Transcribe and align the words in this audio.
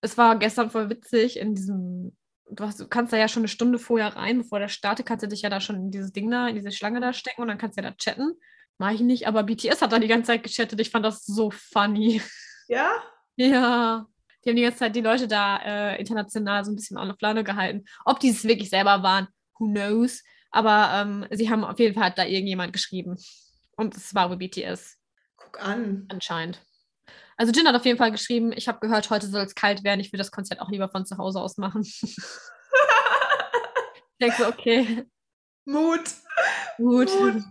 es 0.00 0.16
war 0.16 0.38
gestern 0.38 0.70
voll 0.70 0.90
witzig 0.90 1.38
in 1.38 1.54
diesem, 1.54 2.16
du, 2.50 2.64
hast, 2.64 2.80
du 2.80 2.88
kannst 2.88 3.12
da 3.12 3.16
ja 3.16 3.28
schon 3.28 3.42
eine 3.42 3.48
Stunde 3.48 3.78
vorher 3.78 4.16
rein, 4.16 4.38
bevor 4.38 4.58
der 4.58 4.68
startet, 4.68 5.06
kannst 5.06 5.24
du 5.24 5.28
dich 5.28 5.42
ja 5.42 5.50
da 5.50 5.60
schon 5.60 5.76
in 5.76 5.90
dieses 5.90 6.12
Ding 6.12 6.30
da, 6.30 6.48
in 6.48 6.56
diese 6.56 6.72
Schlange 6.72 7.00
da 7.00 7.12
stecken 7.12 7.42
und 7.42 7.48
dann 7.48 7.58
kannst 7.58 7.76
du 7.78 7.82
ja 7.82 7.90
da 7.90 7.96
chatten. 7.96 8.34
Mach 8.78 8.92
ich 8.92 9.00
nicht, 9.00 9.26
aber 9.26 9.42
BTS 9.42 9.82
hat 9.82 9.92
da 9.92 9.98
die 9.98 10.06
ganze 10.06 10.28
Zeit 10.28 10.44
gechattet. 10.44 10.80
Ich 10.80 10.90
fand 10.90 11.04
das 11.04 11.24
so 11.24 11.50
funny. 11.50 12.22
Ja? 12.68 12.90
Ja. 13.40 14.04
Die 14.44 14.50
haben 14.50 14.56
die 14.56 14.62
ganze 14.62 14.78
Zeit 14.78 14.96
die 14.96 15.00
Leute 15.00 15.28
da 15.28 15.58
äh, 15.58 16.00
international 16.00 16.64
so 16.64 16.72
ein 16.72 16.74
bisschen 16.74 16.98
on 16.98 17.14
Laune 17.20 17.44
gehalten. 17.44 17.84
Ob 18.04 18.18
die 18.18 18.30
es 18.30 18.42
wirklich 18.42 18.68
selber 18.68 19.04
waren, 19.04 19.28
who 19.60 19.66
knows. 19.66 20.24
Aber 20.50 20.90
ähm, 20.92 21.24
sie 21.30 21.48
haben 21.48 21.62
auf 21.62 21.78
jeden 21.78 21.94
Fall 21.94 22.12
da 22.16 22.24
irgendjemand 22.24 22.72
geschrieben. 22.72 23.16
Und 23.76 23.96
es 23.96 24.12
war 24.12 24.28
wohl 24.28 24.38
BTS 24.38 24.98
Guck 25.36 25.62
an. 25.62 26.06
anscheinend. 26.08 26.60
Also 27.38 27.52
Jin 27.52 27.68
hat 27.68 27.76
auf 27.76 27.84
jeden 27.84 27.98
Fall 27.98 28.10
geschrieben, 28.10 28.50
ich 28.52 28.66
habe 28.66 28.80
gehört, 28.80 29.10
heute 29.10 29.28
soll 29.28 29.44
es 29.44 29.54
kalt 29.54 29.84
werden. 29.84 30.00
Ich 30.00 30.12
will 30.12 30.18
das 30.18 30.32
Konzert 30.32 30.60
auch 30.60 30.70
lieber 30.70 30.88
von 30.88 31.06
zu 31.06 31.18
Hause 31.18 31.40
aus 31.40 31.56
machen. 31.56 31.82
ich 32.02 32.16
denke 34.20 34.36
so, 34.36 34.48
okay, 34.48 35.06
Mut. 35.64 36.00
gut. 36.78 37.08
Mut. 37.20 37.34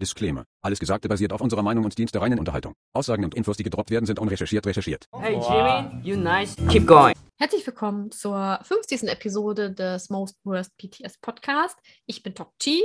Disclaimer. 0.00 0.44
Alles 0.60 0.80
Gesagte 0.80 1.08
basiert 1.08 1.32
auf 1.32 1.40
unserer 1.40 1.62
Meinung 1.62 1.84
und 1.84 1.96
dient 1.96 2.12
der 2.12 2.20
reinen 2.20 2.40
Unterhaltung. 2.40 2.74
Aussagen 2.92 3.24
und 3.24 3.36
Infos, 3.36 3.56
die 3.58 3.62
gedroppt 3.62 3.92
werden, 3.92 4.06
sind 4.06 4.18
unrecherchiert 4.18 4.66
recherchiert. 4.66 5.06
Hey 5.16 5.34
Jimmy, 5.34 6.02
you 6.02 6.16
nice. 6.16 6.56
Keep 6.68 6.88
going. 6.88 7.14
Herzlich 7.38 7.64
willkommen 7.64 8.10
zur 8.10 8.58
50. 8.64 9.04
Episode 9.04 9.70
des 9.70 10.10
Most 10.10 10.36
Worst 10.42 10.76
BTS 10.78 11.18
Podcast. 11.18 11.78
Ich 12.06 12.24
bin 12.24 12.34
Tok 12.34 12.58
Chi. 12.58 12.82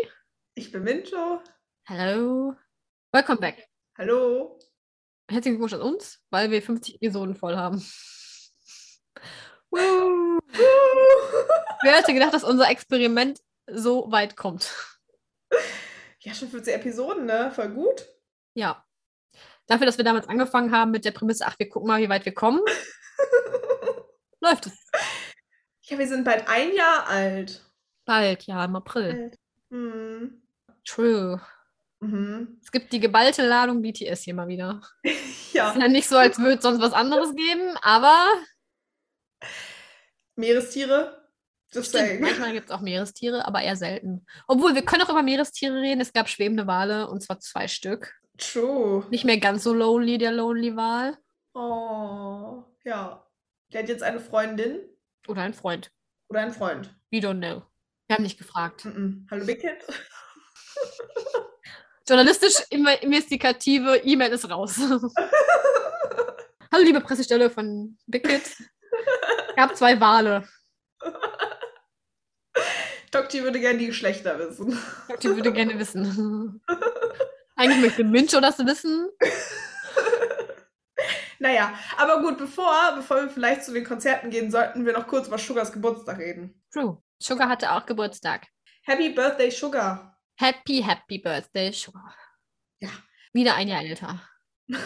Ich 0.53 0.72
bin 0.72 0.84
Mincho. 0.84 1.41
Hello. 1.88 2.53
Welcome 3.12 3.39
back. 3.39 3.67
Hallo. 3.98 4.59
Herzlichen 5.29 5.59
Glückwunsch 5.59 5.73
an 5.73 5.81
uns, 5.81 6.19
weil 6.31 6.49
wir 6.49 6.59
50 6.59 6.95
Episoden 6.95 7.35
voll 7.35 7.55
haben. 7.55 7.85
Woo. 9.69 10.39
Wer 11.83 11.97
hätte 11.97 12.16
gedacht, 12.16 12.33
dass 12.33 12.44
unser 12.44 12.67
Experiment 12.69 13.39
so 13.71 14.11
weit 14.11 14.36
kommt? 14.36 14.73
Ja, 16.21 16.33
schon 16.33 16.49
50 16.49 16.73
Episoden, 16.73 17.27
ne? 17.27 17.52
Voll 17.52 17.69
gut. 17.69 18.08
Ja. 18.55 18.83
Dafür, 19.67 19.86
dass 19.86 19.97
wir 19.97 20.03
damals 20.03 20.27
angefangen 20.27 20.71
haben 20.71 20.89
mit 20.89 21.05
der 21.05 21.11
Prämisse, 21.11 21.45
ach, 21.45 21.59
wir 21.59 21.69
gucken 21.69 21.88
mal, 21.88 22.02
wie 22.02 22.09
weit 22.09 22.25
wir 22.25 22.33
kommen, 22.33 22.61
läuft 24.41 24.66
es. 24.66 24.73
Ja, 25.83 25.99
wir 25.99 26.08
sind 26.08 26.23
bald 26.23 26.47
ein 26.47 26.73
Jahr 26.73 27.08
alt. 27.08 27.64
Bald, 28.03 28.43
ja, 28.47 28.66
im 28.66 28.75
April. 28.75 29.31
Hm. 29.69 30.41
True. 30.83 31.39
Mhm. 32.02 32.59
Es 32.64 32.72
gibt 32.72 32.94
die 32.94 33.00
geballte 33.00 33.45
Ladung 33.45 33.81
BTS 33.81 34.22
hier 34.23 34.33
mal 34.33 34.47
wieder. 34.47 34.81
Ja. 35.52 35.72
Ist 35.72 35.81
ja 35.81 35.88
nicht 35.88 36.08
so, 36.08 36.16
als 36.16 36.38
würde 36.38 36.58
es 36.58 36.61
sonst 36.61 36.80
was 36.80 36.94
anderes 36.94 37.36
geben, 37.36 37.75
aber 37.81 38.28
Meerestiere. 40.36 41.27
Just 41.72 41.89
stimmt, 41.89 42.22
manchmal 42.22 42.53
gibt 42.53 42.70
es 42.70 42.72
auch 42.75 42.81
Meerestiere, 42.81 43.45
aber 43.47 43.61
eher 43.64 43.75
selten. 43.75 44.27
Obwohl, 44.47 44.75
wir 44.75 44.83
können 44.83 45.02
auch 45.02 45.09
über 45.09 45.23
Meerestiere 45.23 45.81
reden. 45.81 46.02
Es 46.02 46.14
gab 46.14 46.30
schwebende 46.30 46.67
Wale 46.67 47.08
und 47.09 47.22
zwar 47.23 47.39
zwei 47.39 47.67
Stück. 47.67 48.14
True. 48.38 49.05
Nicht 49.09 49.25
mehr 49.25 49.39
ganz 49.39 49.64
so 49.64 49.73
lonely, 49.73 50.20
der 50.20 50.31
Lonely 50.31 50.75
Wal. 50.75 51.17
Oh. 51.55 52.64
Ja. 52.83 53.25
Der 53.73 53.81
hat 53.81 53.89
jetzt 53.89 54.03
eine 54.03 54.20
Freundin 54.20 54.80
Oder 55.27 55.42
ein 55.42 55.55
Freund. 55.55 55.92
oder 56.30 56.42
einen 56.42 56.53
Freund. 56.53 56.95
We 57.11 57.17
don't 57.17 57.39
know. 57.39 57.64
Wir 58.08 58.16
haben 58.16 58.23
nicht 58.23 58.38
gefragt. 58.38 58.86
Mhm. 58.86 59.27
Hallo, 59.31 59.45
Big 59.47 59.61
Kid. 59.61 59.77
Journalistisch 62.09 62.55
investigative 62.71 63.97
E-Mail 63.97 64.31
ist 64.31 64.49
raus. 64.49 64.77
Hallo, 66.71 66.83
liebe 66.83 67.02
Pressestelle 67.02 67.52
von 67.52 67.99
Big 68.07 68.27
Kid. 68.27 68.41
Gab 69.55 69.77
zwei 69.77 69.99
Wale. 69.99 70.43
Dokti 73.11 73.43
würde 73.43 73.59
gerne 73.59 73.77
die 73.77 73.87
Geschlechter 73.87 74.39
wissen. 74.39 74.75
Ich 75.19 75.23
würde 75.23 75.53
gerne 75.53 75.77
wissen. 75.77 76.64
Eigentlich 77.55 77.81
möchte 77.81 78.03
Mincho 78.03 78.39
das 78.39 78.58
wissen. 78.58 79.09
Naja, 81.37 81.73
aber 81.95 82.21
gut, 82.21 82.39
bevor, 82.39 82.73
bevor 82.95 83.21
wir 83.21 83.30
vielleicht 83.30 83.64
zu 83.64 83.71
den 83.71 83.86
Konzerten 83.86 84.31
gehen, 84.31 84.49
sollten 84.49 84.83
wir 84.83 84.93
noch 84.93 85.08
kurz 85.08 85.27
über 85.27 85.37
Sugars 85.37 85.71
Geburtstag 85.71 86.17
reden. 86.17 86.59
True. 86.73 87.02
Sugar 87.19 87.48
hatte 87.48 87.71
auch 87.71 87.86
Geburtstag. 87.86 88.48
Happy 88.81 89.09
Birthday, 89.09 89.52
Sugar. 89.52 90.18
Happy, 90.39 90.82
happy 90.82 91.17
Birthday, 91.20 91.73
Sugar. 91.73 92.16
Ja. 92.80 92.89
Wieder 93.33 93.55
ein 93.55 93.67
Jahr 93.67 93.82
älter. 93.83 94.22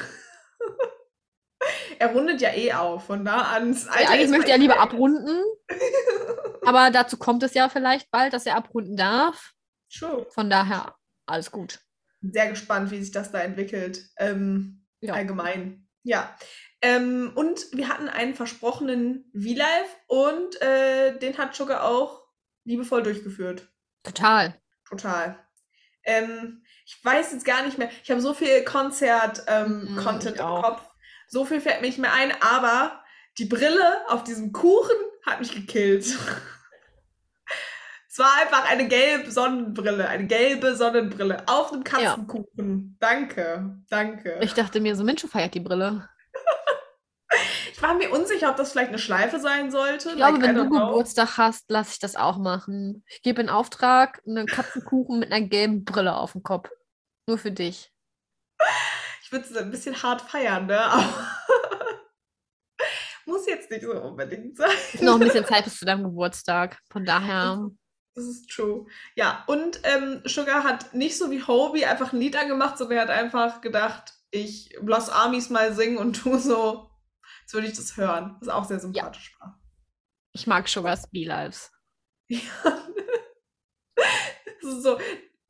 Er 2.00 2.12
rundet 2.12 2.41
ja 2.41 2.53
eh 2.53 2.74
auf, 2.74 3.06
von 3.06 3.24
da 3.24 3.38
an. 3.38 3.72
das 3.72 3.86
Ja, 3.86 3.92
Alter 3.92 4.09
eigentlich 4.09 4.30
möchte 4.31 4.52
er 4.52 4.58
lieber 4.58 4.80
abrunden, 4.80 5.42
aber 6.66 6.92
dazu 6.92 7.18
kommt 7.18 7.42
es 7.44 7.53
ja 7.53 7.69
vielleicht 7.69 8.12
bald, 8.12 8.34
dass 8.34 8.46
er 8.46 8.58
abrunden 8.58 8.97
darf. 8.97 9.53
True. 9.90 10.25
Von 10.31 10.50
daher 10.50 10.96
alles 11.25 11.52
gut. 11.52 11.80
Sehr 12.22 12.50
gespannt, 12.50 12.92
wie 12.92 13.02
sich 13.02 13.12
das 13.12 13.31
da 13.31 13.40
entwickelt. 13.40 14.09
Ähm, 14.18 14.86
Ja. 15.00 15.13
Allgemein. 15.13 15.88
Ja. 16.03 16.36
Ähm, 16.81 17.31
und 17.36 17.72
wir 17.72 17.88
hatten 17.88 18.09
einen 18.09 18.34
versprochenen 18.36 19.31
V-Live 19.34 19.96
und 20.08 20.62
äh, 20.62 21.18
den 21.19 21.38
hat 21.38 21.56
Sugar 21.56 21.86
auch 21.86 22.25
liebevoll 22.66 23.03
durchgeführt. 23.03 23.72
Total. 24.03 24.62
Total. 24.98 25.40
Ähm, 26.04 26.64
ich 26.86 27.04
weiß 27.04 27.31
jetzt 27.31 27.46
gar 27.46 27.64
nicht 27.66 27.78
mehr. 27.78 27.90
Ich 28.04 28.12
habe 28.12 28.22
so 28.22 28.34
viel 28.34 28.64
Konzert-Content 28.64 30.36
ich 30.36 30.40
im 30.40 30.46
auch. 30.46 30.64
Kopf. 30.64 30.81
So 31.28 31.46
viel 31.46 31.62
fällt 31.62 31.81
mir 31.81 31.88
nicht 31.88 32.00
mehr 32.00 32.14
ein, 32.14 32.31
aber 32.42 33.02
die 33.38 33.46
Brille 33.46 34.09
auf 34.09 34.24
diesem 34.24 34.52
Kuchen 34.52 34.96
hat 35.26 35.40
mich 35.40 35.54
gekillt. 35.54 36.06
es 36.06 36.18
war 38.20 38.31
einfach 38.42 38.70
eine 38.70 38.88
gelbe 38.88 39.31
Sonnenbrille, 39.31 40.08
eine 40.08 40.28
gelbe 40.28 40.76
Sonnenbrille 40.76 41.44
auf 41.48 41.72
einem 41.72 41.84
Ja. 41.84 41.90
Katzenkuchen. 42.12 42.98
Danke, 43.00 43.78
danke. 43.90 44.38
Ich 44.42 44.54
dachte 44.54 44.80
mir, 44.81 44.96
so 44.96 45.04
Mincho 45.04 45.28
feiert 45.28 45.56
die 45.56 45.62
Brille. 45.62 46.08
Ich 47.83 47.89
war 47.89 47.95
mir 47.95 48.11
unsicher, 48.11 48.49
ob 48.49 48.55
das 48.55 48.71
vielleicht 48.71 48.89
eine 48.89 48.97
Schleife 48.97 49.41
sein 49.41 49.69
sollte. 49.69 50.11
Ich 50.11 50.16
glaube, 50.16 50.39
like, 50.39 50.41
wenn 50.41 50.55
du 50.55 50.69
know. 50.69 50.88
Geburtstag 50.88 51.38
hast, 51.38 51.69
lasse 51.69 51.91
ich 51.91 51.99
das 51.99 52.16
auch 52.16 52.38
machen. 52.38 53.03
Ich 53.09 53.21
gebe 53.23 53.41
in 53.41 53.49
Auftrag 53.49 54.21
einen 54.25 54.47
Katzenkuchen 54.47 55.19
mit 55.19 55.33
einer 55.33 55.45
gelben 55.45 55.83
Brille 55.83 56.16
auf 56.16 56.31
dem 56.31 56.44
Kopf. 56.44 56.69
Nur 57.27 57.38
für 57.38 57.51
dich. 57.51 57.91
Ich 59.21 59.33
würde 59.33 59.44
es 59.44 59.57
ein 59.57 59.69
bisschen 59.69 60.01
hart 60.01 60.21
feiern, 60.21 60.67
ne? 60.67 60.79
Aber 60.79 61.03
muss 63.25 63.45
jetzt 63.47 63.69
nicht 63.69 63.83
so 63.83 63.91
unbedingt 63.91 64.55
sein. 64.55 64.71
Ist 64.94 65.03
noch 65.03 65.15
ein 65.15 65.19
bisschen 65.19 65.45
Zeit 65.45 65.65
bis 65.65 65.77
zu 65.77 65.83
deinem 65.83 66.05
Geburtstag. 66.05 66.79
Von 66.89 67.03
daher. 67.03 67.69
Das 68.15 68.23
ist 68.23 68.50
true. 68.50 68.85
Ja, 69.17 69.44
und 69.47 69.81
ähm, 69.83 70.21
Sugar 70.23 70.63
hat 70.63 70.94
nicht 70.94 71.17
so 71.17 71.31
wie 71.31 71.44
Hobie 71.44 71.83
einfach 71.83 72.13
ein 72.13 72.21
Lied 72.21 72.38
angemacht, 72.38 72.77
sondern 72.77 73.00
er 73.00 73.03
hat 73.03 73.09
einfach 73.09 73.59
gedacht, 73.59 74.13
ich 74.31 74.73
lass 74.81 75.09
Armies 75.09 75.50
mal 75.50 75.73
singen 75.73 75.97
und 75.97 76.13
tu 76.13 76.38
so, 76.38 76.89
als 77.44 77.54
würde 77.54 77.68
ich 77.68 77.76
das 77.76 77.98
hören. 77.98 78.38
Was 78.40 78.50
auch 78.50 78.66
sehr 78.66 78.80
sympathisch 78.80 79.36
war. 79.40 79.59
Ich 80.34 80.48
mag 80.48 80.68
Sugars 80.68 81.09
B-Lives. 81.09 81.72
Ja. 82.28 82.40
So, 84.66 84.98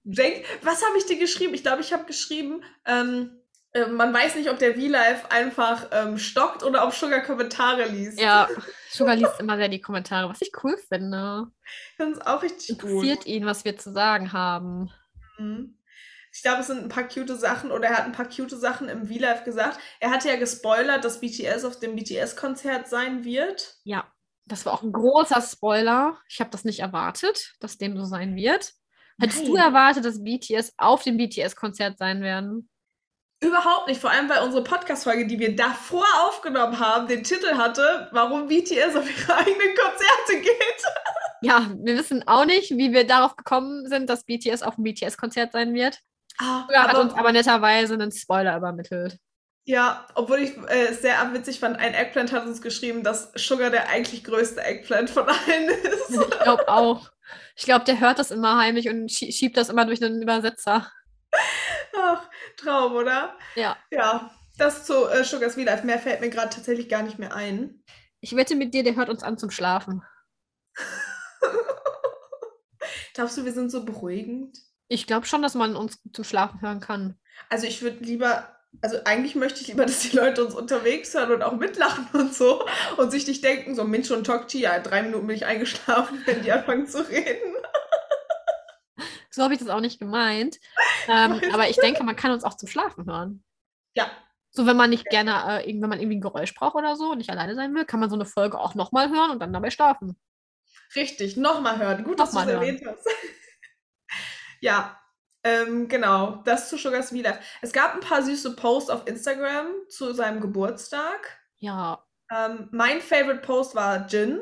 Jake, 0.04 0.44
was 0.64 0.84
habe 0.84 0.98
ich 0.98 1.06
dir 1.06 1.20
geschrieben? 1.20 1.54
Ich 1.54 1.62
glaube, 1.62 1.82
ich 1.82 1.94
habe 1.94 2.06
geschrieben, 2.06 2.64
ähm, 2.84 3.44
äh, 3.74 3.88
man 3.88 4.14
weiß 4.14 4.36
nicht, 4.36 4.50
ob 4.50 4.60
der 4.60 4.76
V-Live 4.76 5.26
einfach 5.30 5.88
ähm, 5.92 6.18
stockt 6.18 6.64
oder 6.64 6.86
ob 6.86 6.94
Sugar 6.94 7.22
Kommentare 7.22 7.88
liest. 7.88 8.20
Ja, 8.20 8.48
Sugar 8.90 9.16
liest 9.16 9.40
immer 9.40 9.58
sehr 9.58 9.70
die 9.70 9.82
Kommentare, 9.82 10.30
was 10.30 10.42
ich 10.42 10.52
cool 10.64 10.78
finde. 10.78 11.48
Das 11.98 12.10
ist 12.10 12.26
auch 12.26 12.42
richtig 12.42 12.80
gut. 12.80 12.90
Interessiert 12.90 13.26
ihn, 13.26 13.46
was 13.46 13.66
wir 13.66 13.78
zu 13.78 13.92
sagen 13.92 14.34
haben. 14.34 14.92
Mhm. 15.38 15.78
Ich 16.34 16.42
glaube, 16.42 16.62
es 16.62 16.68
sind 16.68 16.80
ein 16.80 16.90
paar 16.90 17.08
cute 17.08 17.38
Sachen 17.40 17.72
oder 17.72 17.90
er 17.90 17.98
hat 17.98 18.06
ein 18.06 18.12
paar 18.12 18.28
cute 18.28 18.50
Sachen 18.52 18.90
im 18.90 19.06
V-Live 19.06 19.44
gesagt. 19.44 19.80
Er 20.00 20.10
hatte 20.10 20.30
ja 20.30 20.36
gespoilert, 20.36 21.06
dass 21.06 21.20
BTS 21.20 21.64
auf 21.64 21.80
dem 21.80 21.96
BTS-Konzert 21.96 22.88
sein 22.88 23.24
wird. 23.24 23.76
Ja, 23.84 24.12
das 24.46 24.66
war 24.66 24.74
auch 24.74 24.82
ein 24.82 24.92
großer 24.92 25.42
Spoiler. 25.42 26.18
Ich 26.28 26.40
habe 26.40 26.50
das 26.50 26.66
nicht 26.66 26.80
erwartet, 26.80 27.54
dass 27.60 27.78
dem 27.78 27.96
so 27.98 28.06
sein 28.06 28.36
wird. 28.36 28.74
Hättest 29.20 29.48
du 29.48 29.54
Nein. 29.54 29.68
erwartet, 29.68 30.06
dass 30.06 30.24
BTS 30.24 30.74
auf 30.78 31.04
dem 31.04 31.18
BTS-Konzert 31.18 32.00
sein 32.00 32.22
werden? 32.22 32.68
Überhaupt 33.40 33.88
nicht, 33.88 34.02
vor 34.02 34.10
allem 34.10 34.28
weil 34.28 34.42
unsere 34.42 34.64
Podcast-Folge, 34.64 35.28
die 35.28 35.38
wir 35.38 35.56
davor 35.56 36.06
aufgenommen 36.28 36.80
haben, 36.80 37.08
den 37.08 37.24
Titel 37.24 37.56
hatte, 37.58 38.08
warum 38.12 38.48
BTS 38.48 38.96
auf 38.96 39.08
ihre 39.08 39.36
eigenen 39.38 39.76
Konzerte 39.76 40.42
geht. 40.42 40.84
Ja, 41.42 41.70
wir 41.78 41.98
wissen 41.98 42.26
auch 42.26 42.46
nicht, 42.46 42.72
wie 42.72 42.92
wir 42.92 43.06
darauf 43.06 43.36
gekommen 43.36 43.86
sind, 43.88 44.10
dass 44.10 44.24
BTS 44.24 44.64
auf 44.64 44.76
dem 44.76 44.86
BTS-Konzert 44.86 45.52
sein 45.52 45.74
wird. 45.74 46.00
Ah, 46.40 46.64
Sugar 46.68 46.88
hat 46.88 46.98
uns 46.98 47.14
aber, 47.14 47.32
netterweise 47.32 47.94
einen 47.94 48.12
Spoiler 48.12 48.58
übermittelt. 48.58 49.18
ja, 49.66 50.06
obwohl 50.16 50.40
ich 50.40 50.58
äh, 50.70 50.88
es 50.90 51.02
sehr 51.02 51.16
witzig 51.34 51.60
fand, 51.60 51.78
ein 51.78 51.94
Eggplant 51.94 52.32
hat 52.32 52.46
uns 52.46 52.62
geschrieben, 52.62 53.04
dass 53.04 53.32
Sugar 53.36 53.70
der 53.70 53.90
eigentlich 53.90 54.24
größte 54.24 54.64
Eggplant 54.64 55.10
von 55.10 55.28
allen 55.30 55.70
ist. 55.70 56.10
Ich 56.12 56.40
glaube 56.42 56.68
auch. 56.68 57.10
Ich 57.56 57.64
glaube, 57.66 57.86
der 57.86 58.00
hört 58.00 58.20
das 58.20 58.32
immer 58.32 58.58
heimlich 58.58 58.90
und 58.90 59.10
schie- 59.10 59.32
schiebt 59.32 59.58
das 59.58 59.70
immer 59.70 59.86
durch 59.86 60.04
einen 60.04 60.22
Übersetzer. 60.22 60.92
Ach, 61.98 62.30
Traum, 62.58 62.94
oder? 62.94 63.38
Ja. 63.56 63.78
Ja, 63.92 64.32
Das 64.58 64.86
zu 64.86 65.08
äh, 65.08 65.24
Sugars 65.24 65.56
V 65.56 65.62
Life. 65.62 65.86
Mehr 65.86 66.00
fällt 66.00 66.22
mir 66.22 66.30
gerade 66.30 66.50
tatsächlich 66.54 66.90
gar 66.90 67.04
nicht 67.04 67.20
mehr 67.20 67.36
ein. 67.36 67.84
Ich 68.20 68.36
wette 68.36 68.56
mit 68.56 68.74
dir, 68.74 68.84
der 68.84 68.96
hört 68.96 69.10
uns 69.10 69.24
an 69.24 69.38
zum 69.38 69.52
Schlafen. 69.52 70.04
Glaubst 73.14 73.38
du, 73.38 73.46
wir 73.46 73.54
sind 73.54 73.72
so 73.72 73.86
beruhigend? 73.86 74.58
Ich 74.88 75.08
glaube 75.08 75.26
schon, 75.26 75.42
dass 75.42 75.56
man 75.56 75.76
uns 75.76 76.00
zum 76.12 76.24
Schlafen 76.24 76.62
hören 76.62 76.80
kann. 76.80 77.18
Also 77.50 77.66
ich 77.68 77.82
würde 77.82 78.04
lieber, 78.04 78.48
also 78.82 78.98
eigentlich 79.06 79.36
möchte 79.36 79.62
ich 79.62 79.68
lieber, 79.68 79.86
dass 79.88 80.00
die 80.00 80.16
Leute 80.16 80.44
uns 80.46 80.54
unterwegs 80.54 81.14
hören 81.14 81.32
und 81.32 81.42
auch 81.42 81.56
mitlachen 81.56 82.08
und 82.14 82.34
so 82.34 82.66
und 82.98 83.12
sich 83.12 83.28
nicht 83.28 83.44
denken, 83.44 83.76
so 83.76 83.84
Minch 83.84 84.12
und 84.12 84.26
Tokchi, 84.26 84.62
ja, 84.62 84.80
drei 84.80 85.02
Minuten 85.04 85.28
bin 85.28 85.36
ich 85.36 85.46
eingeschlafen, 85.46 86.22
wenn 86.26 86.42
die 86.44 86.52
anfangen 86.52 86.88
zu 86.88 87.08
reden. 87.08 87.56
So 89.32 89.42
habe 89.42 89.56
ich 89.56 89.60
das 89.60 89.70
auch 89.70 89.80
nicht 89.80 90.00
gemeint. 90.00 90.60
Ähm, 91.08 91.42
aber 91.54 91.68
ich 91.68 91.78
denke, 91.78 92.04
man 92.04 92.16
kann 92.16 92.32
uns 92.32 92.44
auch 92.44 92.56
zum 92.56 92.70
Schlafen 92.70 93.08
hören. 93.08 93.44
Ja, 93.96 94.12
So, 94.52 94.68
wenn 94.68 94.78
man 94.78 94.92
nicht 94.92 95.06
gerne, 95.10 95.64
äh, 95.64 95.68
wenn 95.68 95.90
man 95.90 96.00
irgendwie 96.00 96.18
ein 96.18 96.22
Geräusch 96.22 96.54
braucht 96.54 96.76
oder 96.76 96.96
so 96.96 97.12
und 97.12 97.18
nicht 97.18 97.32
alleine 97.32 97.56
sein 97.56 97.74
will, 97.74 97.86
kann 97.86 98.00
man 98.00 98.12
so 98.12 98.16
eine 98.16 98.26
Folge 98.26 98.60
auch 98.60 98.76
nochmal 98.76 99.10
hören 99.10 99.32
und 99.32 99.40
dann 99.40 99.52
dabei 99.52 99.72
schlafen. 99.72 100.20
richtig. 100.96 101.36
Nochmal 101.36 101.80
hören. 101.80 102.04
Gut, 102.04 102.20
dass 102.20 102.32
du 102.32 102.40
es 102.40 102.46
erwähnt 102.48 102.84
hast. 102.86 103.08
Ja, 104.64 104.98
ähm, 105.44 105.90
genau. 105.90 106.42
Das 106.46 106.70
zu 106.70 106.78
Sugars 106.78 107.10
V 107.10 107.16
Life. 107.18 107.40
Es 107.62 107.74
gab 107.74 107.96
ein 107.96 108.00
paar 108.00 108.24
süße 108.24 108.56
Posts 108.56 108.90
auf 108.90 109.08
Instagram 109.08 109.68
zu 109.90 110.14
seinem 110.14 110.40
Geburtstag. 110.40 111.38
Ja, 111.58 112.02
Ähm, 112.32 112.70
mein 112.72 113.02
Favorite 113.02 113.42
Post 113.42 113.76
war 113.76 114.08
Jin. 114.08 114.40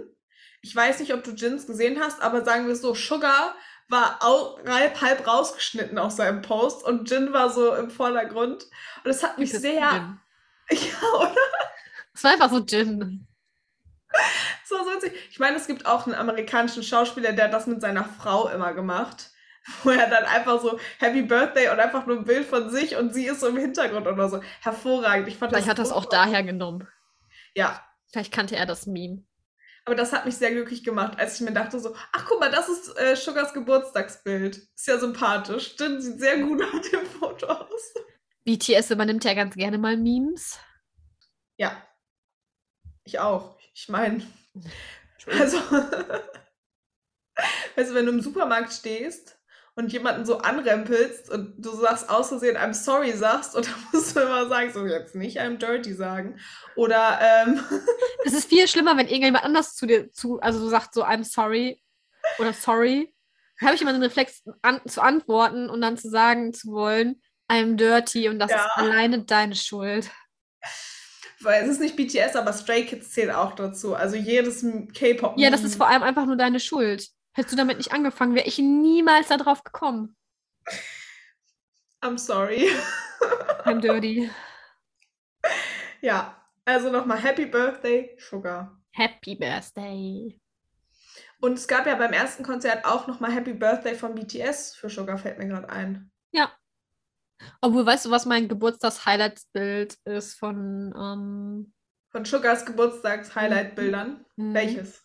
Ich 0.61 0.75
weiß 0.75 0.99
nicht, 0.99 1.11
ob 1.13 1.23
du 1.23 1.31
Jins 1.31 1.65
gesehen 1.65 1.99
hast, 1.99 2.21
aber 2.21 2.45
sagen 2.45 2.67
wir 2.67 2.73
es 2.73 2.81
so, 2.81 2.93
Sugar 2.93 3.55
war 3.89 4.19
au 4.21 4.59
halb, 4.65 5.01
halb 5.01 5.27
rausgeschnitten 5.27 5.97
aus 5.97 6.17
seinem 6.17 6.43
Post 6.43 6.85
und 6.85 7.09
Jin 7.09 7.33
war 7.33 7.49
so 7.49 7.73
im 7.73 7.89
Vordergrund. 7.89 8.67
Und 9.03 9.09
es 9.09 9.23
hat 9.23 9.39
mich 9.39 9.51
sehr. 9.51 9.89
Gin. 9.89 10.19
Ja, 10.77 11.19
oder? 11.19 11.35
Es 12.13 12.23
war 12.23 12.31
einfach 12.31 12.51
so 12.51 12.63
Gin. 12.63 13.27
So, 14.63 14.77
so. 14.77 15.07
Ich 15.31 15.39
meine, 15.39 15.57
es 15.57 15.67
gibt 15.67 15.85
auch 15.85 16.05
einen 16.05 16.15
amerikanischen 16.15 16.83
Schauspieler, 16.83 17.33
der 17.33 17.45
hat 17.45 17.53
das 17.53 17.67
mit 17.67 17.81
seiner 17.81 18.05
Frau 18.05 18.47
immer 18.49 18.73
gemacht. 18.73 19.31
Wo 19.83 19.91
er 19.91 20.09
dann 20.09 20.25
einfach 20.25 20.59
so 20.59 20.79
Happy 20.99 21.21
Birthday 21.21 21.69
und 21.69 21.79
einfach 21.79 22.05
nur 22.07 22.17
ein 22.17 22.25
Bild 22.25 22.45
von 22.47 22.69
sich 22.69 22.95
und 22.95 23.13
sie 23.13 23.27
ist 23.27 23.41
so 23.41 23.47
im 23.47 23.57
Hintergrund 23.57 24.07
oder 24.07 24.27
so. 24.27 24.41
Hervorragend. 24.61 25.27
Ich 25.27 25.37
fand 25.37 25.51
Vielleicht 25.51 25.69
hat 25.69 25.79
das 25.79 25.91
auch 25.91 26.05
daher 26.05 26.43
genommen. 26.43 26.87
Ja, 27.53 27.79
Vielleicht 28.11 28.33
kannte 28.33 28.55
er 28.55 28.65
das 28.65 28.87
Meme. 28.87 29.23
Aber 29.85 29.95
das 29.95 30.11
hat 30.13 30.25
mich 30.25 30.35
sehr 30.35 30.51
glücklich 30.51 30.83
gemacht, 30.83 31.17
als 31.17 31.35
ich 31.35 31.41
mir 31.41 31.53
dachte 31.53 31.79
so, 31.79 31.95
ach 32.11 32.25
guck 32.27 32.39
mal, 32.39 32.51
das 32.51 32.69
ist 32.69 32.95
äh, 32.99 33.15
Sugars 33.15 33.53
Geburtstagsbild. 33.53 34.57
Ist 34.57 34.87
ja 34.87 34.99
sympathisch. 34.99 35.71
Stimmt, 35.71 36.03
sieht 36.03 36.19
sehr 36.19 36.39
gut 36.39 36.61
auf 36.73 36.81
dem 36.91 37.05
Foto 37.05 37.47
aus. 37.47 37.93
BTS 38.43 38.91
übernimmt 38.91 39.23
ja 39.23 39.33
ganz 39.33 39.55
gerne 39.55 39.77
mal 39.77 39.97
Memes. 39.97 40.59
Ja. 41.57 41.81
Ich 43.05 43.17
auch. 43.17 43.57
Ich 43.73 43.89
meine, 43.89 44.23
also, 45.39 45.57
weißt 47.75 47.91
du, 47.91 47.95
wenn 47.95 48.05
du 48.05 48.11
im 48.11 48.21
Supermarkt 48.21 48.73
stehst 48.73 49.40
und 49.75 49.91
jemanden 49.93 50.25
so 50.25 50.39
anrempelst 50.39 51.29
und 51.29 51.53
du 51.57 51.71
sagst 51.71 52.09
aus 52.09 52.27
Versehen 52.29 52.57
I'm 52.57 52.73
sorry 52.73 53.13
sagst 53.13 53.55
und 53.55 53.65
dann 53.67 53.75
musst 53.93 54.15
du 54.15 54.19
immer 54.21 54.47
sagen, 54.47 54.71
so 54.73 54.85
jetzt 54.85 55.15
nicht 55.15 55.39
I'm 55.41 55.57
dirty 55.57 55.93
sagen. 55.93 56.39
Oder, 56.75 57.19
ähm, 57.21 57.59
Es 58.25 58.33
ist 58.33 58.49
viel 58.49 58.67
schlimmer, 58.67 58.97
wenn 58.97 59.07
irgendjemand 59.07 59.43
anders 59.45 59.75
zu 59.75 59.85
dir 59.85 60.11
zu, 60.11 60.39
also 60.41 60.59
so 60.59 60.69
sagt 60.69 60.93
so 60.93 61.03
I'm 61.03 61.23
sorry 61.23 61.81
oder 62.39 62.53
sorry. 62.53 63.13
Dann 63.59 63.67
habe 63.67 63.75
ich 63.75 63.81
immer 63.81 63.93
den 63.93 64.03
Reflex 64.03 64.43
an, 64.61 64.81
zu 64.87 65.01
antworten 65.01 65.69
und 65.69 65.81
dann 65.81 65.97
zu 65.97 66.09
sagen 66.09 66.53
zu 66.53 66.71
wollen, 66.71 67.21
I'm 67.49 67.75
dirty 67.75 68.27
und 68.29 68.39
das 68.39 68.51
Ja. 68.51 68.65
ist 68.65 68.71
alleine 68.77 69.23
deine 69.23 69.55
Schuld. 69.55 70.09
weil 71.41 71.63
es 71.63 71.69
ist 71.69 71.79
nicht 71.81 71.95
BTS, 71.95 72.35
aber 72.35 72.53
Stray 72.53 72.85
Kids 72.85 73.11
zählt 73.11 73.31
auch 73.33 73.55
dazu. 73.55 73.95
Also 73.95 74.15
jedes 74.15 74.63
K-Pop. 74.93 75.33
Ja, 75.37 75.49
das 75.49 75.63
ist 75.63 75.75
vor 75.75 75.87
allem 75.87 76.03
einfach 76.03 76.25
nur 76.25 76.35
deine 76.37 76.59
Schuld. 76.59 77.07
Hättest 77.33 77.53
du 77.53 77.57
damit 77.57 77.77
nicht 77.77 77.93
angefangen, 77.93 78.35
wäre 78.35 78.47
ich 78.47 78.57
niemals 78.57 79.27
darauf 79.29 79.63
gekommen. 79.63 80.17
I'm 82.01 82.17
sorry. 82.17 82.69
I'm 83.65 83.79
dirty. 83.79 84.29
Ja, 86.01 86.35
also 86.65 86.89
nochmal 86.89 87.19
Happy 87.19 87.45
Birthday, 87.45 88.15
Sugar. 88.19 88.77
Happy 88.91 89.35
Birthday. 89.35 90.39
Und 91.39 91.53
es 91.53 91.67
gab 91.67 91.85
ja 91.87 91.95
beim 91.95 92.13
ersten 92.13 92.43
Konzert 92.43 92.85
auch 92.85 93.07
nochmal 93.07 93.31
Happy 93.31 93.53
Birthday 93.53 93.95
von 93.95 94.15
BTS 94.15 94.75
für 94.75 94.89
Sugar, 94.89 95.17
fällt 95.17 95.39
mir 95.39 95.47
gerade 95.47 95.69
ein. 95.69 96.11
Ja. 96.31 96.51
Obwohl, 97.61 97.85
weißt 97.85 98.05
du, 98.05 98.11
was 98.11 98.25
mein 98.25 98.47
Geburtstags-Highlights-Bild 98.47 99.97
ist 100.05 100.37
von 100.37 100.93
ähm, 100.95 101.73
Von 102.09 102.25
Sugars 102.25 102.65
Geburtstags-Highlight-Bildern. 102.65 104.25
Mhm. 104.35 104.53
Welches? 104.53 105.03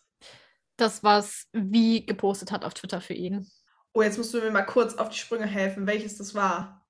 Das, 0.77 1.03
was 1.03 1.45
wie 1.53 2.05
gepostet 2.05 2.51
hat 2.51 2.63
auf 2.65 2.73
Twitter 2.73 3.01
für 3.01 3.13
ihn? 3.13 3.49
Oh, 3.93 4.01
jetzt 4.01 4.17
musst 4.17 4.33
du 4.33 4.39
mir 4.39 4.51
mal 4.51 4.63
kurz 4.63 4.93
auf 4.95 5.09
die 5.09 5.17
Sprünge 5.17 5.45
helfen, 5.45 5.87
welches 5.87 6.17
das 6.17 6.35
war. 6.35 6.85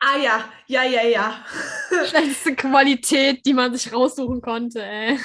Ah 0.00 0.16
ja, 0.18 0.44
ja, 0.66 0.82
ja, 0.82 1.02
ja. 1.02 1.44
Schlechteste 2.06 2.54
Qualität, 2.56 3.44
die 3.44 3.54
man 3.54 3.74
sich 3.74 3.92
raussuchen 3.92 4.40
konnte, 4.40 4.82
ey. 4.82 5.18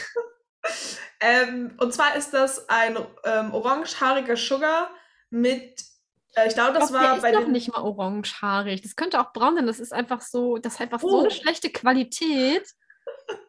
ähm, 1.21 1.73
und 1.77 1.93
zwar 1.93 2.15
ist 2.15 2.31
das 2.31 2.67
ein 2.69 2.97
ähm, 3.23 3.53
orangehaariger 3.53 4.35
Sugar 4.35 4.89
mit, 5.29 5.81
äh, 6.35 6.47
ich 6.47 6.53
glaube, 6.55 6.73
das 6.79 6.91
Das 6.91 6.93
war 6.93 7.15
ist 7.15 7.21
bei 7.21 7.31
doch 7.31 7.41
den 7.43 7.51
nicht 7.51 7.71
mal 7.71 7.81
orangehaarig. 7.81 8.81
Das 8.81 8.95
könnte 8.95 9.19
auch 9.21 9.31
braun 9.33 9.55
sein. 9.55 9.67
Das 9.67 9.79
ist 9.79 9.93
einfach 9.93 10.21
so, 10.21 10.57
das 10.57 10.73
ist 10.75 10.81
einfach 10.81 10.99
so 10.99 11.07
Oh. 11.07 11.19
eine 11.21 11.31
schlechte 11.31 11.69
Qualität. 11.69 12.67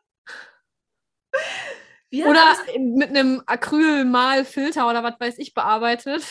Wie 2.10 2.24
Oder 2.24 2.56
mit 2.78 3.10
einem 3.10 3.42
Acrylmalfilter 3.46 4.88
oder 4.88 5.02
was 5.04 5.20
weiß 5.20 5.38
ich 5.38 5.54
bearbeitet. 5.54 6.22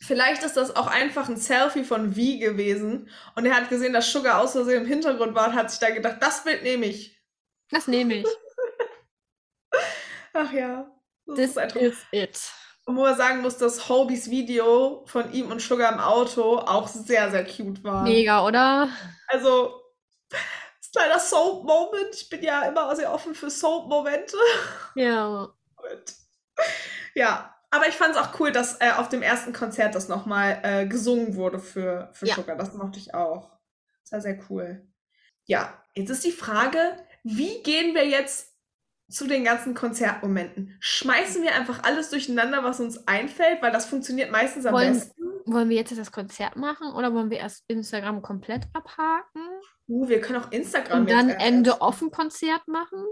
Vielleicht 0.00 0.44
ist 0.44 0.56
das 0.56 0.76
auch 0.76 0.86
einfach 0.86 1.28
ein 1.28 1.36
Selfie 1.36 1.82
von 1.82 2.12
V 2.12 2.20
gewesen 2.38 3.10
und 3.34 3.44
er 3.44 3.56
hat 3.56 3.68
gesehen, 3.68 3.92
dass 3.92 4.10
Sugar 4.12 4.40
aus 4.40 4.52
Versehen 4.52 4.82
im 4.82 4.88
Hintergrund 4.88 5.34
war 5.34 5.48
und 5.48 5.54
hat 5.54 5.70
sich 5.70 5.80
da 5.80 5.90
gedacht, 5.90 6.18
das 6.20 6.44
Bild 6.44 6.62
nehme 6.62 6.86
ich. 6.86 7.20
Das 7.70 7.88
nehme 7.88 8.14
ich. 8.14 8.26
Ach 10.32 10.52
ja. 10.52 10.88
Das 11.26 11.36
This 11.36 11.56
ist 11.56 11.76
is 11.76 12.06
it. 12.12 12.52
Und 12.84 12.96
wo 12.96 13.00
man 13.02 13.16
sagen 13.16 13.42
muss, 13.42 13.56
dass 13.58 13.88
Hobies 13.88 14.30
Video 14.30 15.04
von 15.06 15.32
ihm 15.32 15.50
und 15.50 15.60
Sugar 15.60 15.92
im 15.92 15.98
Auto 15.98 16.58
auch 16.58 16.86
sehr, 16.86 17.32
sehr 17.32 17.44
cute 17.44 17.82
war. 17.82 18.04
Mega, 18.04 18.46
oder? 18.46 18.88
Also, 19.26 19.82
kleiner 20.96 21.18
Soap-Moment. 21.18 22.14
Ich 22.14 22.28
bin 22.28 22.42
ja 22.42 22.62
immer 22.62 22.94
sehr 22.96 23.12
offen 23.12 23.34
für 23.34 23.50
Soap-Momente. 23.50 24.36
Ja. 24.94 25.26
Und, 25.76 26.14
ja, 27.14 27.54
aber 27.70 27.88
ich 27.88 27.94
fand 27.94 28.14
es 28.14 28.20
auch 28.20 28.38
cool, 28.40 28.52
dass 28.52 28.80
äh, 28.80 28.90
auf 28.96 29.08
dem 29.08 29.22
ersten 29.22 29.52
Konzert 29.52 29.94
das 29.94 30.08
nochmal 30.08 30.60
äh, 30.62 30.86
gesungen 30.86 31.34
wurde 31.36 31.58
für, 31.58 32.10
für 32.12 32.26
Ja. 32.26 32.34
Sugar. 32.34 32.56
Das 32.56 32.72
mochte 32.74 32.98
ich 32.98 33.14
auch. 33.14 33.50
Das 34.02 34.12
war 34.12 34.20
sehr 34.20 34.38
cool. 34.50 34.86
Ja, 35.44 35.82
jetzt 35.94 36.10
ist 36.10 36.24
die 36.24 36.32
Frage, 36.32 36.78
wie 37.22 37.62
gehen 37.62 37.94
wir 37.94 38.06
jetzt 38.06 38.54
zu 39.08 39.26
den 39.28 39.44
ganzen 39.44 39.74
Konzertmomenten? 39.74 40.76
Schmeißen 40.80 41.42
wir 41.42 41.54
einfach 41.54 41.84
alles 41.84 42.10
durcheinander, 42.10 42.64
was 42.64 42.80
uns 42.80 43.06
einfällt, 43.06 43.62
weil 43.62 43.70
das 43.72 43.86
funktioniert 43.86 44.30
meistens 44.30 44.66
am 44.66 44.74
Wollen- 44.74 44.94
besten. 44.94 45.12
Wollen 45.48 45.68
wir 45.68 45.76
jetzt 45.76 45.96
das 45.96 46.10
Konzert 46.10 46.56
machen 46.56 46.92
oder 46.92 47.14
wollen 47.14 47.30
wir 47.30 47.38
erst 47.38 47.62
Instagram 47.68 48.20
komplett 48.22 48.64
abhaken 48.72 49.42
Uh, 49.88 50.08
wir 50.08 50.20
können 50.20 50.42
auch 50.42 50.50
Instagram 50.50 51.00
und 51.00 51.10
dann 51.10 51.30
Ende 51.30 51.80
offen 51.80 52.10
Konzert 52.10 52.66
machen? 52.66 53.04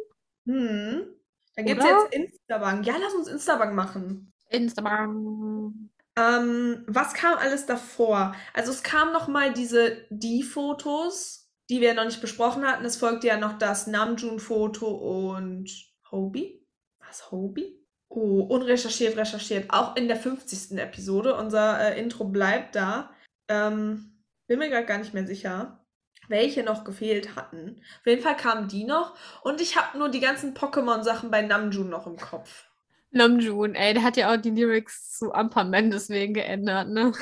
Hm. 0.46 1.14
Dann 1.56 1.66
gibt 1.66 1.80
es 1.82 1.88
jetzt 1.88 2.14
Instabank. 2.14 2.86
Ja, 2.86 2.94
lass 3.00 3.14
uns 3.14 3.28
Instabank 3.28 3.74
machen. 3.74 4.32
Instagram. 4.50 5.90
Ähm, 6.16 6.84
was 6.86 7.14
kam 7.14 7.38
alles 7.38 7.66
davor? 7.66 8.34
Also 8.52 8.72
es 8.72 8.82
kam 8.82 9.12
noch 9.12 9.28
mal 9.28 9.52
diese 9.52 10.04
Die-Fotos, 10.10 11.50
die 11.70 11.80
wir 11.80 11.94
noch 11.94 12.04
nicht 12.04 12.20
besprochen 12.20 12.64
hatten. 12.66 12.84
Es 12.84 12.96
folgte 12.96 13.26
ja 13.26 13.36
noch 13.36 13.58
das 13.58 13.86
Namjoon-Foto 13.86 14.86
und 14.86 15.70
Hobie. 16.10 16.64
Was, 16.98 17.30
Hobie? 17.30 17.80
Oh, 18.08 18.42
unrecherchiert, 18.42 19.16
recherchiert. 19.16 19.70
Auch 19.70 19.96
in 19.96 20.06
der 20.06 20.16
50. 20.16 20.78
Episode. 20.78 21.36
Unser 21.36 21.80
äh, 21.80 22.00
Intro 22.00 22.24
bleibt 22.24 22.76
da. 22.76 23.10
Ähm, 23.48 24.22
bin 24.46 24.58
mir 24.58 24.70
gerade 24.70 24.86
gar 24.86 24.98
nicht 24.98 25.14
mehr 25.14 25.26
sicher, 25.26 25.83
welche 26.28 26.62
noch 26.62 26.84
gefehlt 26.84 27.36
hatten. 27.36 27.80
Auf 28.00 28.06
jeden 28.06 28.22
Fall 28.22 28.36
kamen 28.36 28.68
die 28.68 28.84
noch. 28.84 29.14
Und 29.42 29.60
ich 29.60 29.76
habe 29.76 29.98
nur 29.98 30.08
die 30.08 30.20
ganzen 30.20 30.54
Pokémon-Sachen 30.54 31.30
bei 31.30 31.42
Namjoon 31.42 31.88
noch 31.88 32.06
im 32.06 32.16
Kopf. 32.16 32.64
Namjoon, 33.10 33.74
ey, 33.74 33.94
der 33.94 34.02
hat 34.02 34.16
ja 34.16 34.32
auch 34.32 34.36
die 34.36 34.50
Lyrics 34.50 35.16
zu 35.18 35.32
Amperman 35.32 35.90
deswegen 35.90 36.34
geändert, 36.34 36.88
ne? 36.88 37.12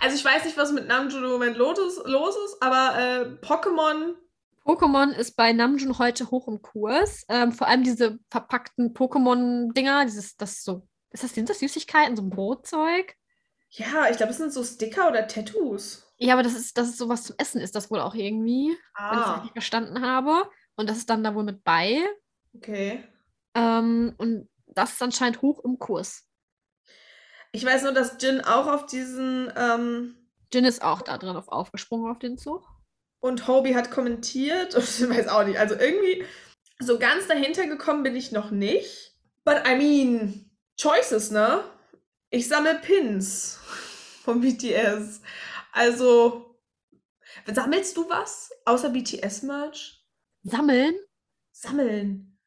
Also 0.00 0.16
ich 0.16 0.24
weiß 0.24 0.44
nicht, 0.44 0.56
was 0.56 0.72
mit 0.72 0.88
Namjoon 0.88 1.24
im 1.24 1.30
Moment 1.30 1.56
los 1.56 1.78
ist, 1.78 2.06
los 2.06 2.34
ist 2.44 2.62
aber 2.62 2.98
äh, 2.98 3.46
Pokémon, 3.46 4.16
Pokémon 4.64 5.10
ist 5.12 5.36
bei 5.36 5.52
Namjoon 5.52 5.98
heute 5.98 6.30
hoch 6.30 6.46
im 6.46 6.62
Kurs. 6.62 7.24
Ähm, 7.28 7.52
vor 7.52 7.66
allem 7.66 7.82
diese 7.82 8.18
verpackten 8.30 8.94
Pokémon-Dinger, 8.94 10.04
dieses, 10.04 10.36
das 10.36 10.62
so, 10.62 10.86
ist 11.10 11.24
das, 11.24 11.34
sind 11.34 11.48
das 11.48 11.58
Süßigkeiten, 11.58 12.16
so 12.16 12.22
ein 12.22 12.30
Brotzeug? 12.30 13.16
ja, 13.72 14.08
ich 14.10 14.18
glaube, 14.18 14.32
es 14.32 14.38
sind 14.38 14.52
so 14.52 14.62
Sticker 14.62 15.08
oder 15.08 15.26
Tattoos. 15.26 16.11
Ja, 16.22 16.34
aber 16.34 16.42
das 16.42 16.54
ist, 16.54 16.78
das 16.78 16.88
ist 16.88 16.98
sowas 16.98 17.24
zum 17.24 17.36
Essen, 17.38 17.60
ist 17.60 17.74
das 17.74 17.90
wohl 17.90 18.00
auch 18.00 18.14
irgendwie, 18.14 18.76
wenn 19.08 19.18
ich 19.18 19.26
es 19.26 19.30
Ah, 19.30 19.34
richtig 19.34 19.52
verstanden 19.52 20.02
habe. 20.02 20.48
Und 20.76 20.88
das 20.88 20.98
ist 20.98 21.10
dann 21.10 21.24
da 21.24 21.34
wohl 21.34 21.44
mit 21.44 21.64
bei. 21.64 21.98
okay. 22.54 23.04
Ähm, 23.54 24.14
und 24.18 24.48
das 24.66 24.92
ist 24.92 25.02
anscheinend 25.02 25.42
hoch 25.42 25.62
im 25.64 25.78
Kurs. 25.78 26.26
Ich 27.52 27.64
weiß 27.64 27.82
nur, 27.82 27.92
dass 27.92 28.16
Jin 28.20 28.40
auch 28.40 28.66
auf 28.66 28.86
diesen 28.86 29.52
ähm, 29.56 30.16
Jin 30.52 30.64
ist 30.64 30.82
auch 30.82 31.02
da 31.02 31.18
drin 31.18 31.36
auf 31.36 31.48
aufgesprungen 31.48 32.10
auf 32.10 32.18
den 32.18 32.38
Zug. 32.38 32.66
und 33.20 33.46
Hobie 33.46 33.74
hat 33.74 33.90
kommentiert 33.90 34.74
und 34.76 34.84
ich 34.84 35.08
weiß 35.08 35.28
auch 35.28 35.44
nicht. 35.44 35.58
Also 35.58 35.74
irgendwie 35.74 36.24
so 36.80 36.98
ganz 36.98 37.26
dahinter 37.28 37.66
gekommen 37.66 38.02
bin 38.02 38.16
ich 38.16 38.32
noch 38.32 38.50
nicht. 38.50 39.16
But 39.44 39.62
I 39.66 39.76
mean, 39.76 40.50
Choices, 40.80 41.30
ne? 41.30 41.62
Ich 42.30 42.48
sammle 42.48 42.76
Pins 42.76 43.58
von 44.24 44.40
BTS. 44.40 45.20
Also, 45.72 46.58
sammelst 47.46 47.96
du 47.96 48.08
was 48.08 48.50
außer 48.64 48.90
BTS-Merch? 48.90 50.06
Sammeln? 50.44 50.94
Sammeln. 51.50 52.38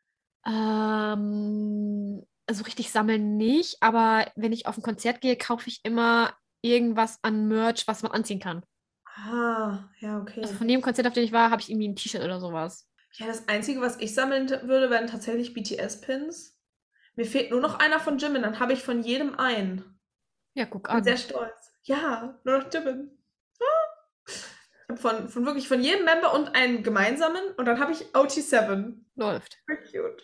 Ähm, 0.45 2.25
also 2.47 2.63
richtig 2.63 2.91
sammeln 2.91 3.37
nicht, 3.37 3.77
aber 3.81 4.31
wenn 4.35 4.53
ich 4.53 4.67
auf 4.67 4.77
ein 4.77 4.83
Konzert 4.83 5.21
gehe, 5.21 5.37
kaufe 5.37 5.67
ich 5.67 5.81
immer 5.83 6.35
irgendwas 6.61 7.19
an 7.23 7.47
Merch, 7.47 7.87
was 7.87 8.03
man 8.03 8.11
anziehen 8.11 8.39
kann. 8.39 8.63
Ah, 9.05 9.89
ja, 9.99 10.19
okay. 10.19 10.41
Also 10.41 10.55
von 10.55 10.67
dem 10.67 10.81
Konzert, 10.81 11.07
auf 11.07 11.13
dem 11.13 11.23
ich 11.23 11.31
war, 11.31 11.49
habe 11.49 11.61
ich 11.61 11.69
irgendwie 11.69 11.87
ein 11.87 11.95
T-Shirt 11.95 12.23
oder 12.23 12.39
sowas. 12.39 12.87
Ja, 13.13 13.27
das 13.27 13.47
Einzige, 13.47 13.81
was 13.81 13.99
ich 13.99 14.13
sammeln 14.13 14.49
würde, 14.49 14.89
wären 14.89 15.07
tatsächlich 15.07 15.53
BTS-Pins. 15.53 16.59
Mir 17.15 17.25
fehlt 17.25 17.49
nur 17.49 17.61
noch 17.61 17.79
einer 17.79 17.99
von 17.99 18.17
Jimin, 18.17 18.41
dann 18.41 18.59
habe 18.59 18.73
ich 18.73 18.83
von 18.83 19.01
jedem 19.01 19.39
einen. 19.39 19.99
Ja, 20.53 20.65
guck 20.65 20.83
Bin 20.83 20.97
an. 20.97 21.03
sehr 21.03 21.17
stolz. 21.17 21.71
Ja, 21.83 22.39
nur 22.43 22.59
noch 22.59 22.73
Jimin. 22.73 23.14
Ich 24.87 24.89
habe 24.89 25.01
von, 25.01 25.29
von 25.29 25.45
wirklich 25.45 25.67
von 25.67 25.81
jedem 25.81 26.05
Member 26.05 26.33
und 26.33 26.55
einen 26.55 26.83
gemeinsamen 26.83 27.41
und 27.57 27.65
dann 27.65 27.79
habe 27.79 27.91
ich 27.91 28.05
OT7. 28.13 28.93
Läuft. 29.15 29.57
Cute. 29.91 30.23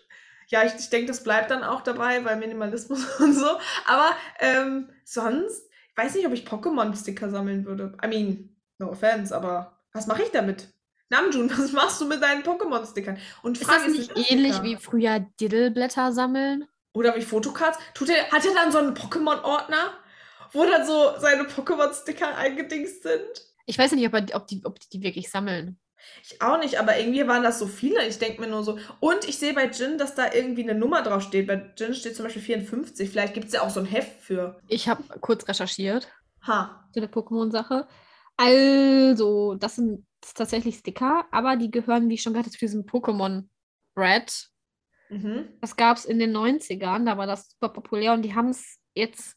Ja, 0.49 0.63
ich, 0.63 0.75
ich 0.75 0.89
denke, 0.89 1.07
das 1.07 1.23
bleibt 1.23 1.49
dann 1.49 1.63
auch 1.63 1.81
dabei, 1.81 2.23
weil 2.25 2.35
Minimalismus 2.37 3.05
und 3.19 3.33
so. 3.33 3.47
Aber 3.87 4.11
ähm, 4.39 4.89
sonst, 5.03 5.67
ich 5.89 5.97
weiß 5.97 6.13
nicht, 6.15 6.27
ob 6.27 6.33
ich 6.33 6.45
Pokémon-Sticker 6.45 7.29
sammeln 7.29 7.65
würde. 7.65 7.97
I 8.03 8.07
mean, 8.07 8.55
no 8.77 8.89
offense, 8.89 9.35
aber 9.35 9.79
was 9.93 10.07
mache 10.07 10.23
ich 10.23 10.31
damit? 10.31 10.67
Namjoon, 11.09 11.49
was 11.57 11.71
machst 11.71 11.99
du 11.99 12.05
mit 12.05 12.21
deinen 12.21 12.43
Pokémon-Stickern? 12.43 13.17
Und 13.41 13.57
Ist 13.59 13.65
Frage 13.65 13.85
das 13.85 13.93
nicht 13.93 14.31
ähnlich 14.31 14.61
wie 14.61 14.75
früher 14.75 15.25
Diddleblätter 15.39 16.11
sammeln? 16.11 16.67
Oder 16.93 17.15
wie 17.15 17.21
Fotocards? 17.21 17.79
Tut 17.93 18.09
er, 18.09 18.29
hat 18.31 18.45
er 18.45 18.53
dann 18.53 18.71
so 18.71 18.77
einen 18.77 18.93
Pokémon-Ordner, 18.93 19.93
wo 20.51 20.65
dann 20.65 20.85
so 20.85 21.13
seine 21.17 21.43
Pokémon-Sticker 21.43 22.35
eingedingst 22.37 23.03
sind? 23.03 23.50
Ich 23.71 23.77
weiß 23.77 23.91
ja 23.91 23.95
nicht, 23.97 24.13
ob, 24.13 24.35
ob, 24.35 24.47
die, 24.47 24.65
ob 24.65 24.79
die 24.81 24.89
die 24.89 25.01
wirklich 25.01 25.29
sammeln. 25.29 25.79
Ich 26.23 26.41
auch 26.41 26.59
nicht, 26.59 26.77
aber 26.77 26.99
irgendwie 26.99 27.25
waren 27.25 27.41
das 27.41 27.57
so 27.57 27.67
viele. 27.67 28.05
Ich 28.05 28.17
denke 28.19 28.41
mir 28.41 28.47
nur 28.47 28.63
so. 28.65 28.77
Und 28.99 29.23
ich 29.29 29.37
sehe 29.37 29.53
bei 29.53 29.67
Jin, 29.69 29.97
dass 29.97 30.13
da 30.13 30.33
irgendwie 30.33 30.63
eine 30.63 30.77
Nummer 30.77 31.03
drauf 31.03 31.23
steht. 31.23 31.47
Bei 31.47 31.71
Jin 31.77 31.93
steht 31.93 32.17
zum 32.17 32.25
Beispiel 32.25 32.41
54. 32.41 33.09
Vielleicht 33.09 33.33
gibt 33.33 33.47
es 33.47 33.53
ja 33.53 33.61
auch 33.61 33.69
so 33.69 33.79
ein 33.79 33.85
Heft 33.85 34.19
für. 34.19 34.59
Ich 34.67 34.89
habe 34.89 35.03
kurz 35.21 35.47
recherchiert 35.47 36.11
Ha. 36.45 36.89
zu 36.93 36.99
der 36.99 37.09
Pokémon-Sache. 37.09 37.87
Also, 38.35 39.55
das 39.55 39.75
sind 39.77 40.05
tatsächlich 40.35 40.75
Sticker, 40.79 41.25
aber 41.31 41.55
die 41.55 41.71
gehören, 41.71 42.09
wie 42.09 42.15
ich 42.15 42.23
schon 42.23 42.33
gesagt 42.33 42.47
habe, 42.47 42.57
zu 42.57 42.65
diesem 42.65 42.83
Pokémon 42.85 43.47
Red. 43.95 44.49
Mhm. 45.09 45.49
Das 45.61 45.77
gab 45.77 45.95
es 45.97 46.05
in 46.05 46.19
den 46.19 46.35
90ern, 46.35 47.05
da 47.05 47.17
war 47.17 47.27
das 47.27 47.51
super 47.51 47.69
populär 47.69 48.13
und 48.13 48.23
die 48.23 48.33
haben 48.35 48.49
es 48.49 48.79
jetzt 48.95 49.35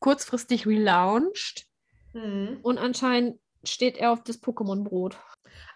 kurzfristig 0.00 0.66
relaunched 0.66 1.66
Mhm. 2.14 2.60
und 2.62 2.78
anscheinend 2.78 3.38
steht 3.68 3.96
er 3.98 4.12
auf 4.12 4.22
das 4.22 4.42
Pokémon-Brot. 4.42 5.16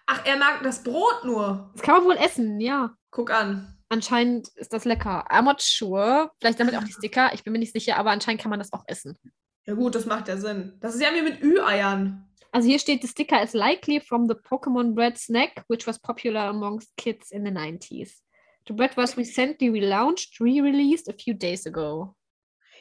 Ach, 0.06 0.24
er 0.24 0.36
mag 0.36 0.62
das 0.62 0.82
Brot 0.82 1.24
nur. 1.24 1.70
Das 1.74 1.82
kann 1.82 1.96
man 1.96 2.04
wohl 2.04 2.16
essen, 2.16 2.60
ja. 2.60 2.94
Guck 3.10 3.30
an. 3.30 3.78
Anscheinend 3.88 4.48
ist 4.56 4.72
das 4.72 4.84
lecker. 4.84 5.26
I'm 5.30 5.42
not 5.42 5.60
sure. 5.60 6.30
Vielleicht 6.38 6.60
damit 6.60 6.76
auch 6.76 6.84
die 6.84 6.92
Sticker. 6.92 7.30
Ich 7.34 7.44
bin 7.44 7.52
mir 7.52 7.58
nicht 7.58 7.72
sicher, 7.72 7.96
aber 7.96 8.10
anscheinend 8.10 8.40
kann 8.40 8.50
man 8.50 8.58
das 8.58 8.72
auch 8.72 8.84
essen. 8.86 9.18
Ja 9.66 9.74
gut, 9.74 9.94
das 9.94 10.06
macht 10.06 10.28
ja 10.28 10.36
Sinn. 10.36 10.76
Das 10.80 10.94
ist 10.94 11.02
ja 11.02 11.14
wie 11.14 11.22
mit 11.22 11.42
Ü-Eiern. 11.42 12.26
Also 12.52 12.68
hier 12.68 12.78
steht, 12.78 13.02
the 13.02 13.08
sticker 13.08 13.42
is 13.42 13.52
likely 13.52 14.00
from 14.00 14.28
the 14.28 14.34
Pokemon 14.34 14.94
bread 14.94 15.16
snack, 15.16 15.64
which 15.68 15.86
was 15.86 15.98
popular 15.98 16.48
amongst 16.48 16.96
kids 16.96 17.30
in 17.30 17.44
the 17.44 17.52
90s. 17.52 18.20
The 18.66 18.72
bread 18.72 18.96
was 18.96 19.16
recently 19.16 19.70
relaunched, 19.70 20.40
re-released 20.40 21.08
a 21.08 21.12
few 21.12 21.34
days 21.34 21.66
ago. 21.66 22.16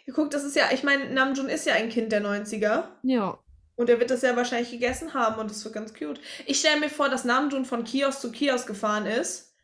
Ja, 0.05 0.13
guck, 0.13 0.31
das 0.31 0.43
ist 0.43 0.55
ja, 0.55 0.65
ich 0.73 0.83
meine, 0.83 1.11
Namjoon 1.11 1.49
ist 1.49 1.65
ja 1.65 1.75
ein 1.75 1.89
Kind 1.89 2.11
der 2.11 2.23
90er. 2.23 2.85
Ja. 3.03 3.39
Und 3.79 3.89
er 3.89 3.97
wird 3.97 4.11
das 4.11 4.23
ja 4.23 4.35
wahrscheinlich 4.35 4.71
gegessen 4.71 5.13
haben 5.13 5.39
und 5.39 5.49
das 5.49 5.63
wird 5.63 5.73
ganz 5.73 5.93
cute. 5.93 6.19
Ich 6.45 6.59
stelle 6.59 6.81
mir 6.81 6.89
vor, 6.89 7.07
dass 7.07 7.23
Namjoon 7.23 7.63
von 7.63 7.85
Kiosk 7.85 8.19
zu 8.19 8.29
Kiosk 8.29 8.67
gefahren 8.67 9.05
ist. 9.05 9.55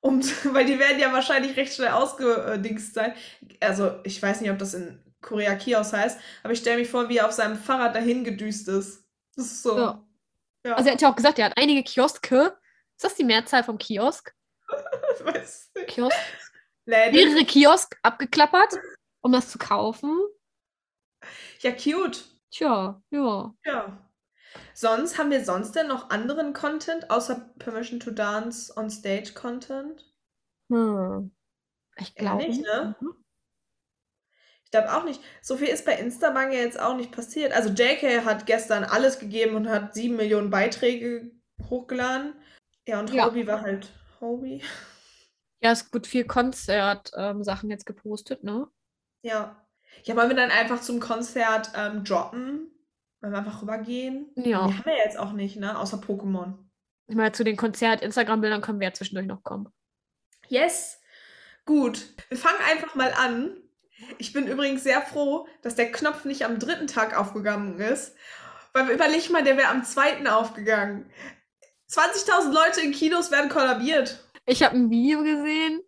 Und, 0.00 0.26
weil 0.54 0.66
die 0.66 0.78
werden 0.78 0.98
ja 0.98 1.10
wahrscheinlich 1.10 1.56
recht 1.56 1.72
schnell 1.72 1.88
ausgedingst 1.88 2.92
sein. 2.92 3.14
Also, 3.60 3.98
ich 4.04 4.20
weiß 4.20 4.42
nicht, 4.42 4.50
ob 4.50 4.58
das 4.58 4.74
in 4.74 5.02
Korea 5.22 5.54
Kiosk 5.54 5.94
heißt, 5.94 6.20
aber 6.42 6.52
ich 6.52 6.58
stelle 6.58 6.80
mir 6.80 6.84
vor, 6.84 7.08
wie 7.08 7.16
er 7.16 7.26
auf 7.26 7.32
seinem 7.32 7.56
Fahrrad 7.56 7.96
dahin 7.96 8.24
gedüst 8.24 8.68
ist. 8.68 9.06
Das 9.36 9.46
ist 9.46 9.62
so. 9.62 9.78
Ja. 9.78 10.06
Ja, 10.66 10.74
Also 10.74 10.90
er 10.90 10.92
hat 10.92 11.00
ja 11.00 11.10
auch 11.10 11.16
gesagt, 11.16 11.38
er 11.38 11.46
hat 11.46 11.56
einige 11.56 11.82
Kioske. 11.82 12.54
Ist 12.94 13.04
das 13.04 13.14
die 13.14 13.24
Mehrzahl 13.24 13.64
vom 13.64 13.78
Kiosk? 13.78 14.34
ich 15.18 15.24
weiß 15.24 15.70
nicht. 15.76 15.86
Kiosk? 15.88 16.18
Läden. 16.84 17.14
Mehrere 17.14 17.46
Kiosk 17.46 17.98
abgeklappert, 18.02 18.74
um 19.22 19.32
das 19.32 19.48
zu 19.48 19.56
kaufen. 19.56 20.20
Ja, 21.60 21.72
cute. 21.72 22.31
Tja, 22.52 23.02
ja. 23.10 23.54
Ja. 23.64 24.10
Sonst 24.74 25.18
haben 25.18 25.30
wir 25.30 25.44
sonst 25.44 25.72
denn 25.72 25.88
noch 25.88 26.10
anderen 26.10 26.52
Content 26.52 27.10
außer 27.10 27.52
Permission 27.58 28.00
to 28.00 28.10
Dance 28.10 28.72
on 28.76 28.90
Stage 28.90 29.32
Content? 29.34 30.04
Hm. 30.70 31.34
Ich 31.96 32.14
glaube. 32.14 32.44
nicht, 32.44 32.62
ne? 32.62 32.94
Mhm. 33.00 33.14
Ich 34.64 34.70
glaube 34.70 34.94
auch 34.94 35.04
nicht. 35.04 35.20
So 35.42 35.56
viel 35.56 35.68
ist 35.68 35.84
bei 35.84 35.94
Instagram 35.94 36.52
ja 36.52 36.60
jetzt 36.60 36.80
auch 36.80 36.96
nicht 36.96 37.12
passiert. 37.12 37.52
Also 37.52 37.70
JK 37.70 38.24
hat 38.24 38.46
gestern 38.46 38.84
alles 38.84 39.18
gegeben 39.18 39.54
und 39.56 39.68
hat 39.68 39.94
sieben 39.94 40.16
Millionen 40.16 40.50
Beiträge 40.50 41.30
hochgeladen. 41.68 42.34
Ja, 42.86 43.00
und 43.00 43.12
Ja. 43.12 43.26
Hobie 43.26 43.46
war 43.46 43.60
halt 43.60 43.90
Hobie. 44.20 44.62
Ja, 45.60 45.72
es 45.72 45.92
wird 45.92 46.06
viel 46.06 46.24
Konzert-Sachen 46.24 47.70
jetzt 47.70 47.86
gepostet, 47.86 48.42
ne? 48.44 48.66
Ja. 49.22 49.61
Ja, 50.04 50.16
wollen 50.16 50.28
wir 50.28 50.36
dann 50.36 50.50
einfach 50.50 50.80
zum 50.80 51.00
Konzert 51.00 51.70
ähm, 51.76 52.04
droppen? 52.04 52.70
Wollen 53.20 53.32
wir 53.32 53.38
einfach 53.38 53.62
rübergehen? 53.62 54.30
Ja. 54.36 54.66
Die 54.66 54.74
haben 54.74 54.84
wir 54.84 54.96
jetzt 54.96 55.18
auch 55.18 55.32
nicht, 55.32 55.56
ne? 55.56 55.78
Außer 55.78 55.98
Pokémon. 55.98 56.54
Ich 57.06 57.16
meine, 57.16 57.32
zu 57.32 57.44
den 57.44 57.56
Konzert-Instagram-Bildern 57.56 58.62
können 58.62 58.80
wir 58.80 58.88
ja 58.88 58.94
zwischendurch 58.94 59.26
noch 59.26 59.42
kommen. 59.42 59.68
Yes. 60.48 61.00
Gut. 61.64 62.14
Wir 62.28 62.38
fangen 62.38 62.58
einfach 62.68 62.94
mal 62.94 63.12
an. 63.12 63.56
Ich 64.18 64.32
bin 64.32 64.48
übrigens 64.48 64.82
sehr 64.82 65.02
froh, 65.02 65.46
dass 65.62 65.76
der 65.76 65.92
Knopf 65.92 66.24
nicht 66.24 66.44
am 66.44 66.58
dritten 66.58 66.88
Tag 66.88 67.16
aufgegangen 67.16 67.78
ist. 67.78 68.16
Weil 68.72 68.90
überleg 68.90 69.30
mal, 69.30 69.44
der 69.44 69.56
wäre 69.56 69.68
am 69.68 69.84
zweiten 69.84 70.26
aufgegangen. 70.26 71.10
20.000 71.88 72.52
Leute 72.52 72.80
in 72.80 72.92
Kinos 72.92 73.30
werden 73.30 73.50
kollabiert. 73.50 74.24
Ich 74.46 74.62
habe 74.62 74.76
ein 74.76 74.90
Video 74.90 75.22
gesehen. 75.22 75.82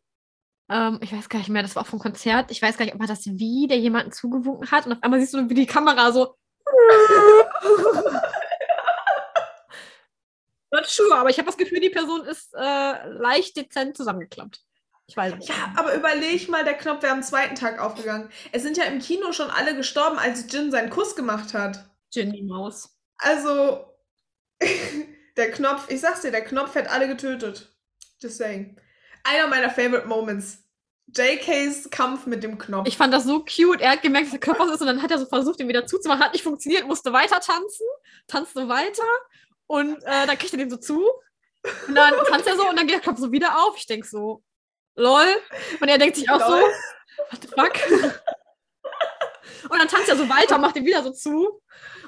Ähm, 0.71 0.99
ich 1.03 1.13
weiß 1.13 1.29
gar 1.29 1.39
nicht 1.39 1.51
mehr, 1.51 1.63
das 1.63 1.77
war 1.77 1.83
auch 1.83 1.87
vom 1.87 1.99
Konzert. 1.99 2.51
Ich 2.51 2.63
weiß 2.63 2.77
gar 2.77 2.85
nicht, 2.85 2.95
ob 2.95 3.01
er 3.01 3.07
das 3.07 3.27
wie, 3.27 3.67
der 3.69 3.79
jemanden 3.79 4.13
zugewunken 4.13 4.71
hat. 4.71 4.87
Und 4.87 4.93
auf 4.93 5.03
einmal 5.03 5.21
siehst 5.21 5.35
du, 5.35 5.49
wie 5.49 5.55
die 5.55 5.67
Kamera 5.67 6.13
so. 6.13 6.37
Not 10.71 10.87
sure, 10.87 11.17
aber 11.17 11.31
ich 11.31 11.39
habe 11.39 11.47
das 11.47 11.57
Gefühl, 11.57 11.81
die 11.81 11.91
Person 11.91 12.25
ist 12.25 12.53
äh, 12.55 13.09
leicht 13.09 13.57
dezent 13.57 13.97
zusammengeklappt. 13.97 14.61
Ich 15.07 15.17
weiß 15.17 15.35
nicht. 15.37 15.49
Ja, 15.49 15.73
aber 15.77 15.95
überleg 15.95 16.49
mal, 16.49 16.65
der 16.65 16.75
Knopf 16.75 17.03
wäre 17.03 17.13
am 17.13 17.23
zweiten 17.23 17.55
Tag 17.55 17.79
aufgegangen. 17.79 18.31
Es 18.53 18.63
sind 18.63 18.77
ja 18.77 18.85
im 18.85 18.99
Kino 19.01 19.33
schon 19.33 19.51
alle 19.51 19.77
gestorben, 19.77 20.19
als 20.19 20.51
Jin 20.51 20.71
seinen 20.71 20.91
Kuss 20.91 21.15
gemacht 21.15 21.53
hat. 21.55 21.85
Ginny 22.13 22.43
Maus. 22.43 22.99
Also, 23.19 23.85
der 25.37 25.51
Knopf, 25.53 25.91
ich 25.91 26.01
sag's 26.01 26.23
dir, 26.23 26.31
der 26.31 26.45
Knopf 26.45 26.75
hätte 26.75 26.91
alle 26.91 27.07
getötet. 27.07 27.71
Just 28.21 28.39
saying. 28.39 28.81
Einer 29.25 29.49
meiner 29.49 29.71
favorite 29.71 30.07
Moments. 30.07 30.59
JKs 31.07 31.91
Kampf 31.91 32.27
mit 32.27 32.43
dem 32.43 32.57
Knopf. 32.57 32.89
Ich 32.89 32.97
fand 32.97 33.13
das 33.13 33.25
so 33.25 33.41
cute. 33.41 33.81
Er 33.81 33.93
hat 33.93 34.03
gemerkt, 34.03 34.27
dass 34.27 34.33
der 34.33 34.41
Körper 34.41 34.73
ist 34.73 34.81
und 34.81 34.87
dann 34.87 35.03
hat 35.03 35.11
er 35.11 35.19
so 35.19 35.27
versucht, 35.27 35.61
ihn 35.61 35.69
wieder 35.69 35.87
zuzumachen. 35.87 36.23
Hat 36.23 36.33
nicht 36.33 36.43
funktioniert, 36.43 36.87
musste 36.87 37.13
weiter 37.13 37.41
tanzen, 37.41 37.87
tanzt 38.27 38.55
so 38.55 38.69
weiter 38.69 39.03
und 39.67 40.03
äh, 40.05 40.27
dann 40.27 40.39
kriegt 40.39 40.53
er 40.55 40.59
den 40.59 40.71
so 40.71 40.77
zu. 40.77 41.07
Und 41.89 41.95
dann 41.95 42.15
tanzt 42.29 42.47
er 42.47 42.57
so 42.57 42.69
und 42.69 42.77
dann 42.77 42.87
geht 42.87 42.97
der 42.97 43.03
Knopf 43.03 43.19
so 43.19 43.33
wieder 43.33 43.65
auf. 43.65 43.77
Ich 43.77 43.87
denke 43.87 44.07
so, 44.07 44.43
lol. 44.97 45.27
Und 45.81 45.89
er 45.89 45.99
denkt 45.99 46.17
sich 46.17 46.29
auch 46.31 46.41
so, 46.41 46.57
Lol. 46.57 46.73
what 47.31 47.43
the 47.43 47.49
fuck? 47.49 48.15
Und 49.71 49.79
dann 49.79 49.89
tanzt 49.89 50.09
er 50.09 50.17
so 50.17 50.29
weiter 50.29 50.57
und 50.57 50.61
macht 50.61 50.77
ihn 50.77 50.85
wieder 50.85 51.03
so 51.03 51.11
zu. 51.11 51.61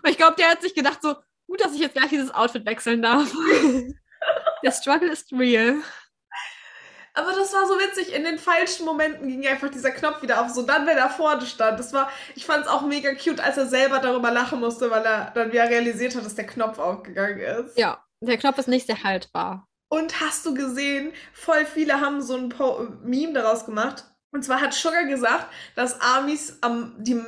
Und 0.03 0.11
ich 0.11 0.17
glaube, 0.17 0.37
der 0.37 0.51
hat 0.51 0.63
sich 0.63 0.75
gedacht 0.75 1.01
so, 1.03 1.15
gut, 1.47 1.61
dass 1.61 1.75
ich 1.75 1.81
jetzt 1.81 1.95
gleich 1.95 2.11
dieses 2.11 2.33
Outfit 2.33 2.67
wechseln 2.67 3.03
darf. 3.03 3.31
der 4.63 4.73
Struggle 4.73 5.11
ist 5.11 5.33
real. 5.33 5.77
Aber 7.17 7.33
das 7.33 7.53
war 7.55 7.67
so 7.67 7.75
witzig. 7.79 8.15
In 8.15 8.25
den 8.25 8.39
falschen 8.39 8.85
Momenten 8.85 9.27
ging 9.27 9.47
einfach 9.47 9.71
dieser 9.71 9.91
Knopf 9.91 10.21
wieder 10.21 10.43
auf. 10.43 10.51
So 10.51 10.63
dann, 10.63 10.87
wenn 10.87 10.99
er 10.99 11.09
vorne 11.09 11.47
stand. 11.47 11.81
Das 11.81 11.95
war, 11.95 12.11
ich 12.35 12.45
fand 12.45 12.67
es 12.67 12.71
auch 12.71 12.83
mega 12.83 13.15
cute, 13.15 13.41
als 13.41 13.57
er 13.57 13.67
selber 13.67 14.01
darüber 14.01 14.31
lachen 14.31 14.61
musste, 14.61 14.91
weil 14.91 15.05
er 15.05 15.31
dann 15.35 15.51
wieder 15.51 15.69
realisiert 15.69 16.15
hat, 16.15 16.27
dass 16.27 16.35
der 16.35 16.47
Knopf 16.47 16.79
aufgegangen 16.79 17.41
ist. 17.41 17.79
Ja, 17.79 18.05
der 18.21 18.37
Knopf 18.37 18.59
ist 18.59 18.69
nicht 18.69 18.87
sehr 18.87 19.03
haltbar. 19.03 19.67
Und 19.89 20.21
hast 20.21 20.45
du 20.45 20.53
gesehen, 20.53 21.13
voll 21.33 21.65
viele 21.65 22.01
haben 22.03 22.21
so 22.21 22.37
ein 22.37 22.51
po 22.51 22.87
Meme 23.03 23.33
daraus 23.33 23.65
gemacht. 23.65 24.05
Und 24.31 24.43
zwar 24.43 24.61
hat 24.61 24.75
Sugar 24.75 25.05
gesagt, 25.05 25.47
dass 25.75 25.99
Armies 26.03 26.59
am, 26.61 26.97
die, 26.99 27.19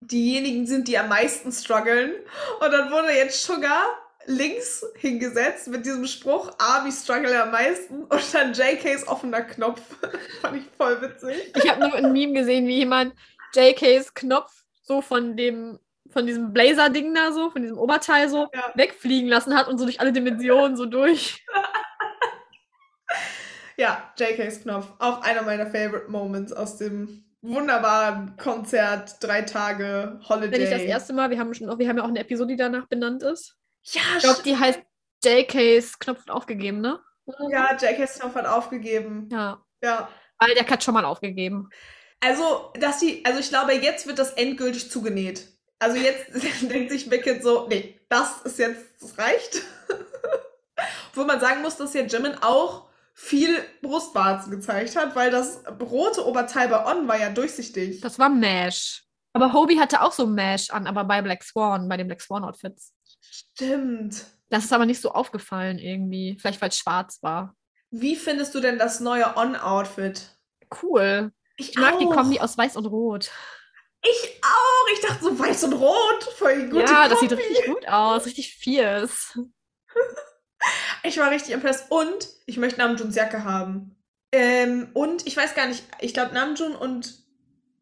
diejenigen 0.00 0.68
sind, 0.68 0.86
die 0.86 0.98
am 0.98 1.08
meisten 1.08 1.50
strugglen. 1.50 2.12
Und 2.60 2.70
dann 2.70 2.92
wurde 2.92 3.12
jetzt 3.12 3.42
Sugar 3.42 3.82
links 4.26 4.84
hingesetzt 4.96 5.68
mit 5.68 5.84
diesem 5.86 6.06
Spruch, 6.06 6.52
Army 6.58 6.92
struggle 6.92 7.42
am 7.42 7.50
meisten 7.50 8.04
und 8.04 8.34
dann 8.34 8.52
JKs 8.52 9.08
offener 9.08 9.42
Knopf. 9.42 9.80
Fand 10.42 10.56
ich 10.58 10.64
voll 10.76 11.00
witzig. 11.00 11.52
Ich 11.56 11.68
habe 11.70 11.80
nur 11.80 11.94
ein 11.94 12.12
Meme 12.12 12.34
gesehen, 12.34 12.66
wie 12.66 12.76
jemand 12.78 13.14
JKs 13.54 14.14
Knopf 14.14 14.52
so 14.82 15.00
von 15.02 15.36
dem 15.36 15.78
von 16.12 16.26
diesem 16.26 16.52
Blazer-Ding 16.52 17.14
da 17.14 17.30
so, 17.30 17.50
von 17.50 17.62
diesem 17.62 17.78
Oberteil 17.78 18.28
so 18.28 18.48
Ja. 18.52 18.72
wegfliegen 18.74 19.28
lassen 19.28 19.56
hat 19.56 19.68
und 19.68 19.78
so 19.78 19.84
durch 19.84 20.00
alle 20.00 20.12
Dimensionen 20.12 20.76
so 20.76 20.86
durch. 20.86 21.44
Ja, 23.76 24.12
JKs 24.18 24.62
Knopf. 24.62 24.86
Auch 24.98 25.22
einer 25.22 25.40
meiner 25.40 25.64
Favorite 25.66 26.10
Moments 26.10 26.52
aus 26.52 26.76
dem 26.76 27.24
wunderbaren 27.40 28.36
Konzert, 28.36 29.16
drei 29.20 29.40
Tage 29.40 30.20
Holiday. 30.28 30.52
Wenn 30.52 30.62
ich 30.64 30.70
das 30.70 30.82
erste 30.82 31.14
Mal, 31.14 31.30
wir 31.30 31.38
haben 31.38 31.54
schon, 31.54 31.78
wir 31.78 31.88
haben 31.88 31.96
ja 31.96 32.04
auch 32.04 32.08
eine 32.08 32.18
Episode, 32.20 32.48
die 32.48 32.56
danach 32.56 32.86
benannt 32.88 33.22
ist. 33.22 33.56
Ja, 33.92 34.02
Ich 34.16 34.22
glaube, 34.22 34.42
die 34.42 34.56
heißt 34.56 34.80
JKs 35.24 35.98
Knopf 35.98 36.18
wird 36.18 36.30
aufgegeben, 36.30 36.80
ne? 36.80 37.00
ja, 37.50 37.76
JKs 37.76 38.20
Knopf 38.20 38.34
hat 38.34 38.46
aufgegeben. 38.46 39.28
Ja. 39.30 39.64
Ja. 39.82 40.08
Weil 40.38 40.54
der 40.54 40.66
hat 40.66 40.82
schon 40.82 40.94
mal 40.94 41.04
aufgegeben. 41.04 41.68
Also, 42.20 42.72
dass 42.74 42.98
die, 42.98 43.24
also 43.24 43.40
ich 43.40 43.48
glaube, 43.48 43.72
jetzt 43.74 44.06
wird 44.06 44.18
das 44.18 44.32
endgültig 44.32 44.90
zugenäht. 44.90 45.48
Also 45.78 45.96
jetzt 45.96 46.30
denkt 46.70 46.90
sich 46.90 47.08
Beckett 47.08 47.42
so, 47.42 47.66
nee, 47.68 47.98
das 48.08 48.42
ist 48.42 48.58
jetzt, 48.58 48.84
das 49.00 49.18
reicht. 49.18 49.62
Wo 51.14 51.24
man 51.24 51.40
sagen 51.40 51.62
muss, 51.62 51.76
dass 51.76 51.94
ja 51.94 52.02
Jimin 52.02 52.36
auch 52.42 52.88
viel 53.14 53.62
Brustwarzen 53.82 54.50
gezeigt 54.50 54.96
hat, 54.96 55.14
weil 55.14 55.30
das 55.30 55.62
rote 55.80 56.26
Oberteil 56.26 56.68
bei 56.68 56.86
On 56.86 57.08
war 57.08 57.18
ja 57.18 57.30
durchsichtig. 57.30 58.00
Das 58.00 58.18
war 58.18 58.28
Mesh. 58.28 59.04
Aber 59.32 59.52
Hobie 59.52 59.78
hatte 59.78 60.02
auch 60.02 60.12
so 60.12 60.26
Mesh 60.26 60.70
an, 60.70 60.86
aber 60.86 61.04
bei 61.04 61.22
Black 61.22 61.42
Swan, 61.42 61.88
bei 61.88 61.96
den 61.96 62.06
Black 62.06 62.20
Swan 62.20 62.44
Outfits. 62.44 62.92
Stimmt. 63.30 64.26
Das 64.48 64.64
ist 64.64 64.72
aber 64.72 64.86
nicht 64.86 65.00
so 65.00 65.12
aufgefallen 65.12 65.78
irgendwie. 65.78 66.36
Vielleicht 66.40 66.60
weil 66.60 66.70
es 66.70 66.78
schwarz 66.78 67.22
war. 67.22 67.54
Wie 67.90 68.16
findest 68.16 68.54
du 68.54 68.60
denn 68.60 68.78
das 68.78 69.00
neue 69.00 69.36
On-Outfit? 69.36 70.36
Cool. 70.82 71.32
Ich, 71.56 71.70
Ich 71.70 71.78
mag 71.78 71.98
die 71.98 72.06
auch. 72.06 72.14
Kombi 72.14 72.40
aus 72.40 72.58
Weiß 72.58 72.76
und 72.76 72.86
Rot. 72.86 73.30
Ich 74.02 74.40
auch. 74.42 74.92
Ich 74.94 75.00
dachte 75.00 75.24
so 75.24 75.38
weiß 75.38 75.64
und 75.64 75.74
rot. 75.74 76.24
Voll 76.36 76.62
die 76.62 76.68
gute 76.70 76.84
ja, 76.90 77.08
das 77.08 77.20
sieht 77.20 77.32
richtig 77.32 77.66
gut 77.66 77.86
aus. 77.86 78.26
Richtig 78.26 78.54
fierce. 78.54 79.38
Ich 81.02 81.16
war 81.16 81.30
richtig 81.30 81.54
impressed. 81.54 81.90
Und 81.90 82.28
ich 82.44 82.58
möchte 82.58 82.78
Namjoons 82.80 83.16
Jacke 83.16 83.44
haben. 83.44 83.96
Ähm, 84.32 84.90
und 84.92 85.26
ich 85.26 85.34
weiß 85.34 85.54
gar 85.54 85.66
nicht, 85.66 85.82
ich 86.00 86.12
glaube 86.12 86.34
Namjoon 86.34 86.76
und 86.76 87.24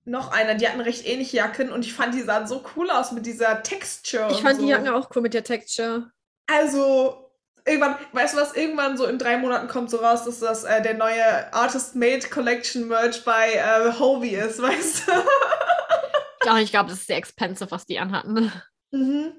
noch 0.09 0.33
einer, 0.33 0.55
die 0.55 0.67
hatten 0.67 0.81
recht 0.81 1.07
ähnliche 1.07 1.37
Jacken 1.37 1.71
und 1.71 1.85
ich 1.85 1.93
fand, 1.93 2.15
die 2.15 2.23
sahen 2.23 2.47
so 2.47 2.65
cool 2.77 2.91
aus 2.91 3.13
mit 3.13 3.27
dieser 3.27 3.63
Texture. 3.63 4.31
Ich 4.31 4.41
fand 4.41 4.57
so. 4.57 4.63
die 4.63 4.71
Jacken 4.71 4.89
auch 4.89 5.11
cool 5.15 5.23
mit 5.23 5.35
der 5.35 5.45
Texture. 5.45 6.11
Also, 6.47 7.31
irgendwann, 7.67 7.97
weißt 8.13 8.35
du 8.35 8.39
was, 8.39 8.57
irgendwann 8.57 8.97
so 8.97 9.05
in 9.05 9.19
drei 9.19 9.37
Monaten 9.37 9.69
kommt 9.69 9.91
so 9.91 9.99
raus, 9.99 10.25
dass 10.25 10.41
das 10.41 10.65
äh, 10.65 10.83
der 10.83 10.95
neue 10.95 11.53
Artist 11.53 11.95
Made 11.95 12.27
Collection 12.29 12.89
Merch 12.89 13.23
bei 13.25 13.53
äh, 13.53 13.93
Hobie 13.99 14.35
ist, 14.35 14.61
weißt 14.63 15.09
du? 15.09 15.13
Ich 15.13 16.41
glaube, 16.41 16.63
ich 16.63 16.71
glaub, 16.71 16.87
das 16.89 17.01
ist 17.01 17.07
sehr 17.07 17.19
expensive, 17.19 17.71
was 17.71 17.85
die 17.85 17.99
anhatten. 17.99 18.51
Mhm. 18.91 19.35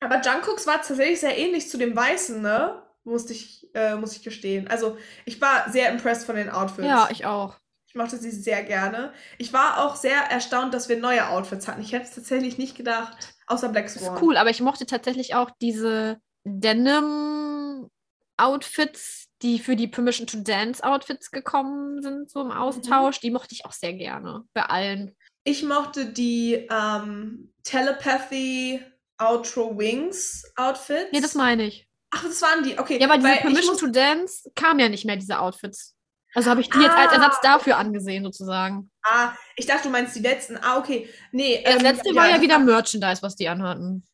Aber 0.00 0.20
Jungkooks 0.20 0.66
war 0.66 0.76
tatsächlich 0.76 1.20
sehr 1.20 1.36
ähnlich 1.36 1.68
zu 1.68 1.76
dem 1.76 1.94
Weißen, 1.94 2.40
ne? 2.40 2.82
Musste 3.04 3.32
ich, 3.32 3.68
äh, 3.74 3.96
muss 3.96 4.16
ich 4.16 4.22
gestehen. 4.22 4.68
Also, 4.68 4.96
ich 5.24 5.40
war 5.40 5.70
sehr 5.70 5.90
impressed 5.90 6.24
von 6.24 6.36
den 6.36 6.50
Outfits. 6.50 6.86
Ja, 6.86 7.08
ich 7.10 7.26
auch. 7.26 7.56
Ich 7.88 7.94
mochte 7.94 8.18
sie 8.18 8.30
sehr 8.30 8.62
gerne. 8.64 9.12
Ich 9.38 9.52
war 9.54 9.82
auch 9.84 9.96
sehr 9.96 10.18
erstaunt, 10.30 10.74
dass 10.74 10.90
wir 10.90 10.98
neue 10.98 11.26
Outfits 11.28 11.66
hatten. 11.66 11.80
Ich 11.80 11.92
hätte 11.92 12.04
es 12.04 12.14
tatsächlich 12.14 12.58
nicht 12.58 12.76
gedacht. 12.76 13.16
Außer 13.46 13.70
Black 13.70 13.86
Das 13.86 13.94
Swan. 13.94 14.14
ist 14.14 14.22
cool, 14.22 14.36
aber 14.36 14.50
ich 14.50 14.60
mochte 14.60 14.84
tatsächlich 14.84 15.34
auch 15.34 15.50
diese 15.62 16.20
Denim-Outfits, 16.44 19.28
die 19.40 19.58
für 19.58 19.74
die 19.74 19.88
Permission 19.88 20.26
to 20.26 20.36
Dance-Outfits 20.38 21.30
gekommen 21.30 22.02
sind, 22.02 22.30
so 22.30 22.42
im 22.42 22.50
Austausch. 22.50 23.20
Die 23.20 23.30
mochte 23.30 23.54
ich 23.54 23.64
auch 23.64 23.72
sehr 23.72 23.94
gerne. 23.94 24.44
Bei 24.52 24.64
allen. 24.64 25.16
Ich 25.44 25.62
mochte 25.62 26.12
die 26.12 26.68
ähm, 26.70 27.54
Telepathy 27.64 28.82
Outro 29.16 29.78
Wings 29.78 30.44
Outfits. 30.56 31.08
Nee, 31.12 31.20
das 31.20 31.34
meine 31.34 31.64
ich. 31.64 31.88
Ach, 32.10 32.22
das 32.22 32.42
waren 32.42 32.64
die. 32.64 32.78
Okay. 32.78 32.98
Ja, 33.00 33.06
aber 33.08 33.16
diese 33.16 33.40
Permission 33.40 33.78
to 33.78 33.86
Dance 33.86 34.50
kam 34.54 34.78
ja 34.78 34.90
nicht 34.90 35.06
mehr, 35.06 35.16
diese 35.16 35.38
Outfits. 35.38 35.94
Also 36.38 36.50
habe 36.50 36.60
ich 36.60 36.70
die 36.70 36.78
jetzt 36.78 36.94
als 36.96 37.10
Ah, 37.10 37.14
Ersatz 37.16 37.40
dafür 37.40 37.78
angesehen, 37.78 38.22
sozusagen. 38.22 38.92
Ah, 39.02 39.32
ich 39.56 39.66
dachte, 39.66 39.82
du 39.84 39.88
meinst 39.90 40.14
die 40.14 40.20
letzten. 40.20 40.56
Ah, 40.56 40.78
okay. 40.78 41.12
Nee, 41.32 41.60
Das 41.64 41.74
ähm, 41.74 41.80
letzte 41.80 42.14
war 42.14 42.28
ja 42.30 42.40
wieder 42.40 42.60
Merchandise, 42.60 43.22
was 43.22 43.34
die 43.34 43.48
anhatten. 43.48 44.06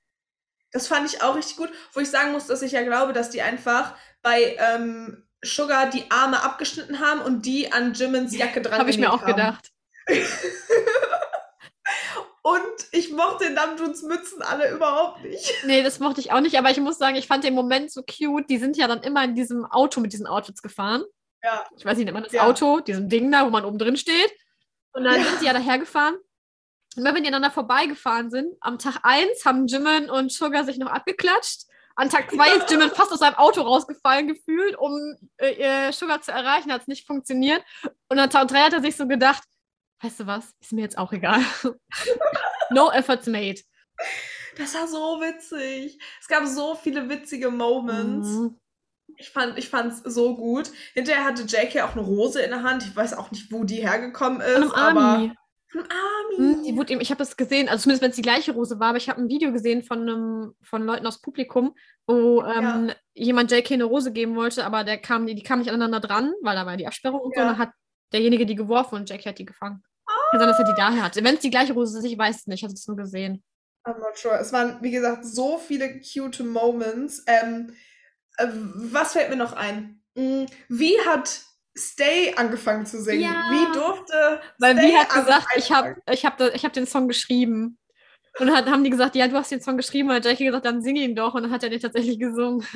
Das 0.72 0.86
fand 0.88 1.06
ich 1.06 1.20
auch 1.22 1.36
richtig 1.36 1.58
gut, 1.58 1.68
wo 1.92 2.00
ich 2.00 2.08
sagen 2.10 2.32
muss, 2.32 2.46
dass 2.46 2.62
ich 2.62 2.72
ja 2.72 2.82
glaube, 2.82 3.12
dass 3.12 3.28
die 3.28 3.42
einfach 3.42 3.92
bei 4.22 4.56
ähm, 4.58 5.22
Sugar 5.42 5.90
die 5.90 6.10
Arme 6.10 6.42
abgeschnitten 6.42 6.98
haben 6.98 7.20
und 7.20 7.44
die 7.44 7.70
an 7.74 7.92
Jimmins 7.92 8.34
Jacke 8.38 8.62
dran 8.62 8.78
Habe 8.78 8.88
ich 8.88 8.96
mir 8.96 9.12
auch 9.12 9.20
haben. 9.20 9.26
gedacht. 9.34 9.70
Und 12.46 12.60
ich 12.92 13.10
mochte 13.10 13.50
Namjoons 13.50 14.02
Mützen 14.02 14.42
alle 14.42 14.70
überhaupt 14.70 15.22
nicht. 15.24 15.52
Nee, 15.66 15.82
das 15.82 15.98
mochte 15.98 16.20
ich 16.20 16.30
auch 16.32 16.40
nicht, 16.40 16.56
aber 16.58 16.70
ich 16.70 16.78
muss 16.78 16.98
sagen, 16.98 17.16
ich 17.16 17.26
fand 17.26 17.42
den 17.44 17.54
Moment 17.54 17.90
so 17.90 18.02
cute. 18.02 18.48
Die 18.50 18.58
sind 18.58 18.76
ja 18.76 18.86
dann 18.86 19.02
immer 19.02 19.24
in 19.24 19.34
diesem 19.34 19.64
Auto 19.64 20.00
mit 20.00 20.12
diesen 20.12 20.26
Outfits 20.26 20.60
gefahren. 20.62 21.04
Ja. 21.44 21.64
Ich 21.76 21.84
weiß 21.84 21.96
nicht, 21.98 22.06
nennt 22.06 22.14
man 22.14 22.24
das 22.24 22.32
Ja. 22.32 22.46
Auto, 22.46 22.80
diesem 22.80 23.08
Ding 23.08 23.30
da, 23.30 23.44
wo 23.46 23.50
man 23.50 23.64
oben 23.64 23.78
drin 23.78 23.96
steht. 23.96 24.32
Und 24.92 25.04
dann 25.04 25.20
Ja. 25.20 25.24
sind 25.24 25.40
sie 25.40 25.46
ja 25.46 25.52
dahergefahren. 25.52 26.14
Und 26.16 27.02
immer 27.02 27.14
wenn 27.14 27.22
die 27.22 27.28
aneinander 27.28 27.50
vorbeigefahren 27.52 28.30
sind, 28.30 28.56
am 28.60 28.78
Tag 28.78 29.00
1 29.02 29.44
haben 29.44 29.66
Jimin 29.66 30.08
und 30.10 30.32
Sugar 30.32 30.64
sich 30.64 30.78
noch 30.78 30.90
abgeklatscht. 30.90 31.64
An 31.96 32.08
Tag 32.10 32.30
2 32.32 32.56
ist 32.56 32.70
Jimin 32.70 32.90
fast 32.90 33.12
aus 33.12 33.18
seinem 33.20 33.34
Auto 33.34 33.60
rausgefallen 33.60 34.26
gefühlt, 34.26 34.76
um 34.76 35.16
äh, 35.36 35.52
ihr 35.86 35.92
Sugar 35.92 36.20
zu 36.22 36.32
erreichen, 36.32 36.72
hat 36.72 36.82
es 36.82 36.86
nicht 36.88 37.06
funktioniert. 37.06 37.62
Und 38.08 38.18
an 38.18 38.30
Tag 38.30 38.48
3 38.48 38.62
hat 38.62 38.72
er 38.72 38.80
sich 38.82 38.96
so 38.96 39.06
gedacht, 39.06 39.42
weißt 40.00 40.20
du 40.20 40.26
was, 40.26 40.52
ist 40.60 40.72
mir 40.72 40.82
jetzt 40.82 40.98
auch 40.98 41.12
egal. 41.12 41.40
no 42.70 42.90
efforts 42.90 43.26
made. 43.26 43.60
Das 44.56 44.74
war 44.74 44.86
so 44.88 45.20
witzig. 45.20 45.98
Es 46.20 46.28
gab 46.28 46.46
so 46.46 46.74
viele 46.74 47.08
witzige 47.08 47.50
Moments. 47.50 48.28
Mhm. 48.28 48.60
Ich 49.16 49.30
fand 49.30 49.58
ich 49.58 49.68
fand's 49.68 50.02
so 50.04 50.36
gut. 50.36 50.70
Hinterher 50.94 51.24
hatte 51.24 51.42
JK 51.42 51.82
auch 51.82 51.92
eine 51.92 52.02
Rose 52.02 52.40
in 52.40 52.50
der 52.50 52.62
Hand. 52.62 52.82
Ich 52.84 52.94
weiß 52.94 53.14
auch 53.14 53.30
nicht, 53.30 53.52
wo 53.52 53.64
die 53.64 53.76
hergekommen 53.76 54.40
ist. 54.40 54.70
Von 54.70 54.72
aber 54.72 55.00
Army. 55.00 55.32
Von 55.68 55.82
Army. 55.82 56.62
Die 56.64 56.76
wurde 56.76 56.92
ihm, 56.92 57.00
ich 57.00 57.10
habe 57.10 57.18
das 57.18 57.36
gesehen, 57.36 57.68
also 57.68 57.82
zumindest 57.82 58.02
wenn 58.02 58.10
es 58.10 58.16
die 58.16 58.22
gleiche 58.22 58.52
Rose 58.52 58.78
war, 58.78 58.88
aber 58.88 58.98
ich 58.98 59.08
habe 59.08 59.20
ein 59.20 59.28
Video 59.28 59.52
gesehen 59.52 59.82
von, 59.82 60.02
einem, 60.02 60.54
von 60.62 60.82
Leuten 60.82 61.06
aus 61.06 61.20
Publikum, 61.20 61.74
wo 62.06 62.42
ähm, 62.42 62.92
jemand 63.14 63.50
JK 63.50 63.72
eine 63.72 63.84
Rose 63.84 64.12
geben 64.12 64.36
wollte, 64.36 64.64
aber 64.64 64.84
der 64.84 64.98
kam, 64.98 65.26
die, 65.26 65.34
die 65.34 65.42
kamen 65.42 65.62
nicht 65.62 65.70
aneinander 65.70 66.00
dran, 66.00 66.32
weil 66.42 66.54
da 66.56 66.64
war 66.66 66.76
die 66.76 66.86
Absperrung 66.86 67.20
und 67.20 67.34
so, 67.34 67.40
Ja. 67.40 67.48
und 67.48 67.52
dann 67.54 67.58
hat 67.58 67.72
derjenige 68.12 68.46
die 68.46 68.54
geworfen 68.54 68.94
und 68.96 69.10
JK 69.10 69.26
hat 69.26 69.38
die 69.38 69.44
gefangen. 69.44 69.82
Kann 70.30 70.40
sein, 70.40 70.48
dass 70.48 70.58
er 70.58 70.64
die 70.64 70.74
daher 70.76 71.02
hatte. 71.04 71.24
Wenn 71.24 71.34
es 71.34 71.40
die 71.40 71.50
gleiche 71.50 71.72
Rose 71.72 71.98
ist, 71.98 72.04
ich 72.04 72.16
weiß 72.18 72.36
es 72.36 72.46
nicht, 72.46 72.60
ich 72.60 72.64
hatte 72.64 72.74
es 72.74 72.86
nur 72.86 72.96
gesehen. 72.96 73.42
I'm 73.84 73.98
not 73.98 74.16
sure. 74.16 74.36
Es 74.38 74.52
waren, 74.52 74.78
wie 74.80 74.90
gesagt, 74.90 75.24
so 75.24 75.58
viele 75.58 76.00
cute 76.00 76.40
Moments. 76.40 77.22
Ähm, 77.26 77.70
äh, 77.70 77.72
was 78.38 79.12
fällt 79.12 79.30
mir 79.30 79.36
noch 79.36 79.52
ein? 79.52 80.02
Mm, 80.14 80.44
Wie 80.68 80.98
hat 81.06 81.40
Stay 81.76 82.34
angefangen 82.36 82.86
zu 82.86 83.02
singen? 83.02 83.22
Ja. 83.22 83.50
Wie 83.50 83.72
durfte 83.72 84.40
Weil 84.58 84.76
Stay 84.76 84.88
wie 84.88 84.96
hat 84.96 85.08
gesagt, 85.10 85.46
ich 85.56 85.72
habe 85.72 85.96
ich 86.10 86.24
hab, 86.24 86.40
ich 86.40 86.64
hab 86.64 86.72
den 86.72 86.86
Song 86.86 87.08
geschrieben. 87.08 87.78
Und 88.38 88.48
dann 88.48 88.56
hat, 88.56 88.66
haben 88.66 88.84
die 88.84 88.90
gesagt, 88.90 89.14
ja, 89.14 89.28
du 89.28 89.36
hast 89.36 89.50
den 89.52 89.60
Song 89.60 89.76
geschrieben, 89.76 90.08
und 90.10 90.16
hat 90.16 90.24
JK 90.24 90.38
gesagt, 90.38 90.66
dann 90.66 90.82
sing 90.82 90.96
ihn 90.96 91.14
doch. 91.14 91.34
Und 91.34 91.44
dann 91.44 91.52
hat 91.52 91.62
er 91.62 91.70
den 91.70 91.80
tatsächlich 91.80 92.18
gesungen. 92.18 92.66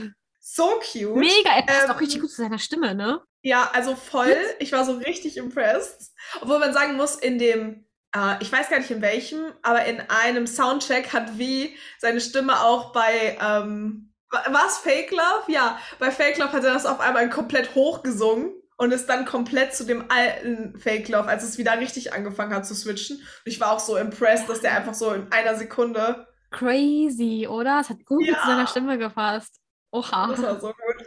So 0.41 0.81
cute. 0.81 1.17
Mega, 1.17 1.51
er 1.57 1.63
passt 1.63 1.85
Ähm, 1.85 1.91
auch 1.91 2.01
richtig 2.01 2.21
gut 2.21 2.31
zu 2.31 2.43
seiner 2.43 2.59
Stimme, 2.59 2.95
ne? 2.95 3.21
Ja, 3.43 3.71
also 3.73 3.95
voll. 3.97 4.37
Ich 4.61 4.73
war 4.73 4.85
so 4.85 4.93
richtig 4.93 5.37
impressed. 5.37 6.13
Obwohl 6.41 6.59
man 6.59 6.73
sagen 6.73 6.97
muss, 6.97 7.17
in 7.17 7.39
dem, 7.39 7.87
äh, 8.15 8.37
ich 8.41 8.51
weiß 8.51 8.71
gar 8.71 8.79
nicht 8.79 8.91
in 8.91 9.03
welchem, 9.03 9.53
aber 9.63 9.85
in 9.85 10.01
einem 10.09 10.47
Soundcheck 10.47 11.13
hat 11.13 11.39
wie 11.39 11.77
seine 11.99 12.21
Stimme 12.21 12.61
auch 12.63 12.93
bei, 12.93 13.37
ähm, 13.41 14.08
war 14.31 14.67
es 14.67 14.79
Fake 14.79 15.11
Love? 15.11 15.45
Ja, 15.49 15.79
bei 15.99 16.11
Fake 16.11 16.39
Love 16.39 16.53
hat 16.53 16.65
er 16.65 16.73
das 16.75 16.87
auf 16.87 17.01
einmal 17.01 17.29
komplett 17.31 17.75
hochgesungen 17.75 18.53
und 18.77 18.93
ist 18.93 19.09
dann 19.09 19.25
komplett 19.25 19.75
zu 19.75 19.85
dem 19.85 20.05
alten 20.11 20.79
Fake 20.79 21.09
Love, 21.09 21.29
als 21.29 21.43
es 21.43 21.59
wieder 21.59 21.79
richtig 21.79 22.13
angefangen 22.13 22.55
hat 22.55 22.67
zu 22.67 22.75
switchen. 22.75 23.17
Und 23.17 23.27
ich 23.45 23.61
war 23.61 23.73
auch 23.73 23.81
so 23.81 23.97
impressed, 23.97 24.49
dass 24.49 24.61
der 24.61 24.75
einfach 24.77 24.95
so 24.95 25.13
in 25.13 25.31
einer 25.33 25.57
Sekunde, 25.57 26.27
Crazy, 26.51 27.47
oder? 27.47 27.81
Es 27.81 27.91
hat 27.91 28.05
gut 28.07 28.25
Ja. 28.25 28.41
zu 28.41 28.47
seiner 28.47 28.67
Stimme 28.67 28.97
gepasst. 28.99 29.61
Oha. 29.91 30.29
das 30.29 30.43
war 30.43 30.61
so 30.61 30.69
gut. 30.69 31.07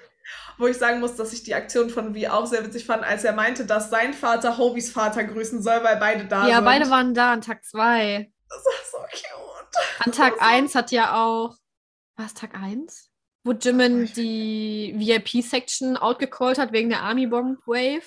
Wo 0.58 0.68
ich 0.68 0.78
sagen 0.78 1.00
muss, 1.00 1.16
dass 1.16 1.34
ich 1.34 1.44
die 1.44 1.56
Aktion 1.56 1.90
von 1.90 2.14
Wie 2.14 2.28
auch 2.30 2.46
sehr 2.46 2.64
witzig 2.66 2.86
fand, 2.86 3.04
als 3.04 3.24
er 3.24 3.34
meinte, 3.34 3.66
dass 3.66 3.90
sein 3.90 4.14
Vater 4.14 4.58
Hobys 4.58 4.92
Vater 4.92 5.24
grüßen 5.24 5.62
soll, 5.64 5.84
weil 5.84 5.98
beide 5.98 6.26
da 6.26 6.48
ja, 6.48 6.56
sind. 6.58 6.66
beide 6.66 6.90
waren 6.90 7.14
da 7.16 7.34
an 7.34 7.42
Tag 7.42 7.66
2. 7.66 8.32
Das 8.50 8.66
war 8.66 9.02
so 9.02 9.08
cute. 9.10 10.06
An 10.06 10.12
Tag 10.12 10.34
1 10.42 10.76
hat 10.76 10.92
ja 10.92 11.16
auch. 11.24 11.56
War 12.18 12.26
es 12.26 12.34
Tag 12.36 12.54
1? 12.54 13.10
Wo 13.44 13.54
Jimin 13.54 14.12
die 14.16 14.94
VIP-Section 14.98 15.98
outgecallt 15.98 16.58
hat 16.60 16.72
wegen 16.72 16.90
der 16.90 17.02
Army 17.02 17.28
Bomb 17.28 17.60
Wave. 17.66 18.04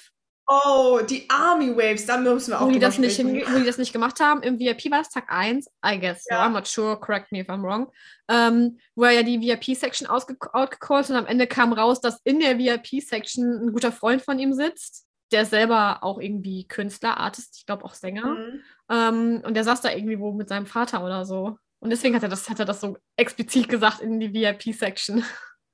Oh, 0.47 1.01
die 1.09 1.29
Army 1.31 1.75
Waves, 1.75 2.05
da 2.05 2.18
müssen 2.18 2.51
wir 2.51 2.61
auch 2.61 2.66
Wo 2.66 2.70
die, 2.70 2.79
das 2.79 2.99
nicht 2.99 3.16
hin, 3.16 3.42
wo 3.47 3.59
die 3.59 3.64
das 3.64 3.79
nicht 3.79 3.94
gemacht 3.94 4.20
haben. 4.20 4.42
Im 4.42 4.59
VIP 4.59 4.90
war 4.90 5.01
es 5.01 5.09
Tag 5.09 5.25
1, 5.29 5.66
I 5.85 5.99
guess. 5.99 6.25
So, 6.25 6.35
Ja. 6.35 6.47
I'm 6.47 6.51
not 6.51 6.66
sure, 6.66 7.01
correct 7.01 7.33
me 7.33 7.40
if 7.40 7.49
I'm 7.49 7.62
wrong. 7.62 7.90
Ähm, 8.29 8.79
wo 8.94 9.05
er 9.05 9.12
ja 9.12 9.23
die 9.23 9.40
VIP-Section 9.40 10.07
outgecallt 10.07 10.79
hat 10.83 11.11
und 11.11 11.16
am 11.16 11.27
Ende 11.27 11.47
kam 11.47 11.73
raus, 11.73 12.01
dass 12.01 12.20
in 12.25 12.40
der 12.40 12.59
VIP-Section 12.59 13.68
ein 13.68 13.73
guter 13.73 13.90
Freund 13.90 14.20
von 14.20 14.38
ihm 14.38 14.53
sitzt. 14.53 15.07
Der 15.33 15.42
ist 15.42 15.51
selber 15.51 16.03
auch 16.03 16.20
irgendwie 16.20 16.68
Künstler, 16.68 17.16
Artist, 17.16 17.57
ich 17.57 17.66
glaube 17.66 17.85
auch 17.85 17.94
Sänger. 17.94 18.35
Mhm. 18.35 18.61
Ähm, 18.90 19.42
und 19.47 19.55
der 19.55 19.64
saß 19.64 19.81
da 19.81 19.92
irgendwie 19.92 20.18
wo 20.20 20.33
mit 20.33 20.51
seinem 20.51 20.66
Vater 20.66 21.03
oder 21.05 21.25
so. 21.25 21.57
Und 21.85 21.90
deswegen 21.90 22.16
hat 22.16 22.23
er 22.23 22.31
das, 22.31 22.49
hat 22.49 22.59
er 22.59 22.64
das 22.64 22.81
so 22.81 22.97
explizit 23.14 23.68
gesagt 23.68 24.01
in 24.01 24.18
die 24.18 24.33
VIP-Section. 24.33 25.23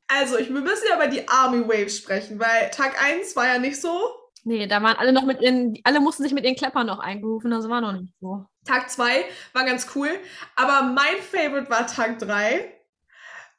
Also, 0.09 0.39
ich, 0.39 0.53
wir 0.53 0.61
müssen 0.61 0.89
ja 0.89 0.97
über 0.97 1.07
die 1.07 1.29
Army 1.29 1.63
Waves 1.69 1.99
sprechen, 1.99 2.41
weil 2.41 2.69
Tag 2.73 3.01
1 3.01 3.37
war 3.37 3.47
ja 3.47 3.59
nicht 3.59 3.81
so. 3.81 3.97
Nee, 4.43 4.67
da 4.67 4.83
waren 4.83 4.97
alle 4.97 5.13
noch 5.13 5.25
mit 5.25 5.41
ihren, 5.41 5.79
alle 5.85 6.01
mussten 6.01 6.25
sich 6.25 6.33
mit 6.33 6.45
ihren 6.45 6.57
Kleppern 6.57 6.89
noch 6.89 6.99
eingerufen, 6.99 7.53
das 7.53 7.69
war 7.69 7.81
noch 7.81 7.93
nicht 7.93 8.13
so. 8.21 8.45
Tag 8.67 8.91
2 8.91 9.25
war 9.53 9.65
ganz 9.65 9.87
cool, 9.95 10.09
aber 10.57 10.83
mein 10.89 11.17
Favorite 11.31 11.71
war 11.71 11.87
Tag 11.87 12.19
3, 12.19 12.73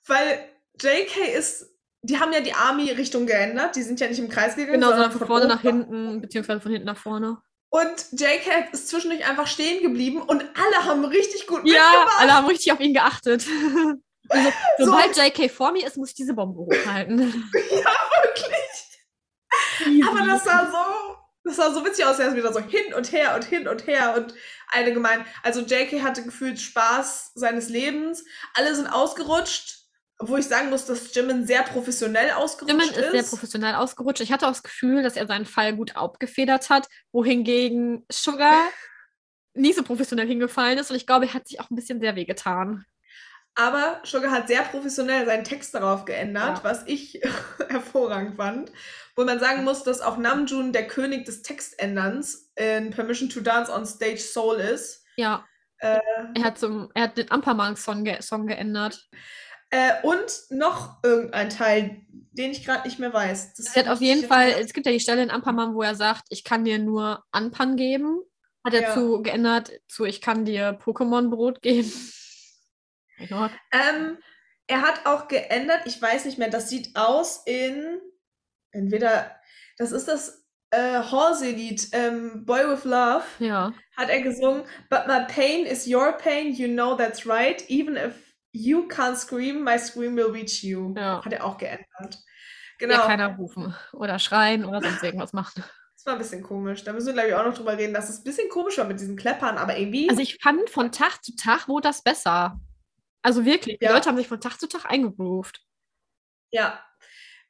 weil 0.07 0.49
JK 0.81 1.33
ist, 1.37 1.73
die 2.01 2.19
haben 2.19 2.33
ja 2.33 2.41
die 2.41 2.53
Army-Richtung 2.53 3.27
geändert, 3.27 3.77
die 3.77 3.83
sind 3.83 4.01
ja 4.01 4.09
nicht 4.09 4.19
im 4.19 4.27
Kreis 4.27 4.57
gegangen, 4.57 4.73
Genau, 4.73 4.89
sondern 4.89 5.13
von 5.13 5.25
vorne 5.25 5.47
nach 5.47 5.61
hinten, 5.61 6.19
beziehungsweise 6.19 6.59
von 6.59 6.73
hinten 6.73 6.87
nach 6.87 6.97
vorne. 6.97 7.37
Und 7.73 8.05
JK 8.11 8.73
ist 8.73 8.89
zwischendurch 8.89 9.25
einfach 9.25 9.47
stehen 9.47 9.81
geblieben 9.81 10.21
und 10.21 10.41
alle 10.41 10.85
haben 10.85 11.05
richtig 11.05 11.47
gut 11.47 11.61
Ja, 11.65 11.73
mitgemacht. 11.89 12.19
alle 12.19 12.33
haben 12.33 12.45
richtig 12.47 12.71
auf 12.73 12.79
ihn 12.79 12.93
geachtet. 12.93 13.45
Also, 14.29 14.49
So. 14.77 14.85
sobald 14.85 15.17
JK 15.17 15.51
vor 15.51 15.73
mir 15.73 15.85
ist, 15.85 15.97
muss 15.97 16.09
ich 16.09 16.15
diese 16.15 16.33
Bombe 16.33 16.59
hochhalten. 16.61 17.19
Ja, 17.53 17.91
wirklich. 18.23 20.07
Aber 20.07 20.25
das 20.25 20.43
sah 20.45 20.71
so, 20.71 21.15
das 21.43 21.55
sah 21.57 21.71
so 21.73 21.83
witzig 21.83 22.05
aus, 22.05 22.17
er 22.19 22.29
ist 22.29 22.35
wieder 22.37 22.53
so 22.53 22.59
hin 22.61 22.93
und 22.95 23.11
her 23.11 23.35
und 23.35 23.43
hin 23.43 23.67
und 23.67 23.87
her 23.87 24.15
und 24.15 24.33
eine 24.69 24.93
gemeint, 24.93 25.25
also 25.43 25.59
JK 25.61 26.01
hatte 26.01 26.23
gefühlt 26.23 26.59
Spaß 26.61 27.31
seines 27.35 27.67
Lebens, 27.67 28.23
alle 28.53 28.73
sind 28.75 28.87
ausgerutscht, 28.87 29.79
wo 30.21 30.37
ich 30.37 30.47
sagen 30.47 30.69
muss, 30.69 30.85
dass 30.85 31.13
Jimin 31.13 31.45
sehr 31.45 31.63
professionell 31.63 32.31
ausgerutscht 32.31 32.71
Jimin 32.71 32.89
ist 32.89 33.11
sehr 33.11 33.23
professionell 33.23 33.75
ausgerutscht. 33.75 34.21
Ich 34.21 34.31
hatte 34.31 34.45
auch 34.47 34.51
das 34.51 34.63
Gefühl, 34.63 35.03
dass 35.03 35.15
er 35.15 35.27
seinen 35.27 35.45
Fall 35.45 35.75
gut 35.75 35.95
abgefedert 35.95 36.69
hat, 36.69 36.87
wohingegen 37.11 38.05
Sugar 38.11 38.55
nie 39.53 39.73
so 39.73 39.83
professionell 39.83 40.27
hingefallen 40.27 40.77
ist 40.77 40.89
und 40.91 40.95
ich 40.97 41.05
glaube, 41.05 41.25
er 41.25 41.33
hat 41.33 41.47
sich 41.47 41.59
auch 41.59 41.69
ein 41.69 41.75
bisschen 41.75 41.99
sehr 41.99 42.15
wehgetan. 42.15 42.85
Aber 43.55 43.99
Sugar 44.05 44.31
hat 44.31 44.47
sehr 44.47 44.61
professionell 44.61 45.25
seinen 45.25 45.43
Text 45.43 45.73
darauf 45.75 46.05
geändert, 46.05 46.59
Ja. 46.59 46.63
was 46.63 46.83
ich 46.87 47.21
hervorragend 47.69 48.37
fand. 48.37 48.71
Wo 49.17 49.25
man 49.25 49.39
sagen 49.41 49.65
muss, 49.65 49.83
dass 49.83 49.99
auch 49.99 50.17
Namjoon 50.17 50.71
der 50.71 50.87
König 50.87 51.25
des 51.25 51.41
Textänderns 51.41 52.49
in 52.55 52.91
Permission 52.91 53.29
to 53.29 53.41
Dance 53.41 53.69
on 53.71 53.85
Stage 53.85 54.19
Soul 54.19 54.55
ist. 54.55 55.03
Ja. 55.17 55.45
Äh, 55.79 55.99
Er 56.35 56.43
hat, 56.45 56.59
zum, 56.59 56.89
er 56.93 57.03
hat 57.03 57.17
den 57.17 57.29
Ampermann-Song 57.29 58.05
ge 58.05 58.21
Song 58.21 58.47
geändert. 58.47 59.09
Äh, 59.71 60.01
und 60.03 60.43
noch 60.49 60.97
irgendein 61.01 61.49
Teil, 61.49 62.01
den 62.33 62.51
ich 62.51 62.65
gerade 62.65 62.87
nicht 62.87 62.99
mehr 62.99 63.13
weiß. 63.13 63.53
Das 63.55 63.75
Er 63.75 63.85
hat 63.85 63.91
auf 63.91 64.01
jeden 64.01 64.27
Fall, 64.27 64.49
es 64.49 64.73
gibt 64.73 64.85
ja 64.85 64.91
die 64.91 64.99
Stelle 64.99 65.23
in 65.23 65.31
Ampermann, 65.31 65.73
wo 65.73 65.81
er 65.81 65.95
sagt, 65.95 66.23
ich 66.29 66.43
kann 66.43 66.65
dir 66.65 66.77
nur 66.77 67.23
Anpan 67.31 67.77
geben. 67.77 68.19
Hat 68.65 68.73
er 68.73 68.81
Ja. 68.81 68.93
zu 68.93 69.21
geändert 69.23 69.71
zu, 69.87 70.05
ich 70.05 70.21
kann 70.21 70.45
dir 70.45 70.77
Pokémon-Brot 70.79 71.61
geben. 71.61 71.91
Ähm, 73.71 74.17
er 74.65 74.81
hat 74.81 75.05
auch 75.05 75.27
geändert, 75.27 75.81
ich 75.85 76.01
weiß 76.01 76.25
nicht 76.25 76.39
mehr, 76.39 76.49
das 76.49 76.69
sieht 76.69 76.95
aus 76.95 77.43
in 77.45 77.99
entweder, 78.71 79.35
das 79.77 79.91
ist 79.91 80.07
das 80.07 80.43
äh, 80.71 81.01
Halsey-Lied, 81.03 81.89
ähm, 81.91 82.45
Boy 82.45 82.67
with 82.67 82.83
Love, 82.83 83.23
Ja. 83.37 83.73
hat 83.95 84.09
er 84.09 84.21
gesungen, 84.21 84.63
But 84.89 85.05
my 85.05 85.25
pain 85.27 85.67
is 85.67 85.85
your 85.87 86.13
pain, 86.13 86.51
you 86.53 86.67
know 86.67 86.95
that's 86.95 87.27
right, 87.27 87.63
even 87.69 87.95
if 87.95 88.30
you 88.51 88.87
can't 88.87 89.15
scream, 89.15 89.63
my 89.63 89.77
scream 89.79 90.15
will 90.15 90.31
reach 90.31 90.63
you. 90.63 90.93
Ja. 90.97 91.23
Hat 91.23 91.31
er 91.33 91.45
auch 91.45 91.57
geändert. 91.57 91.87
Ja, 91.99 92.17
Genau, 92.79 93.05
keiner 93.05 93.35
rufen 93.35 93.75
oder 93.93 94.17
schreien 94.17 94.65
oder 94.65 94.81
sonst 94.81 95.03
irgendwas 95.03 95.33
machen. 95.33 95.63
das 95.95 96.05
war 96.07 96.13
ein 96.13 96.19
bisschen 96.19 96.41
komisch. 96.41 96.83
Da 96.83 96.93
müssen 96.93 97.07
wir, 97.07 97.13
glaube 97.13 97.29
ich, 97.29 97.35
auch 97.35 97.45
noch 97.45 97.53
drüber 97.53 97.77
reden, 97.77 97.93
dass 97.93 98.09
es 98.09 98.19
ein 98.19 98.23
bisschen 98.23 98.49
komisch 98.49 98.77
war 98.79 98.85
mit 98.85 98.99
diesen 98.99 99.15
Kleppern, 99.15 99.59
aber 99.59 99.77
irgendwie. 99.77 100.09
Also 100.09 100.21
ich 100.21 100.39
fand, 100.41 100.67
von 100.69 100.91
Tag 100.91 101.23
zu 101.23 101.35
Tag 101.35 101.67
wurde 101.67 101.87
das 101.89 102.01
besser. 102.01 102.59
Also 103.21 103.45
wirklich, 103.45 103.77
die 103.77 103.85
Ja. 103.85 103.93
Leute 103.93 104.09
haben 104.09 104.17
sich 104.17 104.27
von 104.27 104.41
Tag 104.41 104.59
zu 104.59 104.67
Tag 104.67 104.85
eingegroovt. 104.89 105.61
Ja, 106.51 106.83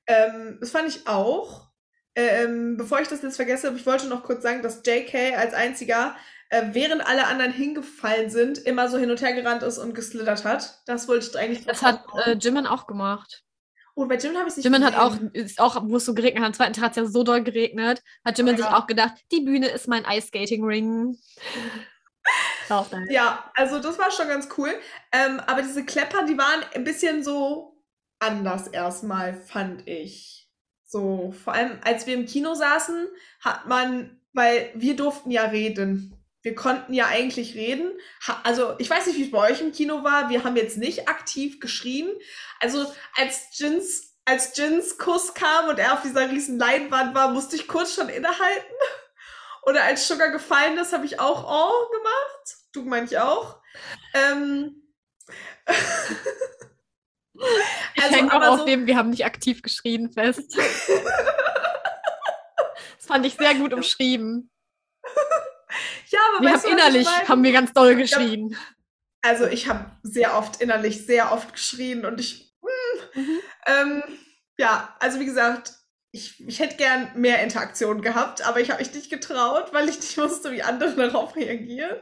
ähm, 0.06 0.58
das 0.60 0.72
fand 0.72 0.90
ich 0.90 1.08
auch. 1.08 1.70
Ähm, 2.14 2.76
bevor 2.76 3.00
ich 3.00 3.08
das 3.08 3.22
jetzt 3.22 3.38
vergesse, 3.38 3.74
ich 3.74 3.86
wollte 3.86 4.08
noch 4.08 4.24
kurz 4.24 4.44
sagen, 4.44 4.62
dass 4.62 4.82
JK 4.86 5.38
als 5.38 5.54
einziger, 5.54 6.18
äh, 6.52 6.74
während 6.74 7.06
alle 7.08 7.28
anderen 7.28 7.52
hingefallen 7.52 8.30
sind, 8.30 8.58
immer 8.60 8.90
so 8.90 8.98
hin 8.98 9.10
und 9.10 9.22
her 9.22 9.34
gerannt 9.34 9.64
ist 9.64 9.78
und 9.78 9.96
geslittert 9.96 10.44
hat. 10.46 10.82
Das 10.86 11.08
wollte 11.08 11.28
ich 11.30 11.38
eigentlich 11.38 11.66
Das 11.66 11.82
hat 11.82 12.04
äh, 12.26 12.34
Jimin 12.34 12.68
auch 12.68 12.88
gemacht. 12.88 13.44
Und 13.94 14.08
bei 14.08 14.16
Jimin 14.18 14.38
habe 14.38 14.48
ich 14.48 14.52
es 14.52 14.58
nicht 14.58 14.66
Jimin 14.66 14.84
hat 14.86 14.96
auch, 14.96 15.12
gesehen. 15.14 15.32
ist 15.34 15.60
auch, 15.60 15.82
wo 15.84 15.98
es 15.98 16.06
so 16.06 16.14
geregnet 16.14 16.42
hat, 16.44 16.48
am 16.48 16.54
zweiten 16.54 16.74
Tag 16.74 16.84
hat 16.84 16.92
es 16.92 16.98
ja 16.98 17.06
so 17.06 17.24
doll 17.24 17.44
geregnet, 17.44 18.02
hat 18.26 18.38
Jimin 18.38 18.58
sich 18.58 18.66
Ja. 18.66 18.78
auch 18.78 18.88
gedacht, 18.88 19.14
die 19.32 19.42
Bühne 19.42 19.68
ist 19.70 19.88
mein 19.88 20.06
Ice-Skating-Ring. 20.06 21.18
Ja, 23.10 23.52
also 23.56 23.80
das 23.80 24.00
war 24.00 24.12
schon 24.12 24.30
ganz 24.30 24.48
cool. 24.58 24.72
Ähm, 25.12 25.42
aber 25.42 25.62
diese 25.62 25.84
Klepper, 25.84 26.26
die 26.26 26.38
waren 26.38 26.64
ein 26.74 26.86
bisschen 26.86 27.22
so 27.24 27.84
anders 28.20 28.68
erstmal, 28.68 29.34
fand 29.34 29.86
ich. 29.90 30.50
So, 30.86 31.34
vor 31.34 31.54
allem 31.54 31.80
als 31.84 32.06
wir 32.08 32.14
im 32.14 32.26
Kino 32.26 32.54
saßen, 32.54 33.08
hat 33.42 33.68
man, 33.68 34.22
weil 34.32 34.72
wir 34.76 34.96
durften 34.96 35.32
ja 35.32 35.44
reden. 35.46 36.21
Wir 36.44 36.56
konnten 36.56 36.94
ja 36.94 37.06
eigentlich 37.08 37.54
reden. 37.56 37.92
Also, 38.44 38.76
ich 38.80 38.90
weiß 38.90 39.06
nicht, 39.08 39.18
wie 39.18 39.26
es 39.26 39.32
bei 39.32 39.52
euch 39.52 39.62
im 39.62 39.72
Kino 39.72 40.04
war. 40.04 40.30
Wir 40.30 40.44
haben 40.44 40.56
jetzt 40.56 40.78
nicht 40.78 41.08
aktiv 41.08 41.60
geschrien. 41.60 42.10
Also, 42.60 42.92
als 43.16 43.58
Jins, 43.60 44.16
als 44.26 44.58
Jins 44.58 44.98
Kuss 44.98 45.34
kam 45.36 45.70
und 45.70 45.78
er 45.78 45.94
auf 45.94 46.02
dieser 46.02 46.30
riesen 46.30 46.58
Leinwand 46.58 47.14
war, 47.14 47.32
musste 47.32 47.56
ich 47.56 47.68
kurz 47.68 47.94
schon 47.94 48.10
innehalten. 48.10 48.74
Oder 49.64 49.84
als 49.84 50.08
Sugar 50.08 50.30
gefallen 50.32 50.78
ist, 50.80 50.94
habe 50.94 51.06
ich 51.06 51.20
auch 51.20 51.44
Oh 51.44 51.90
gemacht. 51.92 52.56
Du 52.74 52.84
meinst 52.84 53.16
auch. 53.16 53.60
Ähm, 54.14 54.78
Ich 57.96 58.04
also, 58.04 58.16
hänge 58.16 58.34
auch 58.34 58.48
auf 58.54 58.60
so- 58.60 58.66
dem, 58.66 58.86
wir 58.88 58.98
haben 58.98 59.10
nicht 59.10 59.26
aktiv 59.26 59.62
geschrien 59.62 60.12
fest. 60.12 60.58
Das 62.98 63.08
fand 63.18 63.26
ich 63.26 63.34
sehr 63.36 63.56
gut 63.56 63.74
umschrieben. 63.74 64.50
Ja, 66.10 66.20
aber 66.36 66.46
Wir 66.46 66.54
haben 66.54 66.62
du, 66.62 66.70
innerlich, 66.70 67.08
haben 67.28 67.44
wir 67.44 67.52
ganz 67.52 67.74
doll 67.74 67.96
geschrien. 67.96 68.56
Also 69.22 69.46
ich 69.46 69.70
habe 69.70 69.92
sehr 70.04 70.38
oft 70.38 70.62
innerlich 70.62 71.06
sehr 71.06 71.32
oft 71.32 71.54
geschrien 71.54 72.06
und 72.06 72.20
ich. 72.20 72.56
Mm, 72.62 73.22
ähm, 73.68 74.04
ja, 74.58 74.96
also 75.00 75.20
wie 75.20 75.26
gesagt, 75.26 75.74
ich, 76.12 76.46
ich 76.46 76.60
hätte 76.60 76.76
gern 76.76 77.10
mehr 77.16 77.42
Interaktion 77.42 78.02
gehabt, 78.02 78.46
aber 78.46 78.60
ich 78.60 78.70
habe 78.70 78.82
mich 78.82 78.94
nicht 78.94 79.10
getraut, 79.10 79.74
weil 79.74 79.88
ich 79.88 79.98
nicht 79.98 80.18
wusste, 80.18 80.52
wie 80.52 80.64
andere 80.64 80.96
darauf 80.96 81.36
reagieren. 81.36 81.98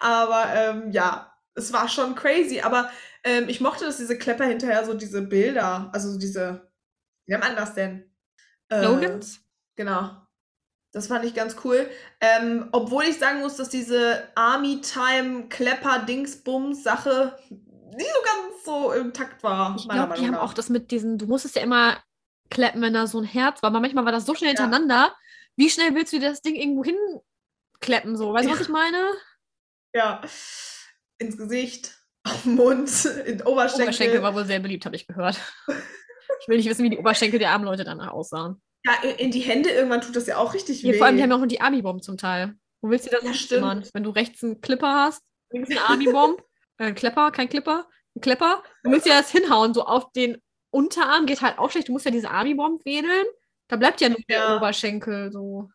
Aber 0.00 0.46
ähm, 0.54 0.90
ja, 0.90 1.32
es 1.54 1.72
war 1.72 1.88
schon 1.88 2.14
crazy. 2.14 2.60
Aber 2.60 2.90
ähm, 3.22 3.48
ich 3.48 3.60
mochte, 3.60 3.84
dass 3.84 3.96
diese 3.96 4.18
Klepper 4.18 4.44
hinterher 4.44 4.84
so 4.84 4.94
diese 4.94 5.22
Bilder, 5.22 5.90
also 5.92 6.18
diese, 6.18 6.72
wie 7.26 7.32
nennt 7.32 7.44
man 7.44 7.56
das 7.56 7.74
denn? 7.74 8.12
Äh, 8.68 8.80
Slogans? 8.80 9.40
Genau. 9.76 10.23
Das 10.94 11.08
fand 11.08 11.24
ich 11.24 11.34
ganz 11.34 11.56
cool. 11.64 11.88
Ähm, 12.20 12.68
obwohl 12.72 13.04
ich 13.04 13.18
sagen 13.18 13.40
muss, 13.40 13.56
dass 13.56 13.68
diese 13.68 14.28
Army-Time-Klepper-Dingsbums-Sache 14.36 17.36
nicht 17.50 18.10
so 18.10 18.20
ganz 18.24 18.64
so 18.64 18.92
im 18.92 19.12
Takt 19.12 19.42
war. 19.42 19.74
Ich 19.76 19.88
glaube, 19.88 20.14
die 20.14 20.26
haben 20.26 20.34
auch 20.36 20.54
das 20.54 20.68
mit 20.68 20.90
diesen, 20.90 21.18
du 21.18 21.26
musstest 21.26 21.56
ja 21.56 21.62
immer 21.62 21.98
kleppen, 22.50 22.82
wenn 22.82 22.94
da 22.94 23.06
so 23.06 23.18
ein 23.18 23.24
Herz 23.24 23.62
war, 23.62 23.70
aber 23.70 23.80
manchmal 23.80 24.04
war 24.04 24.12
das 24.12 24.26
so 24.26 24.34
schnell 24.34 24.54
Ja. 24.54 24.60
hintereinander. 24.62 25.14
Wie 25.56 25.70
schnell 25.70 25.94
willst 25.94 26.12
du 26.12 26.18
dir 26.18 26.30
das 26.30 26.42
Ding 26.42 26.54
irgendwo 26.56 26.84
hinkleppen? 26.84 28.16
So? 28.16 28.32
Weißt 28.32 28.48
du, 28.48 28.52
was 28.52 28.60
ich 28.60 28.68
meine? 28.68 28.98
Ja. 29.94 30.20
Ins 31.18 31.36
Gesicht, 31.36 31.96
auf 32.24 32.42
den 32.42 32.56
Mund, 32.56 32.90
in 33.26 33.38
den 33.38 33.46
Oberschenkel. 33.46 33.84
Oberschenkel 33.84 34.22
war 34.22 34.34
wohl 34.34 34.44
sehr 34.44 34.58
beliebt, 34.60 34.84
habe 34.86 34.96
ich 34.96 35.06
gehört. 35.06 35.38
Ich 36.40 36.48
will 36.48 36.56
nicht 36.56 36.68
wissen, 36.68 36.84
wie 36.84 36.90
die 36.90 36.98
Oberschenkel 36.98 37.38
der 37.38 37.50
armen 37.50 37.64
Leute 37.64 37.84
danach 37.84 38.10
aussahen. 38.12 38.60
Ja, 38.86 39.02
in- 39.16 39.30
die 39.30 39.40
Hände 39.40 39.70
irgendwann 39.70 40.00
tut 40.02 40.14
das 40.16 40.26
ja 40.26 40.36
auch 40.36 40.52
richtig 40.54 40.80
Hier, 40.80 40.92
weh. 40.94 40.98
vor 40.98 41.06
allem, 41.06 41.16
die 41.16 41.22
haben 41.22 41.30
ja 41.30 41.36
auch 41.36 41.46
die 41.46 41.60
Army-Bomb 41.60 42.02
zum 42.02 42.16
Teil. 42.18 42.54
Wo 42.82 42.90
willst 42.90 43.06
du 43.06 43.10
das 43.10 43.22
Ja, 43.24 43.32
stimmt. 43.32 43.90
Wenn 43.94 44.02
du 44.02 44.10
rechts 44.10 44.42
einen 44.44 44.60
Clipper 44.60 44.92
hast, 45.04 45.22
links 45.50 45.70
eine 45.70 45.80
Army-Bomb, 45.82 46.40
äh, 46.78 46.84
ein 46.84 46.94
Klepper, 46.94 47.30
kein 47.30 47.48
Clipper, 47.48 47.88
ein 48.14 48.20
Klepper, 48.20 48.62
du 48.82 48.90
willst 48.90 49.06
ja 49.06 49.18
das 49.18 49.30
hinhauen, 49.30 49.72
so 49.74 49.84
auf 49.86 50.12
den 50.12 50.40
Unterarm 50.70 51.24
geht 51.26 51.40
halt 51.40 51.58
auch 51.58 51.70
schlecht. 51.70 51.88
Du 51.88 51.92
musst 51.92 52.04
ja 52.04 52.10
diese 52.10 52.30
Army-Bomb 52.30 52.84
wedeln. 52.84 53.24
Da 53.68 53.76
bleibt 53.76 54.00
ja 54.02 54.08
nur 54.10 54.18
der 54.28 54.38
Ja. 54.38 54.56
Oberschenkel 54.56 55.32
so. 55.32 55.70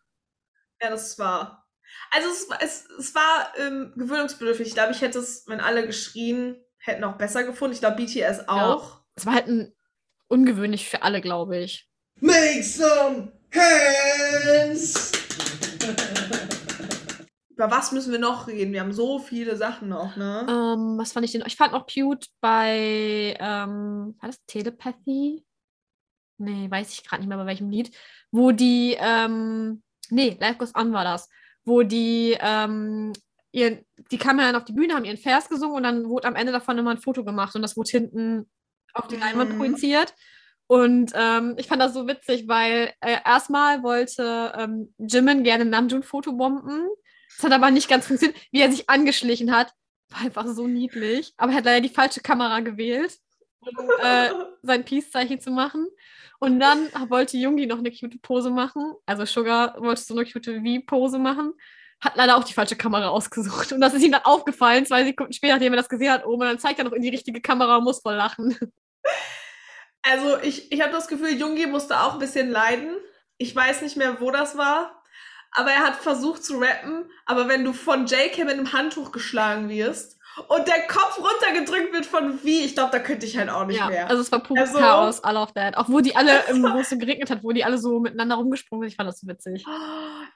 Ja, 0.81 0.89
das 0.91 1.17
war. 1.17 1.65
Also 2.11 2.29
es, 2.29 2.47
war- 2.49 2.61
es, 2.61 2.85
es 2.99 3.15
war 3.15 3.53
ähm, 3.57 3.93
gewöhnungsbedürftig. 3.97 4.67
Ich 4.67 4.73
glaube, 4.75 4.91
ich 4.91 5.01
hätte 5.01 5.17
es, 5.19 5.45
wenn 5.47 5.59
alle 5.61 5.87
geschrien 5.87 6.63
hätten, 6.77 7.03
auch 7.03 7.17
besser 7.17 7.43
gefunden. 7.43 7.73
Ich 7.73 7.79
glaube, 7.79 7.95
BTS 7.95 8.47
auch. 8.47 9.01
Es 9.15 9.25
war 9.25 9.33
halt 9.33 9.47
ein 9.47 9.75
ungewöhnlich 10.27 10.87
für 10.87 11.01
alle, 11.01 11.21
glaube 11.21 11.57
ich. 11.57 11.88
Make 12.21 12.63
some 12.63 13.31
hands! 13.53 15.11
Über 17.49 17.71
was 17.71 17.91
müssen 17.91 18.11
wir 18.13 18.19
noch 18.19 18.47
reden? 18.47 18.71
Wir 18.71 18.79
haben 18.81 18.93
so 18.93 19.19
viele 19.19 19.57
Sachen 19.57 19.89
noch, 19.89 20.15
ne? 20.15 20.45
Ähm, 20.49 20.97
was 20.97 21.11
fand 21.11 21.25
ich 21.25 21.33
denn? 21.33 21.43
Ich 21.45 21.57
fand 21.57 21.73
noch 21.73 21.87
cute 21.87 22.27
bei, 22.39 23.35
ähm, 23.39 24.15
war 24.19 24.29
das 24.29 24.41
Telepathy? 24.45 25.43
Nee, 26.37 26.71
weiß 26.71 26.93
ich 26.93 27.03
gerade 27.03 27.21
nicht 27.21 27.27
mehr 27.27 27.37
bei 27.37 27.45
welchem 27.45 27.69
Lied. 27.69 27.91
Wo 28.31 28.51
die, 28.51 28.95
ähm, 28.97 29.83
nee, 30.09 30.37
Life 30.39 30.57
Goes 30.57 30.73
On 30.73 30.93
war 30.93 31.03
das. 31.03 31.27
Wo 31.65 31.83
die, 31.83 32.37
ähm, 32.39 33.11
ihren, 33.51 33.85
die 34.09 34.17
kamen 34.17 34.37
dann 34.39 34.55
auf 34.55 34.63
die 34.63 34.71
Bühne, 34.73 34.93
haben 34.93 35.03
ihren 35.03 35.17
Vers 35.17 35.49
gesungen 35.49 35.75
und 35.75 35.83
dann 35.83 36.07
wurde 36.07 36.29
am 36.29 36.35
Ende 36.35 36.53
davon 36.53 36.77
immer 36.77 36.91
ein 36.91 37.01
Foto 37.01 37.25
gemacht 37.25 37.55
und 37.55 37.61
das 37.61 37.75
wurde 37.75 37.89
hinten 37.89 38.49
auf 38.93 39.07
die 39.07 39.17
Leinwand 39.17 39.51
Mhm. 39.53 39.57
projiziert. 39.57 40.13
Und 40.69 41.13
ähm, 41.15 41.55
ich 41.57 41.65
fand 41.65 41.81
das 41.81 41.95
so 41.95 42.07
witzig, 42.07 42.47
weil 42.47 42.93
äh, 43.01 43.17
erstmal 43.25 43.81
wollte 43.81 44.53
ähm, 44.55 44.93
Jimin 44.99 45.43
gerne 45.43 45.65
Namjoon 45.65 46.03
fotobomben. 46.03 46.87
Das 47.35 47.43
hat 47.43 47.53
aber 47.53 47.71
nicht 47.71 47.89
ganz 47.89 48.05
funktioniert. 48.05 48.39
Wie 48.51 48.61
er 48.61 48.71
sich 48.71 48.87
angeschlichen 48.87 49.51
hat, 49.51 49.73
war 50.09 50.21
einfach 50.21 50.45
so 50.45 50.67
niedlich. 50.67 51.33
Aber 51.37 51.53
er 51.53 51.57
hat 51.57 51.65
leider 51.65 51.81
die 51.81 51.89
falsche 51.89 52.21
Kamera 52.21 52.59
gewählt, 52.59 53.17
um 53.61 53.89
äh, 54.03 54.29
sein 54.61 54.85
Peace-Zeichen 54.85 55.41
zu 55.41 55.49
machen. 55.49 55.87
Und 56.37 56.59
dann 56.59 56.91
wollte 57.09 57.37
Jungi 57.37 57.65
noch 57.65 57.79
eine 57.79 57.89
cute 57.89 58.21
Pose 58.21 58.51
machen. 58.51 58.93
Also 59.07 59.25
Sugar 59.25 59.75
wollte 59.81 60.03
so 60.03 60.13
eine 60.13 60.31
cute 60.31 60.61
V-Pose 60.63 61.17
machen. 61.17 61.53
Hat 61.99 62.15
leider 62.15 62.37
auch 62.37 62.43
die 62.43 62.53
falsche 62.53 62.75
Kamera 62.75 63.07
ausgesucht. 63.07 63.71
Und 63.71 63.81
das 63.81 63.95
ist 63.95 64.03
ihm 64.03 64.11
dann 64.11 64.23
aufgefallen, 64.23 64.85
zwei 64.85 65.03
Sekunden 65.03 65.33
später, 65.33 65.55
nachdem 65.55 65.73
er 65.73 65.77
das 65.77 65.89
gesehen 65.89 66.11
hat, 66.11 66.27
oben. 66.27 66.43
Und 66.43 66.47
dann 66.47 66.59
zeigt 66.59 66.77
er 66.77 66.85
noch 66.85 66.93
in 66.93 67.01
die 67.01 67.09
richtige 67.09 67.41
Kamera 67.41 67.77
und 67.77 67.85
muss 67.85 68.01
voll 68.01 68.13
lachen. 68.13 68.55
Also 70.03 70.37
ich, 70.41 70.71
ich 70.71 70.81
habe 70.81 70.91
das 70.91 71.07
Gefühl, 71.07 71.33
Jungi 71.37 71.65
musste 71.67 71.99
auch 71.99 72.13
ein 72.13 72.19
bisschen 72.19 72.49
leiden. 72.49 72.95
Ich 73.37 73.55
weiß 73.55 73.81
nicht 73.81 73.97
mehr, 73.97 74.19
wo 74.21 74.31
das 74.31 74.57
war. 74.57 75.03
Aber 75.51 75.71
er 75.71 75.79
hat 75.79 75.95
versucht 75.95 76.43
zu 76.43 76.57
rappen. 76.59 77.09
Aber 77.25 77.47
wenn 77.47 77.63
du 77.65 77.73
von 77.73 78.05
JK 78.05 78.39
mit 78.39 78.51
einem 78.53 78.71
Handtuch 78.73 79.11
geschlagen 79.11 79.67
wirst 79.69 80.17
und 80.47 80.67
der 80.67 80.87
Kopf 80.87 81.17
runtergedrückt 81.19 81.91
wird 81.91 82.05
von 82.05 82.37
V, 82.37 82.45
ich 82.45 82.75
glaube, 82.75 82.91
da 82.91 82.99
könnte 82.99 83.25
ich 83.25 83.37
halt 83.37 83.49
auch 83.49 83.65
nicht 83.65 83.77
ja, 83.79 83.87
mehr. 83.87 84.07
also 84.09 84.21
es 84.21 84.31
war 84.31 84.41
pures 84.41 84.69
Also- 84.69 84.79
Chaos, 84.79 85.23
all 85.23 85.37
of 85.37 85.51
that. 85.53 85.75
Auch 85.75 85.89
wo 85.89 85.99
die 86.01 86.15
alle, 86.15 86.31
wo 86.49 86.79
es 86.79 86.89
so 86.89 86.97
geregnet 86.97 87.29
hat, 87.29 87.43
wo 87.43 87.51
die 87.51 87.63
alle 87.65 87.77
so 87.77 87.99
miteinander 87.99 88.35
rumgesprungen 88.35 88.83
sind. 88.83 88.91
Ich 88.91 88.95
fand 88.95 89.09
das 89.09 89.19
so 89.19 89.27
witzig. 89.27 89.65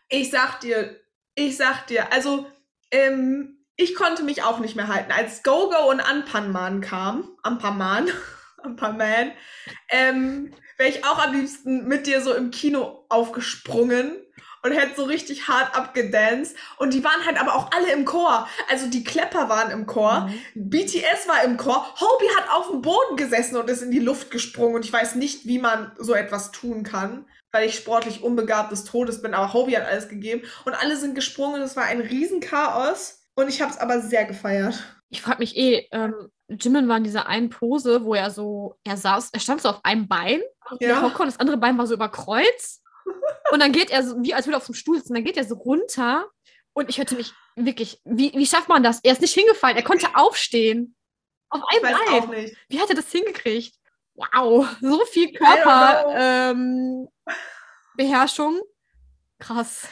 Ich 0.10 0.30
sag 0.32 0.60
dir, 0.62 1.00
ich 1.36 1.56
sag 1.58 1.88
dir, 1.88 2.12
also 2.12 2.48
ähm, 2.92 3.64
ich 3.76 3.96
konnte 3.96 4.24
mich 4.24 4.44
auch 4.44 4.60
nicht 4.60 4.76
mehr 4.76 4.88
halten. 4.88 5.12
Als 5.12 5.44
Go-Go 5.44 5.90
und 5.90 6.00
Anpanman 6.00 6.82
kam, 6.82 7.30
Anpanman, 7.44 8.08
Anpanman, 8.64 9.32
ähm, 9.90 10.54
wäre 10.78 10.90
ich 10.90 11.06
auch 11.06 11.24
am 11.24 11.34
liebsten 11.34 11.88
mit 11.88 12.08
dir 12.08 12.22
so 12.22 12.34
im 12.34 12.52
Kino 12.52 13.06
aufgesprungen 13.10 14.24
und 14.64 14.72
hätte 14.72 14.96
so 14.96 15.04
richtig 15.04 15.48
hart 15.48 15.76
abgedanced. 15.76 16.56
Und 16.78 16.94
die 16.94 17.04
waren 17.04 17.26
halt 17.26 17.40
aber 17.40 17.56
auch 17.56 17.72
alle 17.72 17.92
im 17.92 18.06
Chor. 18.06 18.48
Also 18.70 18.90
die 18.90 19.04
Klepper 19.04 19.50
waren 19.50 19.72
im 19.72 19.86
Chor. 19.86 20.30
Mhm. 20.56 20.70
BTS 20.70 21.28
war 21.28 21.44
im 21.44 21.58
Chor. 21.58 21.86
Hobie 22.00 22.36
hat 22.38 22.50
auf 22.50 22.70
dem 22.70 22.82
Boden 22.82 23.18
gesessen 23.18 23.58
und 23.58 23.70
ist 23.70 23.82
in 23.82 23.92
die 23.92 24.00
Luft 24.00 24.32
gesprungen. 24.32 24.76
Und 24.76 24.86
ich 24.86 24.94
weiß 24.94 25.16
nicht, 25.16 25.46
wie 25.46 25.60
man 25.60 25.92
so 26.00 26.14
etwas 26.14 26.52
tun 26.52 26.84
kann, 26.84 27.26
weil 27.52 27.68
ich 27.68 27.76
sportlich 27.76 28.24
unbegabt 28.24 28.72
des 28.72 28.86
Todes 28.86 29.22
bin. 29.22 29.34
Aber 29.34 29.54
Hobie 29.54 29.78
hat 29.78 29.86
alles 29.86 30.08
gegeben. 30.08 30.44
Und 30.66 30.74
alle 30.74 30.96
sind 30.96 31.14
gesprungen. 31.14 31.62
Es 31.62 31.76
war 31.76 31.84
ein 31.84 32.00
Riesenchaos. 32.00 33.28
Und 33.36 33.50
ich 33.50 33.62
habe 33.62 33.72
es 33.72 33.78
aber 33.78 34.00
sehr 34.00 34.26
gefeiert. 34.26 34.82
Ich 35.10 35.22
frage 35.22 35.40
mich 35.40 35.58
eh, 35.58 35.88
ähm, 35.92 36.30
Jimin 36.50 36.88
war 36.88 36.98
in 36.98 37.04
dieser 37.04 37.28
einen 37.28 37.50
Pose, 37.50 38.04
wo 38.04 38.14
er 38.16 38.30
so, 38.32 38.76
er 38.84 38.98
saß, 38.98 39.30
er 39.34 39.40
stand 39.40 39.62
so 39.62 39.70
auf 39.70 39.80
einem 39.84 40.08
Bein, 40.08 40.42
Ja. 40.80 41.06
und 41.06 41.18
das 41.26 41.40
andere 41.40 41.58
Bein 41.58 41.78
war 41.78 41.88
so 41.88 41.94
über 41.94 42.10
Kreuz. 42.10 42.82
Und 43.52 43.60
dann 43.62 43.72
geht 43.72 43.90
er 43.92 44.04
so, 44.04 44.16
wie 44.22 44.34
als 44.34 44.46
würde 44.46 44.56
er 44.56 44.58
auf 44.58 44.66
dem 44.66 44.76
Stuhl 44.76 44.98
sitzen, 44.98 45.14
dann 45.14 45.24
geht 45.24 45.38
er 45.38 45.44
so 45.44 45.56
runter. 45.56 46.28
Und 46.74 46.90
ich 46.90 46.98
hätte 46.98 47.16
mich 47.16 47.34
wirklich, 47.56 48.00
wie, 48.06 48.32
wie 48.34 48.46
schafft 48.46 48.68
man 48.70 48.82
das? 48.84 49.00
Er 49.04 49.14
ist 49.14 49.22
nicht 49.22 49.34
hingefallen, 49.34 49.78
er 49.78 49.84
konnte 49.84 50.08
aufstehen. 50.16 50.96
Auf 51.50 51.62
einem 51.68 51.84
weiß 51.84 51.96
auch 52.10 52.28
Bein. 52.28 52.42
nicht. 52.44 52.58
Wie 52.70 52.80
hat 52.80 52.90
er 52.90 52.96
das 52.96 53.12
hingekriegt? 53.12 53.76
Wow, 54.16 54.68
so 54.82 55.06
viel. 55.06 55.34
Körperbeherrschung. 55.34 57.12
Beherrschung. 57.96 58.62
Krass. 59.40 59.88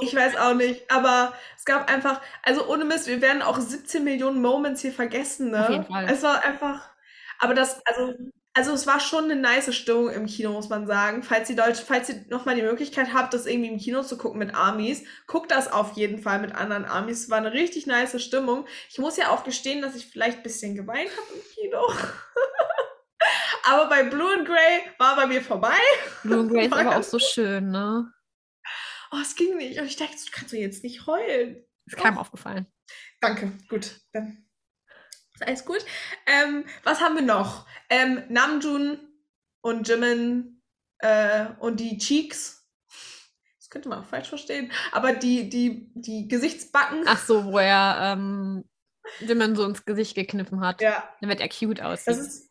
Ich 0.00 0.14
weiß 0.14 0.36
auch 0.36 0.54
nicht. 0.54 0.90
Aber 0.90 1.32
es 1.56 1.64
gab 1.64 1.90
einfach, 1.90 2.20
also 2.42 2.66
ohne 2.68 2.84
Mist, 2.84 3.06
wir 3.06 3.20
werden 3.20 3.42
auch 3.42 3.58
17 3.58 4.02
Millionen 4.02 4.40
Moments 4.40 4.80
hier 4.80 4.92
vergessen, 4.92 5.50
ne? 5.50 5.64
Auf 5.64 5.70
jeden 5.70 5.86
Fall. 5.86 6.06
Es 6.10 6.22
war 6.22 6.44
einfach, 6.44 6.88
aber 7.38 7.54
das, 7.54 7.84
also, 7.86 8.14
also 8.54 8.72
es 8.72 8.86
war 8.86 9.00
schon 9.00 9.24
eine 9.24 9.36
nice 9.36 9.74
Stimmung 9.74 10.10
im 10.10 10.26
Kino, 10.26 10.52
muss 10.52 10.68
man 10.68 10.86
sagen. 10.86 11.22
Falls 11.22 11.48
ihr 11.50 11.56
Deutsch, 11.56 11.80
falls 11.86 12.08
ihr 12.08 12.24
nochmal 12.28 12.54
die 12.54 12.62
Möglichkeit 12.62 13.14
habt, 13.14 13.34
das 13.34 13.46
irgendwie 13.46 13.70
im 13.70 13.78
Kino 13.78 14.02
zu 14.02 14.18
gucken 14.18 14.38
mit 14.38 14.54
Amis, 14.54 15.04
guckt 15.26 15.50
das 15.50 15.72
auf 15.72 15.92
jeden 15.92 16.18
Fall 16.18 16.40
mit 16.40 16.54
anderen 16.54 16.84
Amis. 16.84 17.24
Es 17.24 17.30
war 17.30 17.38
eine 17.38 17.52
richtig 17.52 17.86
nice 17.86 18.20
Stimmung. 18.22 18.66
Ich 18.90 18.98
muss 18.98 19.16
ja 19.16 19.30
auch 19.30 19.44
gestehen, 19.44 19.82
dass 19.82 19.94
ich 19.94 20.06
vielleicht 20.06 20.38
ein 20.38 20.42
bisschen 20.42 20.74
geweint 20.74 21.10
habe 21.10 21.34
im 21.34 21.42
Kino. 21.54 21.80
aber 23.64 23.88
bei 23.88 24.02
Blue 24.04 24.32
and 24.32 24.46
Grey 24.46 24.82
war 24.98 25.16
bei 25.16 25.26
mir 25.26 25.42
vorbei. 25.42 25.78
Blue 26.22 26.40
and 26.40 26.50
Grey 26.50 26.66
ist 26.66 26.70
War 26.72 26.80
aber 26.80 26.96
auch 26.96 27.02
so 27.02 27.18
schön, 27.18 27.70
ne? 27.70 28.12
Oh, 29.12 29.18
es 29.20 29.36
ging 29.36 29.56
nicht. 29.58 29.78
Und 29.78 29.86
ich 29.86 29.96
dachte, 29.96 30.16
du 30.16 30.30
kannst 30.32 30.52
doch 30.52 30.58
jetzt 30.58 30.82
nicht 30.82 31.06
heulen. 31.06 31.64
Ist 31.86 31.96
keinem 31.96 32.18
aufgefallen. 32.18 32.66
Danke, 33.20 33.52
gut. 33.68 34.00
Dann 34.12 34.46
ist 35.34 35.46
alles 35.46 35.64
gut. 35.64 35.84
Ähm, 36.26 36.64
was 36.82 37.00
haben 37.00 37.14
wir 37.16 37.22
noch? 37.22 37.66
Ähm, 37.90 38.24
Namjoon 38.28 38.98
und 39.60 39.86
Jimin 39.86 40.62
äh, 40.98 41.46
und 41.58 41.78
die 41.80 41.98
Cheeks. 41.98 42.66
Das 43.58 43.68
könnte 43.68 43.88
man 43.88 44.00
auch 44.00 44.06
falsch 44.06 44.28
verstehen. 44.28 44.72
Aber 44.92 45.12
die, 45.12 45.48
die, 45.50 45.90
die 45.94 46.28
Gesichtsbacken. 46.28 47.04
Ach 47.06 47.22
so, 47.22 47.44
wo 47.44 47.58
er 47.58 48.14
ähm, 48.14 48.64
Jimin 49.20 49.56
so 49.56 49.64
ins 49.66 49.84
Gesicht 49.84 50.14
gekniffen 50.14 50.60
hat. 50.60 50.80
Ja, 50.80 51.08
Damit 51.20 51.40
er 51.40 51.48
cute 51.48 51.82
aussieht. 51.82 52.08
das 52.08 52.18
ist, 52.18 52.50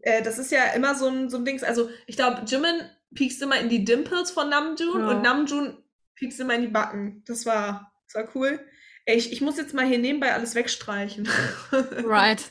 äh, 0.00 0.22
das 0.22 0.38
ist 0.38 0.52
ja 0.52 0.64
immer 0.74 0.94
so 0.94 1.08
ein, 1.08 1.28
so 1.28 1.38
ein 1.38 1.44
Dings. 1.44 1.64
Also, 1.64 1.90
ich 2.06 2.16
glaube, 2.16 2.42
Jimin 2.46 2.88
piekst 3.14 3.42
immer 3.42 3.58
in 3.60 3.68
die 3.68 3.84
Dimples 3.84 4.30
von 4.30 4.48
Namjoon 4.48 5.00
Ja. 5.00 5.08
und 5.10 5.22
Namjoon 5.22 5.78
piekst 6.14 6.40
immer 6.40 6.54
in 6.54 6.62
die 6.62 6.68
Backen. 6.68 7.22
Das 7.26 7.46
war, 7.46 7.92
das 8.06 8.14
war 8.22 8.34
cool. 8.34 8.60
Ey, 9.04 9.16
ich, 9.16 9.32
ich 9.32 9.40
muss 9.40 9.56
jetzt 9.56 9.74
mal 9.74 9.84
hier 9.86 9.98
nebenbei 9.98 10.32
alles 10.32 10.54
wegstreichen. 10.54 11.28
right. 12.04 12.50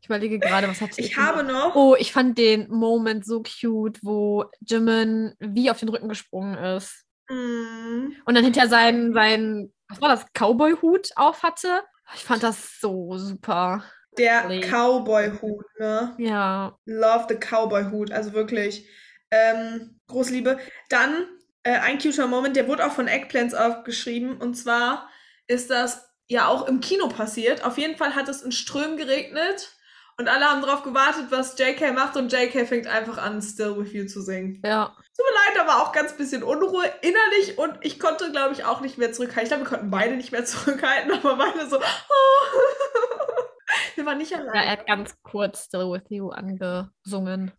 Ich 0.00 0.06
überlege 0.06 0.38
gerade, 0.38 0.68
was 0.68 0.80
hatte 0.80 1.00
ich. 1.00 1.10
Ich 1.12 1.16
habe 1.16 1.44
noch. 1.44 1.74
Oh, 1.74 1.94
ich 1.98 2.12
fand 2.12 2.36
den 2.38 2.68
Moment 2.70 3.24
so 3.24 3.42
cute, 3.42 3.98
wo 4.02 4.44
Jimin 4.60 5.34
wie 5.38 5.70
auf 5.70 5.78
den 5.80 5.88
Rücken 5.88 6.08
gesprungen 6.08 6.56
ist. 6.58 7.04
Mm, 7.28 8.12
Und 8.24 8.34
dann 8.34 8.44
hinter 8.44 8.68
seinen, 8.68 9.12
seinen 9.12 9.72
was 9.88 10.00
war 10.00 10.08
das, 10.08 10.26
Cowboy-Hut 10.32 11.10
auf 11.16 11.42
hatte. 11.42 11.82
Ich 12.14 12.24
fand 12.24 12.42
das 12.42 12.78
so 12.80 13.16
super. 13.16 13.84
Der. 14.18 14.42
Cowboy-Hut, 14.60 15.64
ne? 15.78 16.14
Ja. 16.18 16.76
Love 16.84 17.26
the 17.28 17.36
Cowboy-Hut, 17.36 18.10
also 18.12 18.32
wirklich. 18.32 18.88
Ähm, 19.32 19.98
Großliebe. 20.06 20.58
Dann 20.90 21.26
äh, 21.64 21.78
ein 21.78 21.98
cuter 21.98 22.26
Moment, 22.26 22.54
der 22.54 22.68
wurde 22.68 22.86
auch 22.86 22.92
von 22.92 23.08
Eggplants 23.08 23.54
aufgeschrieben. 23.54 24.36
Und 24.36 24.54
zwar 24.54 25.08
ist 25.46 25.70
das 25.70 26.08
ja 26.28 26.46
auch 26.46 26.68
im 26.68 26.80
Kino 26.80 27.08
passiert. 27.08 27.64
Auf 27.64 27.78
jeden 27.78 27.96
Fall 27.96 28.14
hat 28.14 28.28
es 28.28 28.42
in 28.42 28.52
Strömen 28.52 28.96
geregnet. 28.96 29.76
Und 30.18 30.28
alle 30.28 30.44
haben 30.44 30.60
darauf 30.60 30.82
gewartet, 30.82 31.26
was 31.30 31.58
JK 31.58 31.94
macht. 31.94 32.16
Und 32.16 32.32
JK 32.32 32.68
fängt 32.68 32.86
einfach 32.86 33.18
an, 33.18 33.40
Still 33.40 33.78
With 33.78 33.92
You 33.92 34.06
zu 34.06 34.20
singen. 34.20 34.60
Ja. 34.64 34.86
Tut 34.86 35.26
mir 35.26 35.34
leid, 35.34 35.56
da 35.56 35.66
war 35.66 35.82
auch 35.82 35.92
ganz 35.92 36.16
bisschen 36.16 36.42
Unruhe 36.42 36.84
innerlich. 37.00 37.58
Und 37.58 37.78
ich 37.80 37.98
konnte, 37.98 38.30
glaube 38.30 38.52
ich, 38.52 38.64
auch 38.64 38.82
nicht 38.82 38.98
mehr 38.98 39.12
zurückhalten. 39.12 39.44
Ich 39.44 39.48
glaube, 39.48 39.64
wir 39.64 39.68
konnten 39.68 39.90
beide 39.90 40.16
nicht 40.16 40.32
mehr 40.32 40.44
zurückhalten. 40.44 41.12
Aber 41.12 41.36
beide 41.36 41.68
so, 41.68 41.78
oh. 41.78 41.82
wir 43.94 44.04
waren 44.04 44.18
nicht 44.18 44.32
ja, 44.32 44.38
allein. 44.38 44.54
er 44.54 44.72
hat 44.72 44.86
ganz 44.86 45.14
kurz 45.22 45.64
Still 45.64 45.90
With 45.90 46.04
You 46.10 46.30
angesungen. 46.30 47.52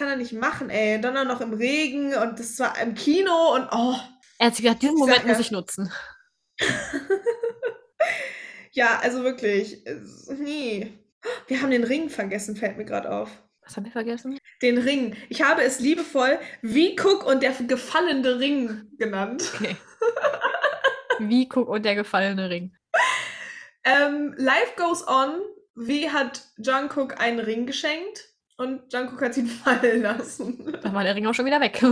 Kann 0.00 0.08
er 0.08 0.16
nicht 0.16 0.32
machen, 0.32 0.70
ey. 0.70 0.98
Dann 0.98 1.14
auch 1.18 1.26
noch 1.26 1.42
im 1.42 1.52
Regen 1.52 2.14
und 2.14 2.40
das 2.40 2.58
war 2.58 2.80
im 2.80 2.94
Kino 2.94 3.54
und 3.54 3.68
oh. 3.70 3.94
Er 4.38 4.46
hat 4.46 4.56
sich 4.56 4.64
gedacht, 4.64 4.80
diesen 4.80 4.96
Moment 4.96 5.26
muss 5.26 5.38
ich 5.38 5.50
nutzen. 5.50 5.92
Ja, 8.72 9.00
also 9.02 9.24
wirklich. 9.24 9.84
Nee. 10.38 10.92
Wir 11.48 11.60
haben 11.60 11.70
den 11.70 11.84
Ring 11.84 12.08
vergessen, 12.08 12.56
fällt 12.56 12.78
mir 12.78 12.84
gerade 12.84 13.10
auf. 13.10 13.28
Was 13.62 13.76
haben 13.76 13.84
wir 13.84 13.92
vergessen? 13.92 14.38
Den 14.62 14.78
Ring. 14.78 15.16
Ich 15.28 15.42
habe 15.42 15.62
es 15.62 15.80
liebevoll 15.80 16.38
wie 16.62 16.98
Cook 16.98 17.26
und 17.26 17.42
der 17.42 17.52
gefallene 17.52 18.38
Ring 18.38 18.86
genannt. 18.96 19.50
Okay. 19.54 19.76
Wie 21.18 21.48
Cook 21.52 21.68
und 21.68 21.84
der 21.84 21.96
gefallene 21.96 22.48
Ring. 22.48 22.74
Ähm, 23.84 24.34
Life 24.38 24.72
Goes 24.76 25.06
On. 25.06 25.40
Wie 25.74 26.08
hat 26.08 26.46
Jungkook 26.56 27.20
einen 27.20 27.40
Ring 27.40 27.66
geschenkt? 27.66 28.29
Und 28.60 28.92
Jungkook 28.92 29.22
hat 29.22 29.36
ihn 29.38 29.46
fallen 29.64 30.02
lassen. 30.02 30.78
Dann 30.82 30.94
war 30.94 31.02
der 31.02 31.14
Ring 31.14 31.26
auch 31.26 31.32
schon 31.32 31.46
wieder 31.46 31.60
weg. 31.60 31.82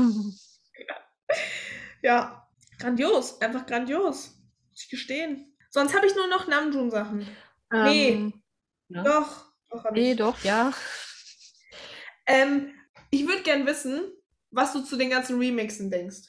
Ja, 2.02 2.46
grandios, 2.78 3.40
einfach 3.40 3.64
grandios. 3.66 4.38
Muss 4.70 4.82
ich 4.84 4.90
gestehen. 4.90 5.56
Sonst 5.70 5.94
habe 5.96 6.06
ich 6.06 6.14
nur 6.14 6.28
noch 6.28 6.46
Namjoon-Sachen. 6.46 7.26
Nee. 7.72 8.08
Ähm, 8.10 8.42
ja. 8.88 9.02
Doch, 9.02 9.46
doch 9.70 9.90
Nee, 9.92 10.14
doch, 10.14 10.38
ja. 10.44 10.72
Ähm, 12.26 12.74
ich 13.10 13.26
würde 13.26 13.42
gern 13.42 13.66
wissen, 13.66 14.12
was 14.50 14.72
du 14.74 14.82
zu 14.82 14.96
den 14.96 15.10
ganzen 15.10 15.38
Remixen 15.38 15.90
denkst. 15.90 16.28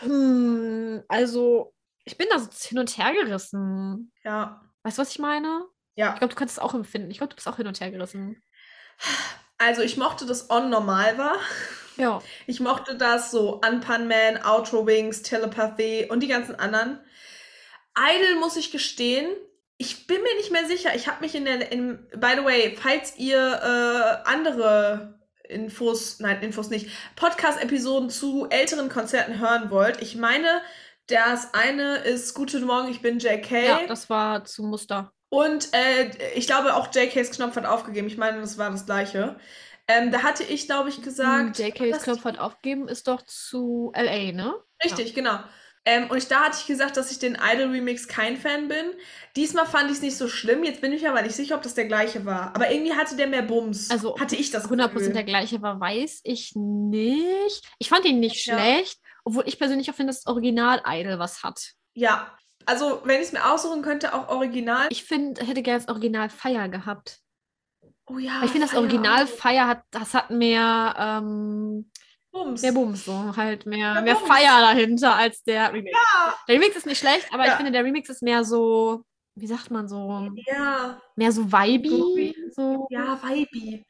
Hm, 0.00 1.02
also, 1.08 1.72
ich 2.04 2.16
bin 2.16 2.26
da 2.30 2.38
so 2.40 2.50
hin 2.50 2.78
und 2.78 2.98
her 2.98 3.12
gerissen. 3.12 4.12
Ja, 4.24 4.60
Weißt 4.82 4.98
du, 4.98 5.02
was 5.02 5.10
ich 5.10 5.18
meine? 5.18 5.66
ja. 5.94 6.12
Ich 6.12 6.18
glaube, 6.18 6.32
du 6.34 6.38
kannst 6.38 6.56
es 6.56 6.62
auch 6.62 6.74
empfinden. 6.74 7.10
Ich 7.10 7.18
glaube, 7.18 7.30
du 7.30 7.36
bist 7.36 7.48
auch 7.48 7.56
hin 7.56 7.66
und 7.66 7.80
her 7.80 7.90
gerissen. 7.90 8.42
Also 9.58 9.82
ich 9.82 9.96
mochte, 9.96 10.24
dass 10.24 10.50
On 10.50 10.70
normal 10.70 11.18
war. 11.18 11.36
Ja. 11.96 12.22
Ich 12.46 12.60
mochte 12.60 12.96
das 12.96 13.30
so 13.32 13.60
Unpan 13.60 14.06
Man, 14.06 14.42
Outro 14.44 14.86
Wings, 14.86 15.22
Telepathy 15.22 16.06
und 16.08 16.20
die 16.20 16.28
ganzen 16.28 16.54
anderen. 16.54 17.00
Idol 17.98 18.38
muss 18.38 18.56
ich 18.56 18.70
gestehen, 18.70 19.28
ich 19.78 20.06
bin 20.06 20.22
mir 20.22 20.36
nicht 20.36 20.50
mehr 20.50 20.66
sicher. 20.66 20.94
Ich 20.94 21.08
habe 21.08 21.20
mich 21.20 21.34
in 21.34 21.44
der, 21.44 21.72
in, 21.72 22.06
by 22.12 22.32
the 22.36 22.44
way, 22.44 22.76
falls 22.80 23.16
ihr 23.16 23.38
äh, 23.38 24.28
andere 24.28 25.18
Infos, 25.48 26.20
nein, 26.20 26.42
Infos 26.42 26.68
nicht, 26.68 26.90
Podcast-Episoden 27.16 28.10
zu 28.10 28.48
älteren 28.50 28.88
Konzerten 28.88 29.38
hören 29.38 29.70
wollt, 29.70 30.02
ich 30.02 30.16
meine, 30.16 30.60
das 31.06 31.54
eine 31.54 31.96
ist 31.98 32.34
Guten 32.34 32.64
Morgen, 32.64 32.90
ich 32.90 33.00
bin 33.00 33.18
JK. 33.18 33.50
Ja, 33.50 33.86
das 33.86 34.10
war 34.10 34.44
zu 34.44 34.62
Muster. 34.62 35.12
Und 35.30 35.68
äh, 35.74 36.10
ich 36.34 36.46
glaube, 36.46 36.74
auch 36.74 36.88
JKs 36.94 37.30
Knopf 37.32 37.56
hat 37.56 37.66
aufgegeben. 37.66 38.06
Ich 38.06 38.16
meine, 38.16 38.40
das 38.40 38.56
war 38.58 38.70
das 38.70 38.86
gleiche. 38.86 39.38
Ähm, 39.86 40.10
da 40.10 40.22
hatte 40.22 40.42
ich, 40.44 40.66
glaube 40.66 40.88
ich, 40.88 41.02
gesagt. 41.02 41.58
Hm, 41.58 41.66
JK's 41.66 42.02
Knopf 42.02 42.24
hat 42.24 42.38
aufgegeben, 42.38 42.88
ist 42.88 43.08
doch 43.08 43.22
zu 43.22 43.92
LA, 43.94 44.32
ne? 44.32 44.54
Richtig, 44.84 45.14
genau. 45.14 45.38
Ähm, 45.84 46.10
und 46.10 46.18
ich, 46.18 46.28
da 46.28 46.40
hatte 46.40 46.58
ich 46.60 46.66
gesagt, 46.66 46.98
dass 46.98 47.10
ich 47.10 47.18
den 47.18 47.34
Idol 47.36 47.70
Remix 47.70 48.08
kein 48.08 48.36
Fan 48.36 48.68
bin. 48.68 48.90
Diesmal 49.36 49.64
fand 49.64 49.86
ich 49.90 49.96
es 49.96 50.02
nicht 50.02 50.16
so 50.18 50.28
schlimm. 50.28 50.62
Jetzt 50.64 50.82
bin 50.82 50.92
ich 50.92 51.08
aber 51.08 51.22
nicht 51.22 51.34
sicher, 51.34 51.54
ob 51.54 51.62
das 51.62 51.74
der 51.74 51.86
gleiche 51.86 52.26
war. 52.26 52.54
Aber 52.54 52.70
irgendwie 52.70 52.92
hatte 52.92 53.16
der 53.16 53.26
mehr 53.26 53.42
Bums. 53.42 53.90
Also, 53.90 54.18
hatte 54.20 54.36
ich 54.36 54.50
das 54.50 54.68
100% 54.68 54.88
Gefühl. 54.92 55.12
der 55.14 55.24
gleiche 55.24 55.62
war, 55.62 55.80
weiß 55.80 56.20
ich 56.24 56.52
nicht. 56.54 57.64
Ich 57.78 57.88
fand 57.88 58.04
ihn 58.04 58.20
nicht 58.20 58.44
Ja. 58.46 58.58
schlecht, 58.58 58.98
obwohl 59.24 59.44
ich 59.46 59.58
persönlich 59.58 59.90
auch 59.90 59.94
finde, 59.94 60.10
dass 60.12 60.22
das 60.24 60.30
Original-Idol 60.32 61.18
was 61.18 61.42
hat. 61.42 61.72
Ja. 61.94 62.36
Also, 62.68 63.00
wenn 63.04 63.16
ich 63.20 63.28
es 63.28 63.32
mir 63.32 63.44
aussuchen 63.50 63.82
könnte, 63.82 64.14
auch 64.14 64.28
original. 64.28 64.88
Ich 64.90 65.04
finde, 65.04 65.44
hätte 65.44 65.62
gerne 65.62 65.80
das 65.84 65.88
Original 65.88 66.28
Fire 66.28 66.68
gehabt. 66.68 67.20
oh 68.06 68.18
ja. 68.18 68.42
Ich 68.44 68.50
finde, 68.50 68.66
das 68.66 68.76
Original. 68.76 69.26
Fire 69.26 69.66
hat, 69.66 69.82
das 69.90 70.12
hat 70.14 70.30
mehr, 70.30 70.94
ähm, 70.98 71.90
Bums. 72.30 72.60
mehr 72.62 72.72
Bums, 72.72 73.04
so 73.06 73.34
halt 73.36 73.64
mehr, 73.64 73.94
Mehr 73.94 74.02
mehr 74.02 74.14
Bums. 74.16 74.26
Fire 74.28 74.60
dahinter 74.60 75.14
als 75.16 75.42
der 75.44 75.72
Remix. 75.72 75.96
Ja. 76.14 76.34
Der 76.46 76.54
Remix 76.56 76.76
ist 76.76 76.86
nicht 76.86 76.98
schlecht, 76.98 77.26
aber 77.32 77.44
ich 77.44 77.48
Ja. 77.50 77.56
finde, 77.56 77.72
der 77.72 77.84
Remix 77.84 78.08
ist 78.10 78.22
mehr 78.22 78.44
so, 78.44 79.02
wie 79.34 79.46
sagt 79.46 79.70
man 79.70 79.88
so, 79.88 80.28
Ja. 80.46 81.00
mehr 81.16 81.32
so 81.32 81.50
vibey. 81.50 82.34
So. 82.54 82.86
Ja, 82.90 83.18
Vibe. 83.22 83.82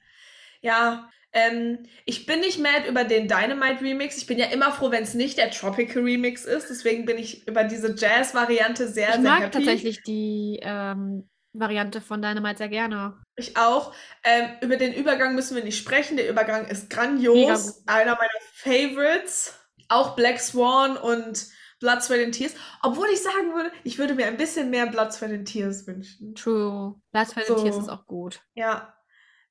Ja, 0.62 1.08
ähm, 1.38 1.78
ich 2.04 2.26
bin 2.26 2.40
nicht 2.40 2.58
mad 2.58 2.88
über 2.88 3.04
den 3.04 3.28
Dynamite 3.28 3.80
Remix. 3.82 4.16
Ich 4.16 4.26
bin 4.26 4.38
ja 4.38 4.46
immer 4.46 4.72
froh, 4.72 4.90
wenn 4.90 5.02
es 5.02 5.14
nicht 5.14 5.38
der 5.38 5.50
Tropical 5.50 6.02
Remix 6.02 6.44
ist. 6.44 6.68
Deswegen 6.70 7.04
bin 7.04 7.18
ich 7.18 7.46
über 7.46 7.64
diese 7.64 7.94
Jazz-Variante 7.94 8.88
sehr, 8.88 9.08
Ich 9.08 9.14
sehr 9.14 9.22
mag 9.22 9.40
happy. 9.42 9.50
tatsächlich 9.52 10.02
die 10.02 10.58
ähm, 10.62 11.28
Variante 11.52 12.00
von 12.00 12.20
Dynamite 12.22 12.58
sehr 12.58 12.68
gerne. 12.68 13.18
Ich 13.36 13.56
auch. 13.56 13.94
Ähm, 14.24 14.50
über 14.60 14.76
den 14.76 14.92
Übergang 14.92 15.34
müssen 15.34 15.56
wir 15.56 15.64
nicht 15.64 15.78
sprechen. 15.78 16.16
Der 16.16 16.28
Übergang 16.28 16.66
ist 16.66 16.90
grandios. 16.90 17.82
Einer 17.86 18.16
meiner 18.16 18.30
Favorites. 18.54 19.54
Auch 19.88 20.16
Black 20.16 20.38
Swan 20.40 20.96
und 20.96 21.46
Blood, 21.80 22.02
Sweat 22.02 22.24
and 22.24 22.34
Tears. 22.34 22.54
Obwohl 22.82 23.06
ich 23.12 23.22
sagen 23.22 23.54
würde, 23.54 23.70
ich 23.84 23.98
würde 23.98 24.14
mir 24.14 24.26
ein 24.26 24.36
bisschen 24.36 24.68
mehr 24.70 24.86
Blood, 24.86 25.12
Sweat 25.12 25.30
and 25.32 25.48
Tears 25.48 25.86
wünschen. 25.86 26.34
True. 26.34 26.96
Last 27.12 27.34
Fight 27.34 27.46
So. 27.46 27.54
and 27.54 27.62
Tears 27.62 27.76
ist 27.78 27.88
auch 27.88 28.04
gut. 28.06 28.40
Ja, 28.54 28.94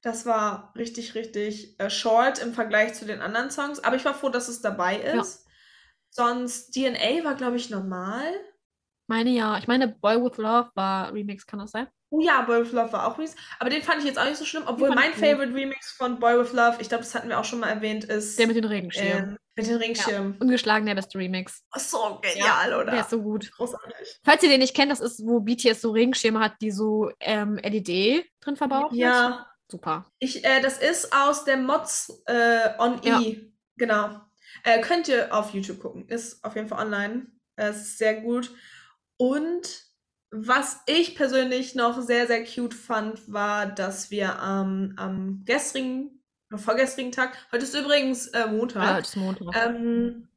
das 0.07 0.25
war 0.25 0.73
richtig, 0.75 1.13
richtig 1.15 1.79
äh, 1.79 1.89
short 1.89 2.39
im 2.39 2.53
Vergleich 2.53 2.93
zu 2.93 3.05
den 3.05 3.21
anderen 3.21 3.51
Songs. 3.51 3.83
Aber 3.83 3.95
ich 3.95 4.05
war 4.05 4.13
froh, 4.13 4.29
dass 4.29 4.47
es 4.47 4.61
dabei 4.61 4.99
Ja. 5.03 5.21
ist. 5.21 5.45
Sonst 6.09 6.71
DNA 6.73 7.23
war, 7.23 7.35
glaube 7.35 7.57
ich, 7.57 7.69
normal. 7.69 8.31
Meine 9.07 9.29
ja. 9.29 9.57
Ich 9.57 9.67
meine, 9.67 9.87
Boy 9.89 10.23
with 10.23 10.37
Love 10.37 10.71
war 10.75 11.13
Remix, 11.13 11.45
kann 11.45 11.59
das 11.59 11.71
sein? 11.71 11.87
Oh 12.09 12.21
ja, 12.21 12.41
Boy 12.41 12.61
with 12.61 12.71
Love 12.71 12.91
war 12.93 13.07
auch 13.07 13.17
Remix. 13.17 13.35
Aber 13.59 13.69
den 13.69 13.81
fand 13.83 13.99
ich 13.99 14.05
jetzt 14.05 14.17
auch 14.17 14.25
nicht 14.25 14.37
so 14.37 14.45
schlimm. 14.45 14.63
Obwohl 14.65 14.89
mein. 14.95 15.13
Favorite 15.13 15.53
Remix 15.53 15.91
von 15.91 16.19
Boy 16.19 16.39
with 16.39 16.53
Love, 16.53 16.77
ich 16.79 16.87
glaube, 16.89 17.03
das 17.03 17.13
hatten 17.13 17.29
wir 17.29 17.37
auch 17.39 17.43
schon 17.45 17.59
mal 17.59 17.67
erwähnt, 17.69 18.05
ist 18.05 18.39
Der 18.39 18.47
mit 18.47 18.55
den 18.55 18.65
Regenschirmen. 18.65 19.29
ähm, 19.31 19.37
mit 19.55 19.67
den 19.67 19.75
Ringschirmen. 19.77 20.37
Ungeschlagen 20.39 20.85
der 20.85 20.95
beste 20.95 21.17
Remix. 21.17 21.63
Oh, 21.75 21.79
so 21.79 22.19
genial, 22.21 22.73
oder? 22.73 22.91
Der 22.91 23.01
ist 23.01 23.09
so 23.09 23.21
gut. 23.21 23.51
Großartig. 23.51 24.19
Falls 24.23 24.43
ihr 24.43 24.49
den 24.49 24.59
nicht 24.61 24.75
kennt, 24.75 24.91
das 24.91 24.99
ist, 25.01 25.21
wo 25.25 25.39
BTS 25.41 25.81
so 25.81 25.91
Regenschirme 25.91 26.39
hat, 26.39 26.53
die 26.61 26.71
so 26.71 27.11
ähm, 27.19 27.57
LED 27.57 28.25
drin 28.39 28.55
verbaut 28.55 28.91
sind. 28.91 28.99
Ja, 28.99 29.47
Super. 29.69 30.05
ich, 30.19 30.45
äh, 30.45 30.61
das 30.61 30.77
ist 30.77 31.13
aus 31.13 31.43
der 31.45 31.57
Mods 31.57 32.23
äh, 32.25 32.69
on 32.79 33.01
Ja. 33.03 33.19
E. 33.21 33.51
Genau. 33.75 34.21
Äh, 34.63 34.81
könnt 34.81 35.07
ihr 35.07 35.33
auf 35.33 35.53
YouTube 35.53 35.79
gucken. 35.79 36.07
Ist 36.07 36.43
auf 36.43 36.55
jeden 36.55 36.67
Fall 36.67 36.85
online. 36.85 37.27
Es 37.55 37.77
ist 37.77 37.97
sehr 37.97 38.21
gut. 38.21 38.51
Und 39.17 39.83
was 40.31 40.81
ich 40.87 41.15
persönlich 41.15 41.75
noch 41.75 42.01
sehr, 42.01 42.27
sehr 42.27 42.43
cute 42.45 42.73
fand, 42.73 43.31
war, 43.31 43.65
dass 43.67 44.09
wir 44.11 44.39
am 44.39 44.93
am 44.97 45.43
gestrigen, 45.45 46.21
vorgestrigen 46.55 47.11
Tag, 47.11 47.37
heute 47.51 47.63
ist 47.63 47.75
übrigens 47.75 48.27
äh, 48.27 48.39
Ja, 48.39 48.47
Montag, 48.47 48.95
heute 48.95 49.07
ist 49.07 49.15
Montag. 49.15 49.47
ähm, 49.55 50.27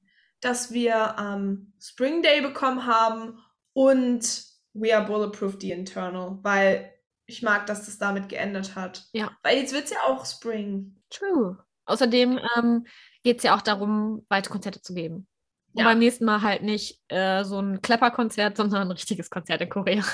dass 0.40 0.72
wir 0.72 1.16
ähm, 1.18 1.72
Spring 1.80 2.22
Day 2.22 2.40
bekommen 2.40 2.86
haben 2.86 3.38
und 3.72 4.44
We 4.72 4.96
Are 4.96 5.04
Bulletproof 5.06 5.56
The 5.60 5.72
Internal, 5.72 6.38
weil 6.42 6.92
ich 7.30 7.42
mag, 7.42 7.66
dass 7.66 7.86
das 7.86 7.98
damit 7.98 8.28
geändert 8.28 8.74
hat. 8.74 9.04
Ja. 9.12 9.30
Weil 9.42 9.58
jetzt 9.58 9.72
wird 9.72 9.84
es 9.84 9.90
ja 9.90 9.98
auch 10.06 10.26
Spring. 10.26 10.96
True. 11.10 11.58
Außerdem 11.86 12.38
ähm, 12.56 12.86
geht 13.22 13.38
es 13.38 13.42
ja 13.44 13.56
auch 13.56 13.62
darum, 13.62 14.24
weite 14.28 14.50
Konzerte 14.50 14.80
zu 14.82 14.94
geben. 14.94 15.26
Und 15.72 15.80
Ja. 15.80 15.84
beim 15.84 15.98
nächsten 15.98 16.24
Mal 16.24 16.42
halt 16.42 16.62
nicht 16.62 17.00
äh, 17.08 17.44
so 17.44 17.60
ein 17.60 17.80
Klepperkonzert, 17.82 18.56
sondern 18.56 18.82
ein 18.82 18.90
richtiges 18.90 19.30
Konzert 19.30 19.60
in 19.60 19.68
Korea. 19.68 20.04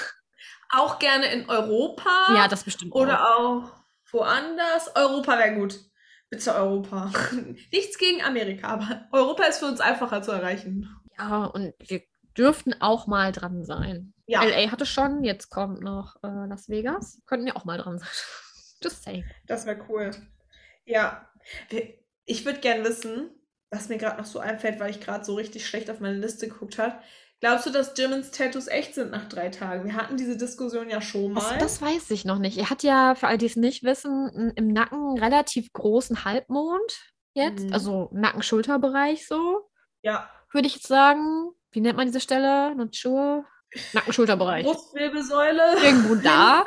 Auch 0.71 0.99
gerne 0.99 1.27
in 1.33 1.49
Europa 1.49 2.11
Ja, 2.35 2.49
das 2.49 2.65
bestimmt. 2.65 2.93
auch. 2.93 3.01
oder 3.01 3.37
auch 3.39 3.73
woanders. 4.11 4.91
Europa 4.95 5.39
wäre 5.39 5.55
gut. 5.55 5.79
Bitte 6.29 6.55
Europa. 6.55 7.13
Nichts 7.73 7.99
gegen 7.99 8.23
Amerika, 8.23 8.69
aber 8.69 9.07
Europa 9.13 9.45
ist 9.45 9.59
für 9.59 9.67
uns 9.67 9.81
einfacher 9.81 10.23
zu 10.23 10.33
erreichen. 10.33 10.89
Ja, 11.19 11.45
und 11.45 11.73
wir 11.79 12.03
dürften 12.37 12.75
auch 12.81 13.07
mal 13.07 13.33
dran 13.33 13.65
sein. 13.65 14.13
Ja, 14.27 14.43
LA 14.43 14.71
hatte 14.71 14.87
schon, 14.87 15.23
jetzt 15.25 15.51
kommt 15.51 15.81
noch 15.81 16.17
äh, 16.23 16.47
Las 16.49 16.69
Vegas. 16.69 17.23
Könnten 17.27 17.47
ja 17.47 17.57
auch 17.57 17.65
mal 17.65 17.79
dran 17.79 17.99
sein. 17.99 18.09
Just 18.83 19.05
saying. 19.05 19.25
das 19.47 19.67
wäre 19.67 19.79
cool. 19.89 20.11
Ja, 20.85 21.29
ich 22.25 22.45
würde 22.45 22.61
gern 22.61 22.85
wissen, 22.85 23.31
was 23.71 23.89
mir 23.89 23.99
gerade 23.99 24.19
noch 24.19 24.27
so 24.27 24.39
einfällt, 24.39 24.79
weil 24.81 24.91
ich 24.91 25.01
gerade 25.01 25.25
so 25.25 25.35
richtig 25.35 25.67
schlecht 25.67 25.91
auf 25.91 26.01
meine 26.01 26.19
Liste 26.19 26.49
geguckt 26.49 26.79
habe. 26.79 27.01
Glaubst 27.41 27.67
du, 27.67 27.71
dass 27.71 27.97
Jimmins 27.97 28.31
Tattoos 28.31 28.67
echt 28.67 28.95
sind 28.95 29.11
nach 29.11 29.29
drei 29.29 29.51
Tagen? 29.51 29.85
Wir 29.85 29.95
hatten 29.95 30.17
diese 30.17 30.37
Diskussion 30.37 30.89
ja 30.89 31.03
schon 31.03 31.33
mal. 31.33 31.59
das 31.59 31.83
weiß 31.83 32.11
ich 32.11 32.25
noch 32.25 32.39
nicht. 32.39 32.57
Er 32.57 32.71
hat 32.71 32.83
ja, 32.83 33.15
für 33.15 33.27
all 33.27 33.37
die 33.37 33.47
es 33.47 33.57
nicht 33.57 33.83
wissen, 33.83 34.53
im 34.57 34.69
Nacken 34.69 34.99
einen 34.99 35.19
relativ 35.19 35.73
großen 35.73 36.25
Halbmond 36.25 37.15
jetzt. 37.35 37.67
Mhm. 37.67 37.73
Also 37.75 38.09
Nacken-Schulterbereich 38.13 39.27
so, 39.27 39.69
ja, 40.03 40.31
würde 40.53 40.67
ich 40.67 40.77
jetzt 40.77 40.87
sagen. 40.89 41.51
Wie 41.73 41.81
nennt 41.81 41.99
man 41.99 42.07
diese 42.07 42.21
Stelle? 42.21 42.75
Natur? 42.75 43.45
Nacken-Schulterbereich. 43.93 44.65
Brustwirbelsäule. 44.65 45.77
Irgendwo 45.85 46.15
da. 46.23 46.65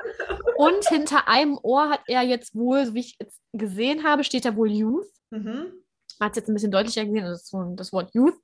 Und 0.57 0.87
hinter 0.87 1.27
einem 1.27 1.57
Ohr 1.61 1.89
hat 1.89 2.01
er 2.07 2.21
jetzt 2.21 2.55
wohl, 2.55 2.85
so 2.85 2.93
wie 2.93 2.99
ich 3.01 3.17
jetzt 3.19 3.39
gesehen 3.53 4.03
habe, 4.03 4.23
steht 4.23 4.45
da 4.45 4.55
wohl 4.55 4.71
Youth. 4.71 5.07
Mhm. 5.31 5.73
Man 6.19 6.25
hat 6.25 6.31
es 6.31 6.37
jetzt 6.37 6.49
ein 6.49 6.53
bisschen 6.53 6.71
deutlicher 6.71 7.05
gesehen, 7.05 7.23
also 7.23 7.33
das, 7.33 7.47
so 7.47 7.75
das 7.75 7.93
Wort 7.93 8.13
Youth. 8.13 8.35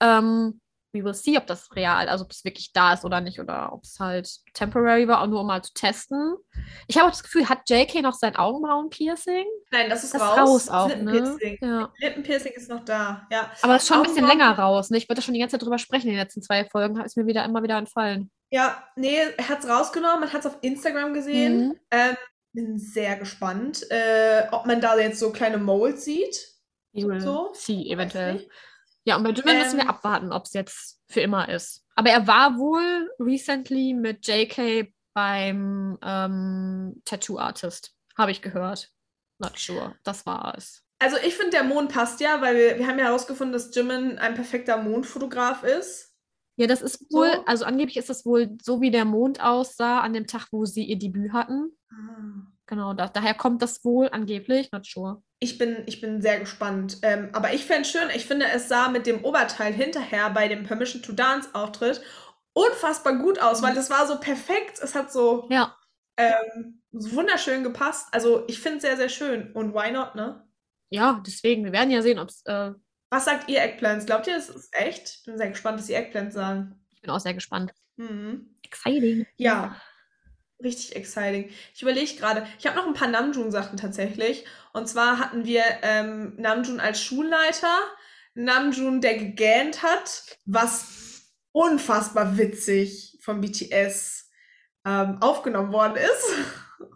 Ähm, 0.00 0.60
we 0.94 1.04
will 1.04 1.12
see, 1.12 1.36
ob 1.36 1.46
das 1.46 1.74
real, 1.74 2.08
also 2.08 2.24
ob 2.24 2.30
es 2.30 2.44
wirklich 2.44 2.72
da 2.72 2.94
ist 2.94 3.04
oder 3.04 3.20
nicht, 3.20 3.40
oder 3.40 3.72
ob 3.72 3.82
es 3.82 3.98
halt 3.98 4.30
temporary 4.54 5.06
war, 5.08 5.20
auch 5.20 5.26
nur 5.26 5.40
um 5.40 5.46
mal 5.46 5.62
zu 5.62 5.74
testen. 5.74 6.36
Ich 6.86 6.96
habe 6.96 7.06
auch 7.06 7.10
das 7.10 7.22
Gefühl, 7.22 7.48
hat 7.48 7.68
JK 7.68 8.00
noch 8.02 8.14
sein 8.14 8.36
Augenbrauen-Piercing? 8.36 9.44
Nein, 9.72 9.90
das 9.90 10.04
ist 10.04 10.14
Das 10.14 10.22
ist 10.22 10.28
raus. 10.28 10.38
raus 10.38 10.68
auch, 10.68 10.88
ne? 10.88 11.12
Lippenpiercing. 11.12 11.58
Ja. 11.60 11.92
Lippenpiercing 11.98 12.52
ist 12.52 12.70
noch 12.70 12.84
da, 12.84 13.26
ja. 13.30 13.50
Aber 13.62 13.76
es 13.76 13.82
ist 13.82 13.88
schon 13.88 13.98
ein 13.98 14.02
bisschen 14.04 14.26
länger 14.26 14.56
raus. 14.58 14.90
Ne? 14.90 14.98
Ich 14.98 15.08
wollte 15.08 15.20
schon 15.20 15.34
die 15.34 15.40
ganze 15.40 15.58
Zeit 15.58 15.66
drüber 15.66 15.78
sprechen 15.78 16.06
in 16.06 16.14
den 16.14 16.20
letzten 16.20 16.42
zwei 16.42 16.64
Folgen, 16.64 17.00
ist 17.00 17.16
mir 17.16 17.26
wieder 17.26 17.44
immer 17.44 17.62
wieder 17.62 17.76
entfallen. 17.76 18.30
Ja, 18.50 18.84
nee, 18.94 19.18
er 19.36 19.48
hat 19.48 19.64
es 19.64 19.68
rausgenommen, 19.68 20.20
man 20.20 20.32
hat 20.32 20.40
es 20.40 20.46
auf 20.46 20.58
Instagram 20.60 21.12
gesehen. 21.12 21.68
Mhm. 21.68 21.80
Ähm, 21.90 22.16
bin 22.52 22.78
sehr 22.78 23.16
gespannt, 23.16 23.84
äh, 23.90 24.44
ob 24.52 24.64
man 24.66 24.80
da 24.80 24.96
jetzt 24.96 25.18
so 25.18 25.32
kleine 25.32 25.58
Moles 25.58 26.04
sieht. 26.04 26.54
So? 26.92 27.50
Weiß 27.50 27.68
eventuell. 27.68 28.48
Ja, 29.04 29.16
und 29.16 29.24
bei 29.24 29.30
Jimin 29.30 29.58
müssen 29.58 29.76
wir 29.76 29.84
Ähm, 29.84 29.90
abwarten, 29.90 30.32
ob 30.32 30.44
es 30.44 30.52
jetzt 30.54 31.00
für 31.08 31.20
immer 31.20 31.48
ist. 31.48 31.84
Aber 31.94 32.10
er 32.10 32.26
war 32.26 32.56
wohl 32.56 33.10
recently 33.18 33.94
mit 33.94 34.26
JK 34.26 34.92
beim 35.12 35.98
ähm, 36.02 37.02
Tattoo 37.04 37.38
Artist, 37.38 37.94
habe 38.16 38.30
ich 38.30 38.42
gehört. 38.42 38.90
Not 39.38 39.58
sure. 39.58 39.94
Das 40.04 40.26
war 40.26 40.54
es. 40.56 40.82
Also 40.98 41.16
ich 41.24 41.34
finde, 41.34 41.50
der 41.50 41.64
Mond 41.64 41.92
passt 41.92 42.20
ja, 42.20 42.40
weil 42.40 42.56
wir, 42.56 42.78
wir 42.78 42.86
haben 42.86 42.98
ja 42.98 43.06
herausgefunden, 43.06 43.52
dass 43.52 43.74
Jimin 43.74 44.18
ein 44.18 44.34
perfekter 44.34 44.78
Mondfotograf 44.78 45.62
ist. 45.62 46.14
Ja, 46.56 46.66
das 46.66 46.82
ist 46.82 47.12
wohl, 47.12 47.30
So. 47.32 47.44
also 47.46 47.64
angeblich 47.64 47.96
ist 47.96 48.08
das 48.08 48.24
wohl 48.24 48.56
so, 48.62 48.80
wie 48.80 48.90
der 48.90 49.04
Mond 49.04 49.40
aussah 49.42 50.00
an 50.00 50.12
dem 50.12 50.26
Tag, 50.26 50.46
wo 50.52 50.64
sie 50.64 50.84
ihr 50.84 50.98
Debüt 50.98 51.32
hatten. 51.32 51.76
Genau, 52.66 52.94
da, 52.94 53.08
daher 53.08 53.34
kommt 53.34 53.60
das 53.60 53.84
wohl 53.84 54.08
angeblich, 54.10 54.70
not 54.72 54.86
sure. 54.86 55.22
Ich 55.44 55.58
bin, 55.58 55.82
ich 55.86 56.00
bin 56.00 56.22
sehr 56.22 56.40
gespannt. 56.40 56.98
Ähm, 57.02 57.28
aber 57.32 57.52
ich 57.52 57.64
fände 57.66 57.86
schön, 57.86 58.08
ich 58.14 58.24
finde, 58.26 58.46
es 58.46 58.68
sah 58.68 58.88
mit 58.88 59.06
dem 59.06 59.22
Oberteil 59.24 59.74
hinterher 59.74 60.30
bei 60.30 60.48
dem 60.48 60.64
Permission 60.64 61.02
to 61.02 61.12
Dance 61.12 61.50
Auftritt 61.52 62.00
unfassbar 62.54 63.16
gut 63.18 63.38
aus, 63.40 63.60
weil 63.62 63.74
das 63.74 63.90
war 63.90 64.06
so 64.06 64.18
perfekt. 64.18 64.78
Es 64.82 64.94
hat 64.94 65.12
so, 65.12 65.46
Ja, 65.50 65.76
ähm, 66.16 66.80
wunderschön 66.92 67.62
gepasst. 67.62 68.08
Also 68.12 68.44
ich 68.48 68.58
finde 68.58 68.78
es 68.78 68.82
sehr, 68.84 68.96
sehr 68.96 69.08
schön. 69.10 69.52
Und 69.52 69.74
why 69.74 69.90
not, 69.90 70.14
ne? 70.14 70.48
ja, 70.90 71.20
deswegen, 71.26 71.64
wir 71.64 71.72
werden 71.72 71.90
ja 71.90 72.00
sehen, 72.00 72.18
ob 72.18 72.28
es, 72.30 72.42
äh, 72.46 72.72
Was 73.10 73.24
sagt 73.26 73.48
ihr 73.50 73.60
Eggplants? 73.62 74.06
Glaubt 74.06 74.26
ihr, 74.28 74.36
es 74.36 74.48
ist 74.48 74.72
echt? 74.74 75.08
Ich 75.18 75.24
bin 75.24 75.36
sehr 75.36 75.48
gespannt, 75.50 75.78
was 75.78 75.86
die 75.86 75.94
Eggplants 75.94 76.34
sagen. 76.34 76.80
ich 76.92 77.00
bin 77.02 77.10
auch 77.10 77.20
sehr 77.20 77.34
gespannt. 77.34 77.72
Mhm. 77.96 78.56
Exciting. 78.62 79.26
Ja, 79.36 79.76
richtig 80.62 80.96
exciting. 80.96 81.50
Ich 81.74 81.82
überlege 81.82 82.14
gerade, 82.16 82.46
ich 82.58 82.66
habe 82.66 82.76
noch 82.76 82.86
ein 82.86 82.94
paar 82.94 83.08
Namjoon-Sachen 83.08 83.76
tatsächlich. 83.76 84.44
Und 84.74 84.88
zwar 84.88 85.20
hatten 85.20 85.44
wir 85.44 85.62
ähm, 85.82 86.34
Namjoon 86.36 86.80
als 86.80 87.00
Schulleiter, 87.00 87.78
Namjoon, 88.34 89.00
der 89.00 89.16
gegähnt 89.16 89.84
hat, 89.84 90.36
was 90.46 91.30
unfassbar 91.52 92.36
witzig 92.36 93.16
von 93.22 93.40
BTS 93.40 94.32
ähm, 94.84 95.18
aufgenommen 95.20 95.72
worden 95.72 95.96
ist. 95.96 96.26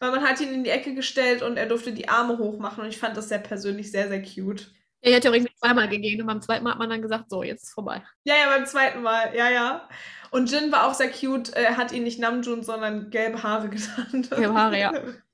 Weil 0.00 0.10
man 0.10 0.26
hat 0.26 0.40
ihn 0.40 0.54
in 0.54 0.64
die 0.64 0.70
Ecke 0.70 0.94
gestellt 0.94 1.42
und 1.42 1.58
er 1.58 1.66
durfte 1.66 1.92
die 1.92 2.08
Arme 2.08 2.38
hochmachen 2.38 2.82
und 2.82 2.88
ich 2.88 2.98
fand 2.98 3.14
das 3.16 3.28
sehr 3.28 3.38
persönlich 3.40 3.92
sehr, 3.92 4.08
sehr 4.08 4.22
cute. 4.22 4.70
Er 5.02 5.16
hat 5.16 5.24
ja 5.24 5.32
irgendwie 5.32 5.54
zweimal 5.54 5.88
gegeben 5.90 6.22
und 6.22 6.28
beim 6.28 6.42
zweiten 6.42 6.64
Mal 6.64 6.72
hat 6.72 6.78
man 6.78 6.88
dann 6.88 7.02
gesagt, 7.02 7.28
so, 7.28 7.42
jetzt 7.42 7.64
ist 7.64 7.74
vorbei. 7.74 8.02
Ja, 8.24 8.34
ja, 8.36 8.48
beim 8.48 8.64
zweiten 8.64 9.02
Mal, 9.02 9.36
ja, 9.36 9.50
ja. 9.50 9.88
Und 10.30 10.50
Jin 10.50 10.72
war 10.72 10.86
auch 10.86 10.94
sehr 10.94 11.10
cute. 11.10 11.50
Er 11.50 11.76
hat 11.76 11.92
ihn 11.92 12.04
nicht 12.04 12.18
Namjoon, 12.18 12.62
sondern 12.62 13.10
gelbe 13.10 13.42
Haare 13.42 13.68
genannt. 13.70 14.30
Gelbe 14.30 14.54
Haare, 14.54 14.78
ja. 14.78 14.92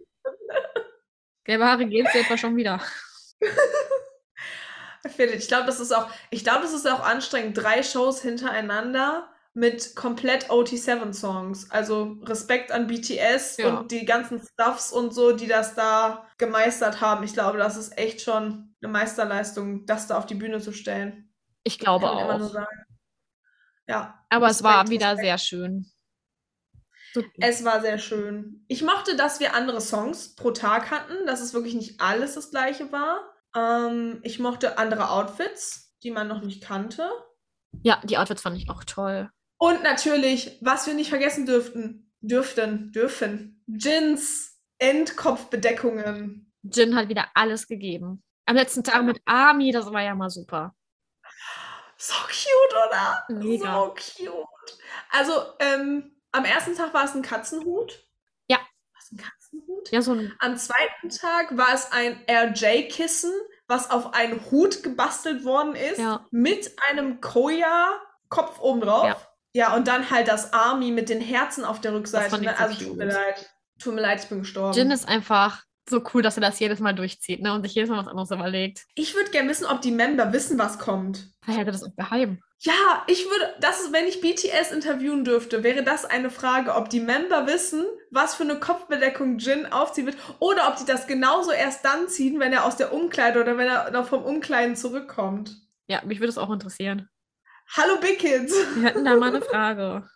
Gelbe 1.45 1.65
Haare 1.67 1.87
gehen 1.87 2.07
es 2.07 2.15
etwa 2.15 2.37
schon 2.37 2.57
wieder. 2.57 2.81
Ich 5.19 5.49
glaube, 5.49 5.67
das 5.67 5.81
ist 5.81 5.93
auch, 5.93 6.09
ich 6.31 6.45
glaube, 6.45 6.63
das 6.63 6.73
ist 6.73 6.89
auch 6.89 7.01
anstrengend. 7.01 7.59
Drei 7.59 7.83
Shows 7.83 8.23
hintereinander 8.23 9.29
mit 9.53 9.97
komplett 9.97 10.49
OT7-Songs. 10.49 11.71
Also 11.73 12.19
Respekt 12.23 12.71
an 12.71 12.87
BTS 12.87 13.57
Ja. 13.59 13.79
und 13.81 13.91
die 13.91 14.05
ganzen 14.05 14.41
Stuffs 14.41 14.93
und 14.93 15.13
so, 15.13 15.33
die 15.33 15.49
das 15.49 15.75
da 15.75 16.27
gemeistert 16.39 17.01
haben. 17.01 17.25
Ich 17.25 17.33
glaube, 17.35 17.59
das 17.59 17.77
ist 17.77 17.99
echt 17.99 18.21
schon 18.23 18.75
eine 18.81 18.93
Meisterleistung, 18.93 19.85
das 19.87 20.07
da 20.07 20.17
auf 20.19 20.27
die 20.27 20.37
Bühne 20.37 20.61
zu 20.61 20.73
stellen. 20.73 21.33
Ich 21.65 21.79
glaube 21.79 22.09
auch. 22.09 22.51
Ja. 23.89 24.25
Aber 24.31 24.47
es 24.49 24.63
war 24.63 24.89
wieder 24.89 25.09
Respekt. 25.11 25.27
sehr 25.27 25.39
schön. 25.39 25.87
So, 27.13 27.23
Es 27.41 27.65
war 27.65 27.81
sehr 27.81 27.99
schön. 27.99 28.65
Ich 28.69 28.83
mochte, 28.83 29.17
dass 29.17 29.39
wir 29.41 29.55
andere 29.55 29.81
Songs 29.81 30.35
pro 30.35 30.51
Tag 30.51 30.91
hatten, 30.91 31.27
dass 31.27 31.41
es 31.41 31.53
wirklich 31.55 31.75
nicht 31.75 32.01
alles 32.01 32.35
das 32.35 32.51
gleiche 32.51 32.91
war. 32.93 33.21
Ähm, 33.55 34.21
ich 34.23 34.39
mochte 34.39 34.79
andere 34.79 35.11
Outfits, 35.11 35.95
die 36.03 36.11
man 36.11 36.27
noch 36.29 36.43
nicht 36.43 36.63
kannte. 36.63 37.11
ja, 37.83 38.01
die 38.05 38.17
Outfits 38.19 38.43
fand 38.43 38.57
ich 38.57 38.69
auch 38.71 38.85
toll. 38.85 39.31
Und 39.59 39.83
natürlich, 39.83 40.59
was 40.61 40.87
wir 40.87 40.95
nicht 40.95 41.11
vergessen 41.11 41.47
dürften, 41.47 42.13
dürften, 42.21 42.93
dürfen, 42.93 43.63
Jins 43.67 44.59
Endkopfbedeckungen. 44.79 46.53
Jin 46.63 46.97
hat 46.97 47.09
wieder 47.09 47.27
alles 47.35 47.69
gegeben. 47.69 48.23
Am 48.47 48.57
letzten 48.57 48.83
Tag 48.85 49.05
mit 49.05 49.21
Army, 49.25 49.71
das 49.71 49.93
war 49.93 50.03
ja 50.03 50.15
mal 50.15 50.31
super. 50.31 50.75
So 51.97 52.15
cute, 52.27 52.75
oder? 52.89 53.25
Mega. 53.29 53.75
So 53.75 53.95
cute. 53.95 54.79
Also, 55.11 55.33
ähm, 55.61 56.12
am 56.33 56.45
ersten 56.45 56.75
Tag 56.77 56.93
war 56.95 57.05
es 57.05 57.15
ein 57.15 57.23
Katzenhut. 57.23 58.05
Ja. 58.49 58.59
Was 58.95 59.13
ein 59.13 59.19
Katzenhut? 59.19 59.91
Ja, 59.91 60.03
so 60.03 60.13
ein, 60.13 60.33
Am 60.41 60.57
zweiten 60.57 61.09
Tag 61.11 61.57
war 61.57 61.73
es 61.75 61.91
ein 61.93 62.21
RJ-Kissen, 62.29 63.33
was 63.69 63.91
auf 63.91 64.15
einen 64.15 64.41
Hut 64.51 64.83
gebastelt 64.83 65.45
worden 65.45 65.75
ist, 65.75 65.99
Ja. 65.99 66.27
mit 66.31 66.75
einem 66.91 67.21
Koya-Kopf 67.21 68.61
obendrauf. 68.61 69.05
Ja. 69.07 69.17
Ja. 69.55 69.75
und 69.77 69.87
dann 69.89 70.11
halt 70.11 70.29
das 70.29 70.53
Army 70.55 70.91
mit 70.91 71.09
den 71.11 71.21
Herzen 71.21 71.65
auf 71.65 71.81
der 71.81 71.93
Rückseite. 71.95 72.41
Ne? 72.41 72.55
so 72.57 72.65
Also 72.65 72.85
tut 72.85 72.97
mir 72.97 73.05
leid. 73.07 73.51
Tut 73.79 73.95
mir 73.95 74.01
leid, 74.01 74.23
ich 74.23 74.29
bin 74.29 74.39
gestorben. 74.41 74.77
Jin 74.77 74.91
ist 74.91 75.07
einfach 75.09 75.65
so 75.89 76.03
cool, 76.15 76.23
dass 76.23 76.37
er 76.37 76.41
das 76.41 76.59
jedes 76.61 76.79
Mal 76.81 76.95
durchzieht 76.95 77.43
ne? 77.43 77.53
und 77.53 77.63
sich 77.63 77.75
jedes 77.75 77.91
Mal 77.91 77.99
was 77.99 78.07
anderes 78.09 78.31
überlegt. 78.31 78.85
ich 78.95 79.15
würde 79.15 79.31
gerne 79.31 79.51
wissen, 79.51 79.67
ob 79.67 79.81
die 79.83 79.91
Member 79.91 80.33
wissen, 80.33 80.59
was 80.59 80.79
kommt. 80.79 81.29
Vielleicht 81.43 81.59
hält 81.59 81.69
er 81.69 81.73
das 81.73 81.83
auch 81.85 81.95
geheim. 81.97 82.41
Ja, 82.65 83.03
ich 83.09 83.25
würde, 83.25 83.57
das 83.59 83.81
ist, 83.81 83.93
wenn 83.93 84.07
ich 84.07 84.21
BTS 84.21 84.71
interviewen 84.71 85.25
dürfte, 85.25 85.65
wäre 85.65 85.83
das 85.83 86.05
eine 86.05 86.31
Frage, 86.31 86.77
ob 86.77 86.91
die 86.91 87.01
Member 87.01 87.49
wissen, 87.49 87.85
was 88.13 88.37
für 88.37 88.45
eine 88.45 88.61
Kopfbedeckung 88.61 89.39
Jin 89.39 89.67
aufziehen 89.73 90.07
wird, 90.07 90.17
oder 90.39 90.69
ob 90.69 90.77
die 90.77 90.85
das 90.85 91.09
genauso 91.09 91.51
erst 91.51 91.85
dann 91.85 92.07
ziehen, 92.09 92.39
wenn 92.39 92.53
er 92.53 92.65
aus 92.65 92.77
der 92.77 92.93
Umkleide 92.93 93.41
oder 93.41 93.59
wenn 93.59 93.67
er 93.67 93.91
noch 93.91 94.07
vom 94.07 94.23
Umkleiden 94.23 94.77
zurückkommt. 94.77 95.57
Ja, 95.89 96.03
mich 96.05 96.21
würde 96.21 96.29
es 96.29 96.39
auch 96.39 96.51
interessieren. 96.51 97.09
Hallo 97.77 97.99
Big 98.01 98.21
Kids! 98.21 98.55
Wir 98.77 98.91
hatten 98.91 99.05
da 99.05 99.17
mal 99.17 99.35
eine 99.35 99.43
Frage. 99.43 100.09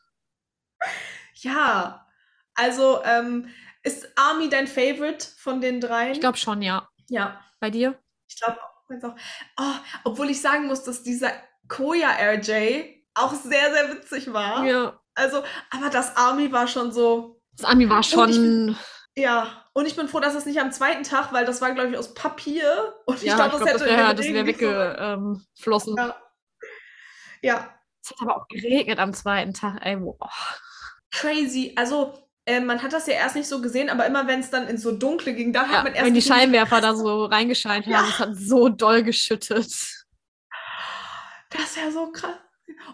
Ja, 1.39 2.07
also, 2.55 3.03
ähm, 3.05 3.51
ist 3.83 4.09
Army 4.17 4.49
dein 4.49 4.67
Favorite 4.67 5.27
von 5.37 5.61
den 5.61 5.83
dreien? 5.83 6.13
Ich 6.13 6.21
glaube 6.21 6.39
schon, 6.39 6.63
ja. 6.63 6.89
ja, 7.09 7.45
Bei 7.61 7.69
dir? 7.69 7.99
ich 8.27 8.37
glaube 8.41 8.59
auch. 8.63 9.17
Oh, 9.59 9.75
obwohl 10.05 10.31
ich 10.31 10.41
sagen 10.41 10.67
muss, 10.67 10.83
dass 10.83 11.03
dieser 11.03 11.33
Koya 11.69 12.11
RJ 12.11 12.85
auch 13.15 13.33
sehr, 13.33 13.73
sehr 13.73 13.91
witzig 13.93 14.33
war. 14.33 14.65
Ja. 14.67 15.01
Also, 15.15 15.43
aber 15.71 15.89
das 15.91 16.17
Army 16.17 16.53
war 16.53 16.67
schon 16.69 16.93
so, 16.93 17.41
Das 17.57 17.65
Army 17.67 17.89
war 17.89 18.03
schon. 18.03 18.77
Ja, 19.17 19.65
und 19.73 19.87
ich 19.87 19.97
bin 19.97 20.09
froh, 20.09 20.21
dass 20.21 20.35
es 20.35 20.45
nicht 20.45 20.61
am 20.61 20.71
zweiten 20.73 21.03
Tag, 21.03 21.33
weil 21.33 21.47
das 21.47 21.63
war, 21.63 21.73
glaube 21.73 21.89
ich, 21.91 21.97
aus 21.97 22.13
Papier. 22.13 22.95
Und 23.07 23.17
ich 23.17 23.23
ja, 23.25 23.37
glaube, 23.37 23.53
das 23.53 23.59
glaub, 23.63 23.69
hätte 23.71 23.79
das 23.79 23.89
wäre 23.89 24.15
das 24.15 24.27
wär 24.27 24.43
nicht 24.45 24.61
so- 24.61 24.67
weggeflossen. 24.67 25.97
Ja. 25.97 26.17
ja, 27.43 27.75
Es 28.03 28.11
hat 28.11 28.17
aber 28.21 28.37
auch 28.37 28.49
geregnet 28.49 28.99
am 28.99 29.15
zweiten 29.15 29.55
Tag. 29.55 29.79
Ey, 29.85 29.97
boah. 29.97 30.19
crazy. 31.11 31.73
Also, 31.77 32.13
äh, 32.45 32.61
man 32.61 32.83
hat 32.83 32.93
das 32.93 33.07
ja 33.07 33.15
erst 33.15 33.37
nicht 33.37 33.49
so 33.49 33.63
gesehen, 33.63 33.89
aber 33.89 34.05
immer 34.07 34.27
wenn 34.27 34.41
es 34.41 34.51
dann 34.51 34.69
ins 34.69 34.83
so 34.83 34.93
Dunkle 34.93 35.33
ging, 35.33 35.51
dann 35.53 35.71
Ja, 35.71 35.79
hat 35.79 35.85
man 35.85 35.95
erst 35.95 36.05
wenn 36.07 36.15
die 36.15 36.21
Scheinwerfer 36.23 36.81
da 36.83 36.95
so 36.95 37.25
reingescheint 37.25 37.87
Ja. 37.87 37.99
haben, 37.99 38.09
es 38.09 38.19
hat 38.19 38.35
so 38.37 38.69
doll 38.69 39.03
geschüttet. 39.03 39.73
Das 41.51 41.63
ist 41.63 41.77
ja 41.77 41.91
so 41.91 42.11
krass. 42.13 42.37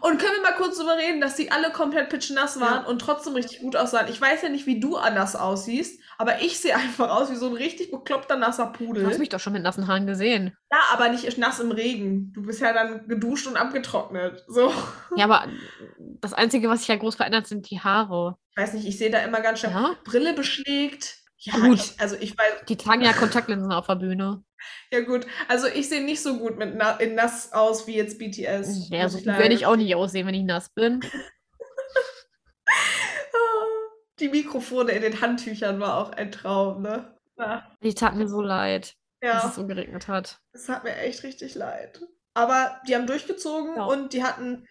Und 0.02 0.18
können 0.20 0.34
wir 0.34 0.42
mal 0.42 0.56
kurz 0.56 0.76
darüber 0.76 0.96
reden, 0.98 1.20
dass 1.22 1.34
die 1.36 1.50
alle 1.50 1.70
komplett 1.72 2.10
pitschnass 2.10 2.60
waren 2.60 2.82
Ja. 2.82 2.88
und 2.88 2.98
trotzdem 3.00 3.32
richtig 3.34 3.60
gut 3.60 3.74
aussahen. 3.74 4.06
Ich 4.10 4.20
weiß 4.20 4.42
ja 4.42 4.50
nicht, 4.50 4.66
wie 4.66 4.78
du 4.78 4.96
anders 4.98 5.34
aussiehst, 5.34 5.98
aber 6.18 6.42
ich 6.42 6.60
sehe 6.60 6.74
einfach 6.76 7.08
aus 7.10 7.30
wie 7.30 7.36
so 7.36 7.46
ein 7.48 7.54
richtig 7.54 7.90
bekloppter 7.90 8.36
nasser 8.36 8.72
Du 8.78 8.84
Pudel. 8.86 9.06
hast 9.06 9.18
mich 9.18 9.30
doch 9.30 9.40
schon 9.40 9.54
mit 9.54 9.62
nassen 9.62 9.88
Haaren 9.88 10.06
gesehen. 10.06 10.54
Ja, 10.70 10.78
aber 10.92 11.08
nicht 11.08 11.38
nass 11.38 11.58
im 11.58 11.70
Regen. 11.72 12.32
Du 12.34 12.42
bist 12.42 12.60
ja 12.60 12.74
dann 12.74 13.08
geduscht 13.08 13.46
und 13.46 13.56
abgetrocknet. 13.56 14.44
So. 14.46 14.70
Ja, 15.16 15.24
aber 15.24 15.46
das 15.98 16.34
Einzige, 16.34 16.68
was 16.68 16.80
sich 16.80 16.88
ja 16.88 16.96
groß 16.96 17.14
verändert, 17.16 17.46
sind 17.46 17.70
die 17.70 17.80
Haare. 17.80 18.36
Ich 18.50 18.56
weiß 18.58 18.74
nicht, 18.74 18.86
ich 18.86 18.98
sehe 18.98 19.10
da 19.10 19.20
immer 19.20 19.40
ganz 19.40 19.60
schnell 19.60 19.72
Ja? 19.72 19.96
Brille 20.04 20.34
beschlägt. 20.34 21.21
Ja, 21.44 21.56
Gut. 21.58 21.78
Ich, 21.80 22.00
also 22.00 22.14
ich 22.20 22.38
weiß, 22.38 22.66
Die 22.68 22.76
tragen 22.76 23.02
ja 23.02 23.12
Kontaktlinsen 23.12 23.72
auf 23.72 23.86
der 23.88 23.96
Bühne. 23.96 24.44
ja 24.92 25.00
gut. 25.00 25.26
Also 25.48 25.66
ich 25.66 25.88
sehe 25.88 26.04
nicht 26.04 26.22
so 26.22 26.38
gut 26.38 26.56
mit 26.56 26.76
na, 26.76 26.92
in 26.98 27.16
nass 27.16 27.52
aus 27.52 27.86
wie 27.88 27.96
jetzt 27.96 28.18
BTS. 28.20 28.88
Ja, 28.90 29.08
so 29.08 29.18
gut 29.18 29.26
werde 29.26 29.52
ich 29.54 29.66
auch 29.66 29.74
nicht 29.76 29.94
aussehen, 29.96 30.26
wenn 30.28 30.34
ich 30.34 30.44
nass 30.44 30.68
bin. 30.70 31.00
Die 34.20 34.28
Mikrofone 34.28 34.92
in 34.92 35.02
den 35.02 35.20
Handtüchern 35.20 35.80
war 35.80 35.96
auch 35.96 36.10
ein 36.12 36.30
Traum, 36.30 36.82
ne? 36.82 37.16
Ja, 37.36 37.66
Die 37.82 37.94
tat 37.94 38.14
mir 38.14 38.28
so 38.28 38.40
leid, 38.40 38.94
dass 39.20 39.42
ja 39.42 39.48
es 39.48 39.54
so 39.56 39.66
geregnet 39.66 40.06
hat. 40.06 40.38
es 40.52 40.68
hat 40.68 40.84
mir 40.84 40.94
echt 40.96 41.22
richtig 41.24 41.54
leid. 41.54 42.00
Aber 42.34 42.80
die 42.86 42.94
haben 42.94 43.06
durchgezogen 43.06 43.76
Ja. 43.76 43.84
und 43.84 44.12
die 44.12 44.22
hatten, 44.22 44.66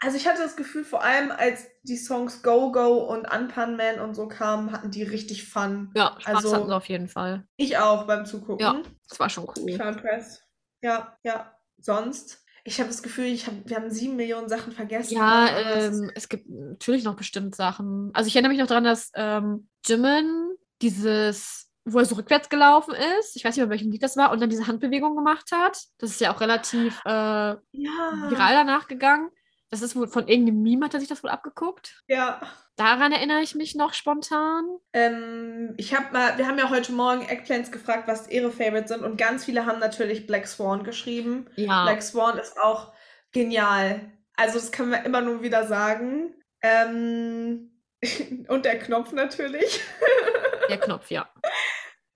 also 0.00 0.16
ich 0.16 0.26
hatte 0.26 0.42
das 0.42 0.56
Gefühl, 0.56 0.84
vor 0.84 1.02
allem 1.02 1.30
als 1.30 1.66
die 1.82 1.96
Songs 1.96 2.42
Go 2.42 2.72
Go 2.72 3.04
und 3.04 3.26
Unpan 3.32 3.76
Man 3.76 4.00
und 4.00 4.14
so 4.14 4.28
kamen, 4.28 4.72
hatten 4.72 4.90
die 4.90 5.02
richtig 5.02 5.48
Fun. 5.48 5.90
Ja, 5.94 6.16
Spaß 6.18 6.36
Also- 6.36 6.54
hatten 6.54 6.68
sie 6.68 6.76
auf 6.76 6.88
jeden 6.88 7.08
Fall. 7.08 7.46
Ich 7.56 7.78
auch 7.78 8.06
beim 8.06 8.26
Zugucken. 8.26 8.64
Ja, 8.64 8.82
das 9.08 9.18
war 9.20 9.28
schon 9.30 9.44
Ich 9.44 9.62
cool. 9.62 9.78
war 9.78 9.88
impressed. 9.88 10.42
Ja, 10.82 11.16
ja. 11.22 11.52
Sonst? 11.78 12.42
Ich 12.64 12.80
habe 12.80 12.88
das 12.88 13.02
Gefühl, 13.02 13.26
ich 13.26 13.46
hab, 13.46 13.54
wir 13.64 13.76
haben 13.76 13.90
sieben 13.90 14.16
Millionen 14.16 14.48
Sachen 14.48 14.72
vergessen. 14.72 15.14
Ja, 15.14 15.48
ähm, 15.56 16.10
es 16.14 16.28
gibt 16.28 16.48
natürlich 16.50 17.04
noch 17.04 17.14
bestimmt 17.14 17.54
Sachen. 17.54 18.10
Also 18.12 18.26
ich 18.26 18.34
erinnere 18.34 18.50
mich 18.50 18.58
noch 18.60 18.66
daran, 18.66 18.82
dass 18.82 19.10
ähm, 19.14 19.68
Jimin 19.84 20.56
dieses, 20.82 21.70
wo 21.84 22.00
er 22.00 22.04
so 22.04 22.16
rückwärts 22.16 22.48
gelaufen 22.48 22.92
ist, 23.20 23.36
ich 23.36 23.44
weiß 23.44 23.54
nicht 23.54 23.62
mehr, 23.62 23.70
welchem 23.70 23.92
Lied 23.92 24.02
das 24.02 24.16
war, 24.16 24.32
und 24.32 24.40
dann 24.40 24.50
diese 24.50 24.66
Handbewegung 24.66 25.14
gemacht 25.14 25.50
hat. 25.52 25.78
Das 25.98 26.10
ist 26.10 26.20
ja 26.20 26.34
auch 26.34 26.40
relativ 26.40 27.00
äh, 27.04 27.10
ja. 27.10 27.60
viral 27.70 28.54
danach 28.54 28.88
gegangen. 28.88 29.30
Das 29.70 29.82
ist 29.82 29.96
wohl 29.96 30.06
von 30.06 30.28
irgendeinem 30.28 30.62
Meme 30.62 30.84
hat 30.84 30.94
er 30.94 31.00
sich 31.00 31.08
das 31.08 31.24
wohl 31.24 31.30
abgeguckt. 31.30 32.02
Ja. 32.06 32.40
Daran 32.76 33.10
erinnere 33.10 33.40
ich 33.40 33.54
mich 33.54 33.74
noch 33.74 33.94
spontan. 33.94 34.64
Ähm, 34.92 35.74
ich 35.76 35.94
habe 35.94 36.12
mal, 36.12 36.38
wir 36.38 36.46
haben 36.46 36.58
ja 36.58 36.70
heute 36.70 36.92
Morgen 36.92 37.28
Eggplants 37.28 37.72
gefragt, 37.72 38.06
was 38.06 38.28
ihre 38.28 38.52
Favorites 38.52 38.90
sind 38.90 39.02
und 39.02 39.16
ganz 39.16 39.44
viele 39.44 39.66
haben 39.66 39.80
natürlich 39.80 40.26
Black 40.26 40.46
Swan 40.46 40.84
geschrieben. 40.84 41.48
Ja. 41.56 41.84
Black 41.84 42.02
Swan 42.02 42.38
ist 42.38 42.58
auch 42.60 42.92
genial. 43.32 44.12
Also 44.36 44.58
das 44.58 44.70
kann 44.70 44.90
man 44.90 45.04
immer 45.04 45.20
nur 45.20 45.42
wieder 45.42 45.66
sagen. 45.66 46.34
Ähm, 46.62 47.72
und 48.48 48.64
der 48.64 48.78
Knopf 48.78 49.12
natürlich. 49.12 49.80
Der 50.68 50.78
Knopf, 50.78 51.10
ja. 51.12 51.28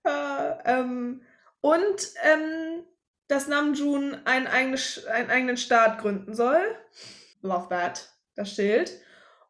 Äh, 0.03 0.53
ähm, 0.65 1.21
und 1.61 2.07
ähm, 2.21 2.83
dass 3.29 3.47
Namjoon 3.47 4.25
einen, 4.25 4.47
eigene, 4.47 4.77
einen 5.09 5.29
eigenen 5.29 5.57
Staat 5.57 5.99
gründen 5.99 6.33
soll. 6.33 6.59
Love 7.41 7.67
that. 7.69 8.09
Das 8.35 8.51
Schild. 8.51 8.91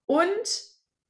Und 0.06 0.62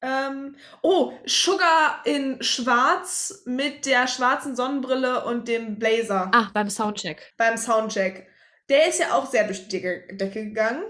ähm, 0.02 0.56
oh, 0.82 1.12
Sugar 1.26 2.00
in 2.04 2.42
Schwarz 2.42 3.42
mit 3.46 3.86
der 3.86 4.06
schwarzen 4.08 4.56
Sonnenbrille 4.56 5.24
und 5.24 5.46
dem 5.48 5.78
Blazer 5.78 6.30
Ah, 6.34 6.48
beim 6.52 6.68
Soundcheck. 6.70 7.32
beim 7.36 7.56
Soundcheck. 7.56 8.28
Der 8.68 8.88
ist 8.88 8.98
ja 8.98 9.14
auch 9.14 9.26
sehr 9.26 9.44
durch 9.44 9.68
die 9.68 9.80
Decke, 9.80 10.44
gegangen. 10.44 10.82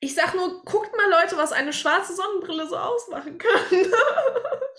Ich 0.00 0.14
sag 0.14 0.34
nur, 0.34 0.62
guckt 0.64 0.90
mal 0.96 1.08
Leute, 1.22 1.36
was 1.36 1.52
eine 1.52 1.72
schwarze 1.72 2.14
Sonnenbrille 2.14 2.66
so 2.68 2.76
ausmachen 2.76 3.38
kann. 3.38 3.50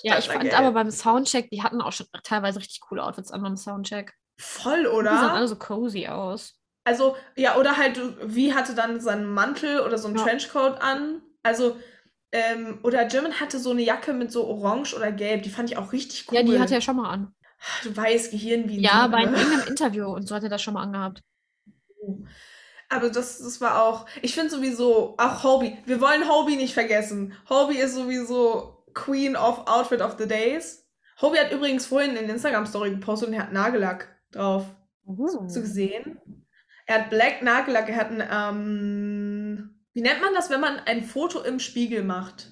Ja, 0.01 0.17
ich 0.17 0.27
fand 0.27 0.41
Gelb. 0.41 0.57
aber 0.57 0.71
beim 0.71 0.89
Soundcheck, 0.89 1.49
die 1.51 1.61
hatten 1.61 1.79
auch 1.79 1.93
schon 1.93 2.07
teilweise 2.23 2.59
richtig 2.59 2.81
coole 2.81 3.03
Outfits 3.03 3.31
an 3.31 3.43
beim 3.43 3.55
Soundcheck. 3.55 4.11
Voll, 4.39 4.79
Die 4.79 4.85
sahen 4.85 4.95
oder? 4.95 5.33
alle 5.33 5.47
so 5.47 5.55
cozy 5.55 6.07
aus. 6.07 6.55
Also, 6.83 7.15
ja, 7.35 7.57
oder 7.57 7.77
halt, 7.77 7.99
wie 8.23 8.53
hatte 8.53 8.75
dann 8.75 8.99
seinen 8.99 9.25
Mantel 9.25 9.79
oder 9.81 9.97
so 9.97 10.07
einen 10.07 10.17
Ja. 10.17 10.23
Trenchcoat 10.23 10.81
an. 10.81 11.21
Also, 11.41 11.77
ähm, 12.31 12.79
oder 12.83 13.07
Jimin 13.07 13.39
hatte 13.39 13.59
so 13.59 13.71
eine 13.71 13.83
Jacke 13.83 14.13
mit 14.13 14.31
so 14.31 14.47
orange 14.47 14.93
oder 14.95 15.11
gelb. 15.11 15.43
Die 15.43 15.49
fand 15.49 15.69
ich 15.69 15.77
auch 15.77 15.93
richtig 15.93 16.25
cool. 16.29 16.37
Ja, 16.37 16.43
die 16.43 16.59
hatte 16.59 16.73
er 16.73 16.81
schon 16.81 16.97
mal 16.97 17.09
an. 17.09 17.33
Du 17.83 17.95
weißt, 17.95 18.31
Gehirn 18.31 18.67
wie 18.67 18.77
ein 18.77 18.83
Ja, 18.83 19.07
bei 19.07 19.23
ne? 19.23 19.37
irgendeinem 19.37 19.67
Interview 19.69 20.07
und 20.07 20.27
so 20.27 20.35
hat 20.35 20.43
er 20.43 20.49
das 20.49 20.61
schon 20.61 20.73
mal 20.73 20.83
angehabt. 20.83 21.21
Aber 22.89 23.09
das, 23.09 23.39
das 23.39 23.61
war 23.61 23.81
auch, 23.83 24.05
ich 24.21 24.33
finde 24.35 24.49
sowieso, 24.51 25.15
auch 25.17 25.43
Hobie. 25.43 25.77
Wir 25.85 26.01
wollen 26.01 26.29
Hobie 26.29 26.57
nicht 26.57 26.73
vergessen. 26.73 27.33
Hobie 27.49 27.77
ist 27.77 27.95
sowieso 27.95 28.83
Queen 28.93 29.35
of 29.35 29.65
Outfit 29.67 30.01
of 30.01 30.17
the 30.19 30.27
Days. 30.27 30.85
Hobie 31.21 31.39
hat 31.39 31.51
übrigens 31.51 31.85
vorhin 31.85 32.15
in 32.15 32.29
Instagram-Story 32.29 32.91
gepostet 32.91 33.29
und 33.29 33.35
er 33.35 33.43
hat 33.43 33.53
Nagellack 33.53 34.09
drauf. 34.31 34.65
Hast 35.07 35.55
du 35.55 35.61
gesehen? 35.61 36.19
Er 36.85 36.95
hat 37.01 37.09
Black 37.09 37.41
Nagellack, 37.41 37.89
er 37.89 37.95
hat 37.95 38.11
ein, 38.11 38.23
ähm, 38.29 39.79
wie 39.93 40.01
nennt 40.01 40.21
man 40.21 40.33
das, 40.33 40.49
wenn 40.49 40.61
man 40.61 40.79
ein 40.79 41.03
Foto 41.03 41.41
im 41.41 41.59
Spiegel 41.59 42.03
macht? 42.03 42.49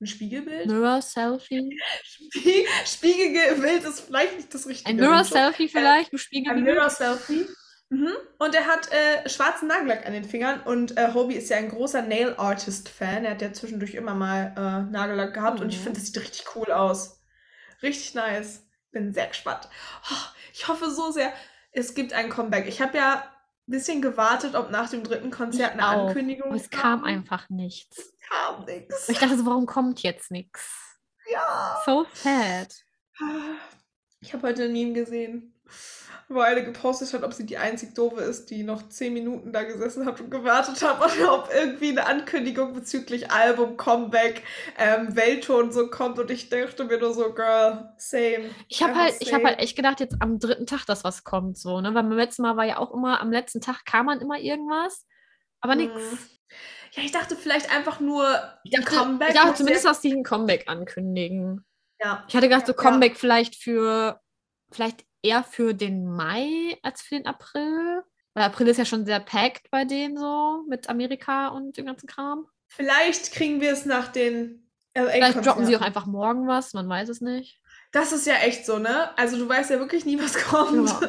Ein 0.00 0.06
Spiegelbild? 0.06 0.66
Mirror 0.66 1.02
Selfie. 1.02 1.78
Spie 2.04 2.66
Spiegelbild 2.86 3.84
ist 3.84 4.00
vielleicht 4.00 4.36
nicht 4.36 4.52
das 4.54 4.66
richtige. 4.66 4.88
Ein 4.90 4.96
Mirror. 4.96 5.24
Selfie 5.24 5.68
vielleicht, 5.68 6.12
du 6.12 6.16
Spiegel. 6.18 6.52
Ein 6.52 6.62
Mirror 6.64 6.88
Selfie. 6.90 7.46
Mhm. 7.90 8.12
Und 8.38 8.54
er 8.54 8.66
hat 8.66 8.88
äh, 8.92 9.28
schwarzen 9.28 9.68
Nagellack 9.68 10.06
an 10.06 10.12
den 10.12 10.24
Fingern 10.24 10.60
und 10.62 10.96
äh, 10.96 11.12
Hobie 11.12 11.34
ist 11.34 11.50
ja 11.50 11.56
ein 11.56 11.68
großer 11.68 12.02
Nail 12.02 12.34
Artist 12.38 12.88
Fan. 12.88 13.24
Er 13.24 13.32
hat 13.32 13.42
ja 13.42 13.52
zwischendurch 13.52 13.94
immer 13.94 14.14
mal 14.14 14.54
äh, 14.56 14.90
Nagellack 14.92 15.34
gehabt 15.34 15.60
und 15.60 15.68
ich 15.70 15.78
Mhm. 15.78 15.82
finde, 15.84 15.98
das 15.98 16.06
sieht 16.06 16.20
richtig 16.20 16.44
cool 16.54 16.70
aus. 16.70 17.20
Richtig 17.82 18.14
nice. 18.14 18.64
Bin 18.92 19.12
sehr 19.12 19.26
gespannt. 19.26 19.68
Oh, 20.10 20.14
ich 20.54 20.66
hoffe 20.68 20.90
so 20.90 21.10
sehr, 21.10 21.32
es 21.72 21.94
gibt 21.94 22.12
ein 22.12 22.28
Comeback. 22.30 22.66
Ich 22.68 22.80
habe 22.80 22.96
ja 22.96 23.14
ein 23.22 23.29
bisschen 23.70 24.02
gewartet, 24.02 24.54
ob 24.54 24.70
nach 24.70 24.90
dem 24.90 25.02
dritten 25.04 25.30
Konzert 25.30 25.72
eine. 25.72 25.84
Ankündigung 25.84 26.48
Aber 26.48 26.56
es 26.56 26.70
kam 26.70 27.00
kam. 27.00 27.04
einfach 27.04 27.48
nichts. 27.48 27.98
Es 27.98 28.28
kam 28.28 28.64
nichts. 28.64 29.08
Ich 29.08 29.18
dachte 29.18 29.36
so, 29.38 29.46
warum 29.46 29.66
kommt 29.66 30.02
jetzt 30.02 30.30
nichts? 30.30 30.98
Ja. 31.30 31.78
So 31.86 32.06
sad. 32.14 32.74
Ich 34.20 34.32
habe 34.32 34.48
heute 34.48 34.64
ein 34.64 34.72
Meme 34.72 34.92
gesehen, 34.92 35.54
wo 36.28 36.38
eine 36.40 36.62
gepostet 36.62 37.12
hat, 37.12 37.24
ob 37.24 37.32
sie 37.32 37.44
die 37.44 37.58
einzig 37.58 37.94
doofe 37.94 38.20
ist, 38.20 38.50
die 38.50 38.62
noch 38.62 38.88
zehn 38.88 39.12
Minuten 39.12 39.52
da 39.52 39.64
gesessen 39.64 40.06
hat 40.06 40.20
und 40.20 40.30
gewartet 40.30 40.80
hat, 40.80 41.00
und 41.18 41.24
ob 41.28 41.50
irgendwie 41.52 41.90
eine 41.90 42.06
Ankündigung 42.06 42.72
bezüglich 42.72 43.32
Album, 43.32 43.76
Comeback, 43.76 44.44
ähm, 44.78 45.16
Welttour 45.16 45.58
und 45.58 45.72
so 45.72 45.90
kommt. 45.90 46.20
Und 46.20 46.30
ich 46.30 46.48
dachte 46.48 46.84
mir 46.84 46.98
nur 46.98 47.12
so, 47.14 47.34
Girl, 47.34 47.92
same. 47.96 48.50
Ich 48.68 48.80
habe 48.82 48.94
halt, 48.94 49.16
ich 49.18 49.32
habe 49.32 49.42
same. 49.42 49.48
halt 49.48 49.58
echt 49.58 49.74
gedacht, 49.76 49.98
jetzt 49.98 50.16
am 50.20 50.38
dritten 50.38 50.66
Tag, 50.66 50.84
dass 50.86 51.02
was 51.02 51.24
kommt, 51.24 51.58
so, 51.58 51.80
ne? 51.80 51.88
Weil 51.94 52.04
beim 52.04 52.12
letzten 52.12 52.42
Mal 52.42 52.56
war 52.56 52.64
ja 52.64 52.78
auch 52.78 52.94
immer, 52.94 53.20
am 53.20 53.32
letzten 53.32 53.60
Tag 53.60 53.84
kam 53.84 54.06
man 54.06 54.20
immer 54.20 54.38
irgendwas, 54.38 55.06
aber 55.60 55.74
nix. 55.74 55.92
Mhm. 55.94 56.18
Ja, 56.92 57.02
ich 57.04 57.12
dachte 57.12 57.34
vielleicht 57.36 57.74
einfach 57.74 57.98
nur 58.00 58.24
Ich 58.64 58.70
dachte, 58.72 58.96
Comeback. 58.96 59.28
ich 59.30 59.34
dachte 59.34 59.54
zumindest, 59.54 59.84
dass 59.84 60.00
die 60.00 60.12
ein 60.12 60.22
Comeback 60.24 60.68
ankündigen. 60.68 61.64
ja. 62.00 62.24
Ich 62.28 62.36
hatte 62.36 62.48
gedacht, 62.48 62.66
so 62.66 62.72
Ja. 62.72 62.78
Comeback 62.78 63.16
vielleicht 63.16 63.56
für, 63.56 64.20
vielleicht 64.72 65.04
eher 65.22 65.44
für 65.44 65.74
den 65.74 66.06
Mai 66.06 66.78
als 66.82 67.02
für 67.02 67.16
den 67.16 67.26
April. 67.26 68.02
Weil 68.34 68.44
April 68.44 68.68
ist 68.68 68.76
ja 68.76 68.84
schon 68.84 69.04
sehr 69.06 69.20
packed 69.20 69.70
bei 69.70 69.84
denen 69.84 70.16
so, 70.16 70.64
mit 70.68 70.88
Amerika 70.88 71.48
und 71.48 71.76
dem 71.76 71.86
ganzen 71.86 72.06
Kram. 72.06 72.46
Vielleicht 72.68 73.32
kriegen 73.32 73.60
wir 73.60 73.72
es 73.72 73.84
nach 73.84 74.08
den 74.08 74.70
LA 74.96 75.10
Vielleicht 75.10 75.44
droppen 75.46 75.66
sie 75.66 75.76
auch 75.76 75.80
einfach 75.82 76.06
morgen 76.06 76.46
was, 76.46 76.72
man 76.72 76.88
weiß 76.88 77.08
es 77.08 77.20
nicht. 77.20 77.60
Das 77.92 78.12
ist 78.12 78.26
ja 78.26 78.34
echt 78.34 78.64
so, 78.66 78.78
ne? 78.78 79.16
Also 79.18 79.36
du 79.36 79.48
weißt 79.48 79.70
ja 79.70 79.78
wirklich 79.80 80.04
nie, 80.04 80.18
was 80.20 80.34
kommt. 80.34 80.88
Ja. 80.88 81.00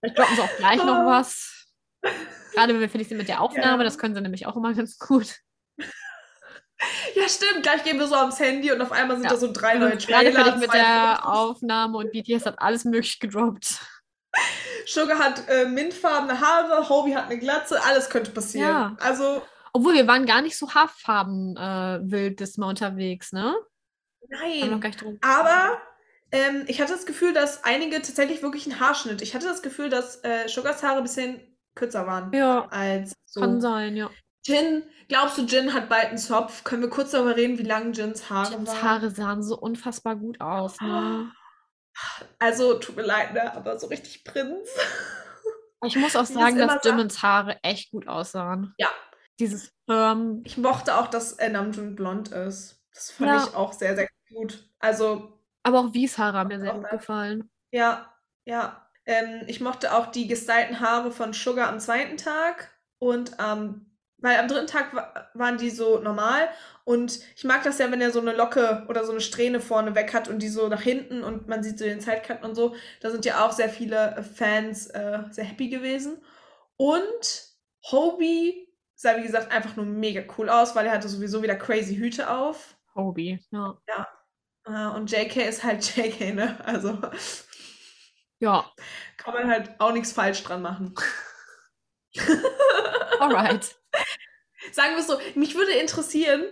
Vielleicht 0.00 0.18
droppen 0.18 0.36
sie 0.36 0.42
auch 0.42 0.56
gleich 0.58 0.84
noch 0.84 0.86
was. 1.06 1.68
Gerade 2.52 2.74
wenn 2.74 2.80
wir 2.80 2.90
fertig 2.90 3.08
sind 3.08 3.16
mit 3.18 3.28
der 3.28 3.40
Aufnahme, 3.40 3.78
Ja. 3.78 3.84
das 3.84 3.96
können 3.96 4.14
sie 4.14 4.20
nämlich 4.20 4.46
auch 4.46 4.56
immer 4.56 4.74
ganz 4.74 4.98
gut. 4.98 5.38
Ja, 7.14 7.28
stimmt. 7.28 7.62
Gleich 7.62 7.84
gehen 7.84 7.98
wir 7.98 8.06
so 8.06 8.14
ans 8.14 8.40
Handy 8.40 8.72
und 8.72 8.80
auf 8.80 8.92
einmal 8.92 9.16
sind 9.16 9.24
Ja. 9.24 9.30
da 9.30 9.36
so 9.36 9.52
drei 9.52 9.74
neue 9.78 9.90
Gerade 9.96 10.04
Trailer. 10.04 10.32
fertig 10.44 10.60
mit 10.60 10.72
der 10.72 11.18
Fotos. 11.22 11.32
Aufnahme 11.38 11.98
und 11.98 12.12
BTS 12.12 12.46
hat 12.46 12.60
alles 12.60 12.84
möglich 12.84 13.20
gedroppt. 13.20 13.78
Sugar 14.86 15.18
hat 15.18 15.48
äh, 15.48 15.66
mintfarbene 15.66 16.40
Haare, 16.40 16.88
Hobie 16.88 17.14
hat 17.14 17.26
eine 17.26 17.38
Glatze, 17.38 17.82
alles 17.84 18.08
könnte 18.10 18.30
passieren. 18.30 18.68
Ja. 18.68 18.96
Also, 19.00 19.42
Obwohl, 19.72 19.94
wir 19.94 20.06
waren 20.08 20.26
gar 20.26 20.42
nicht 20.42 20.56
so 20.58 20.70
haarfarben 20.74 21.56
äh, 21.56 22.00
wild 22.10 22.40
diesmal 22.40 22.70
unterwegs, 22.70 23.32
ne? 23.32 23.54
Nein. 24.28 24.82
Aber 25.20 25.78
ähm, 26.32 26.64
ich 26.66 26.80
hatte 26.80 26.92
das 26.94 27.04
Gefühl, 27.06 27.32
dass 27.34 27.62
einige 27.64 27.96
tatsächlich 27.96 28.42
wirklich 28.42 28.66
einen 28.70 28.80
Haarschnitt. 28.80 29.20
Ich 29.22 29.34
hatte 29.34 29.46
das 29.46 29.62
Gefühl, 29.62 29.90
dass 29.90 30.16
äh, 30.24 30.48
Sugars 30.48 30.82
Haare 30.82 30.96
ein 30.98 31.02
bisschen 31.04 31.40
kürzer 31.74 32.06
waren 32.06 32.32
Ja, 32.32 32.66
als 32.70 33.14
so. 33.26 33.40
kann 33.40 33.60
sein, 33.60 33.96
ja. 33.96 34.10
Jin, 34.44 34.82
glaubst 35.08 35.38
du, 35.38 35.42
Jin 35.42 35.72
hat 35.72 35.88
bald 35.88 36.06
einen 36.08 36.18
Zopf? 36.18 36.64
Können 36.64 36.82
wir 36.82 36.90
kurz 36.90 37.12
darüber 37.12 37.36
reden, 37.36 37.58
wie 37.58 37.62
lang 37.62 37.92
Jins 37.92 38.28
Haare 38.28 38.52
Jins 38.52 38.68
waren? 38.70 38.82
Haare 38.82 39.10
sahen 39.10 39.42
so 39.42 39.56
unfassbar 39.58 40.16
gut 40.16 40.40
aus, 40.40 40.80
ne? 40.80 41.30
Also, 42.38 42.74
tut 42.74 42.96
mir 42.96 43.02
leid, 43.02 43.34
ne? 43.34 43.54
aber 43.54 43.78
so 43.78 43.86
richtig 43.88 44.24
Prinz. 44.24 44.68
Ich 45.84 45.96
muss 45.96 46.16
auch 46.16 46.24
sagen, 46.24 46.56
dass 46.58 46.84
Jimmins 46.84 47.22
Haare 47.22 47.58
echt 47.62 47.90
gut 47.90 48.08
aussahen. 48.08 48.74
Ja. 48.78 48.88
Dieses 49.38 49.72
Firm. 49.88 50.42
Ich 50.44 50.56
mochte 50.56 50.96
auch, 50.96 51.08
dass 51.08 51.32
äh, 51.34 51.48
Namjoon 51.48 51.94
blond 51.94 52.28
ist. 52.28 52.80
Das 52.94 53.10
fand 53.10 53.30
Ja. 53.30 53.44
ich 53.48 53.54
auch 53.54 53.72
sehr, 53.72 53.94
sehr 53.96 54.08
gut. 54.32 54.68
Also, 54.78 55.40
Aber 55.62 55.80
auch 55.80 55.92
Wies 55.94 56.18
Haare 56.18 56.38
haben 56.38 56.48
mir 56.48 56.60
sehr 56.60 56.74
gut 56.74 56.88
gefallen. 56.90 57.50
ja, 57.72 58.12
ja. 58.44 58.86
Ähm, 59.04 59.42
ich 59.48 59.60
mochte 59.60 59.92
auch 59.94 60.06
die 60.06 60.28
gestylten 60.28 60.78
Haare 60.78 61.10
von 61.10 61.32
Sugar 61.32 61.68
am 61.68 61.80
zweiten 61.80 62.16
Tag. 62.16 62.70
Und 62.98 63.32
ähm, 63.40 63.91
weil 64.22 64.38
am 64.38 64.48
dritten 64.48 64.68
Tag 64.68 64.94
wa 64.94 65.28
waren 65.34 65.58
die 65.58 65.70
so 65.70 65.98
normal. 65.98 66.48
Und 66.84 67.20
ich 67.36 67.44
mag 67.44 67.62
das 67.64 67.78
ja, 67.78 67.90
wenn 67.90 68.00
er 68.00 68.10
so 68.10 68.20
eine 68.20 68.32
Locke 68.32 68.86
oder 68.88 69.04
so 69.04 69.12
eine 69.12 69.20
Strähne 69.20 69.60
vorne 69.60 69.94
weg 69.94 70.14
hat 70.14 70.28
und 70.28 70.40
die 70.40 70.48
so 70.48 70.68
nach 70.68 70.80
hinten 70.80 71.22
und 71.22 71.48
man 71.48 71.62
sieht 71.62 71.78
so 71.78 71.84
den 71.84 72.00
Sidecut 72.00 72.42
und 72.42 72.54
so. 72.54 72.74
Da 73.00 73.10
sind 73.10 73.24
ja 73.24 73.44
auch 73.44 73.52
sehr 73.52 73.68
viele 73.68 74.16
äh, 74.16 74.22
Fans 74.22 74.86
äh, 74.88 75.20
sehr 75.30 75.44
happy 75.44 75.68
gewesen. 75.68 76.24
Und 76.76 77.52
Hobie 77.90 78.68
sah, 78.94 79.16
wie 79.16 79.22
gesagt, 79.22 79.52
einfach 79.52 79.76
nur 79.76 79.86
mega 79.86 80.22
cool 80.38 80.48
aus, 80.48 80.74
weil 80.74 80.86
er 80.86 80.92
hatte 80.92 81.08
sowieso 81.08 81.42
wieder 81.42 81.56
crazy 81.56 81.96
Hüte 81.96 82.30
auf. 82.30 82.76
Hobie, 82.94 83.40
ja. 83.50 83.78
Äh, 84.66 84.96
und 84.96 85.10
JK 85.10 85.48
ist 85.48 85.64
halt 85.64 85.84
JK, 85.96 86.34
ne? 86.34 86.58
Also 86.64 86.98
Ja, 88.38 88.70
kann 89.16 89.34
man 89.34 89.48
halt 89.48 89.80
auch 89.80 89.92
nichts 89.92 90.12
falsch 90.12 90.42
dran 90.42 90.62
machen. 90.62 90.94
alright. 93.20 93.76
Sagen 94.72 94.92
wir 94.94 95.00
es 95.00 95.06
so, 95.06 95.18
mich 95.34 95.54
würde 95.54 95.72
interessieren, 95.72 96.44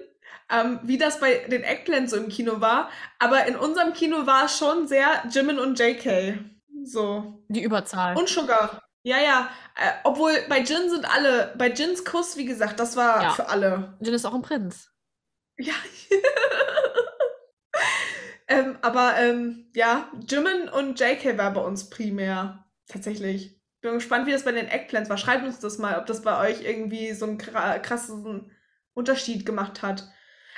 ähm, 0.51 0.81
wie 0.83 0.99
das 0.99 1.21
bei 1.21 1.47
den 1.49 1.63
Eggplants 1.63 2.11
so 2.11 2.17
im 2.17 2.29
Kino 2.29 2.61
war, 2.61 2.91
aber 3.19 3.47
in 3.47 3.57
unserem 3.57 3.93
Kino 3.93 4.27
war 4.27 4.47
es 4.47 4.59
schon 4.59 4.89
sehr 4.89 5.23
Jimin 5.31 5.59
und 5.59 5.79
JK. 5.79 6.39
So. 6.85 7.45
Die 7.49 7.63
Überzahl. 7.63 8.17
Und 8.17 8.29
Sugar. 8.29 8.83
Ja, 9.03 9.19
ja. 9.19 9.51
Äh, 9.77 9.93
obwohl 10.05 10.33
bei 10.49 10.59
Jin 10.61 10.91
sind 10.91 11.05
alle, 11.11 11.55
bei 11.57 11.71
Jins 11.71 12.05
Kuss, 12.05 12.37
wie 12.37 12.45
gesagt, 12.45 12.81
das 12.81 12.97
war 12.97 13.23
Ja. 13.23 13.31
für 13.31 13.49
alle. 13.49 13.97
Jin 14.01 14.15
ist 14.15 14.27
auch 14.27 14.35
ein 14.35 14.43
Prinz. 14.43 14.91
Ja. 15.59 15.75
ähm, 18.49 18.79
aber 18.83 19.17
ähm, 19.19 19.71
ja, 19.75 20.11
Jimin 20.29 20.69
und 20.69 20.99
JK 20.99 21.39
war 21.39 21.53
bei 21.53 21.61
uns 21.61 21.89
primär. 21.91 22.67
Tatsächlich. 22.89 23.60
Bin 23.81 23.95
gespannt, 23.95 24.27
wie 24.27 24.33
das 24.33 24.45
bei 24.45 24.53
den 24.53 24.69
Eggplants 24.69 25.09
war. 25.09 25.17
Schreibt 25.17 25.45
uns 25.45 25.59
das 25.59 25.79
mal, 25.79 25.99
ob 25.99 26.07
das 26.07 26.23
bei 26.23 26.39
euch 26.49 26.63
irgendwie 26.63 27.13
so 27.15 27.27
einen 27.27 27.39
kra- 27.39 27.79
krassen 27.79 28.51
Unterschied 28.95 29.47
gemacht 29.47 29.83
hat. 29.83 30.09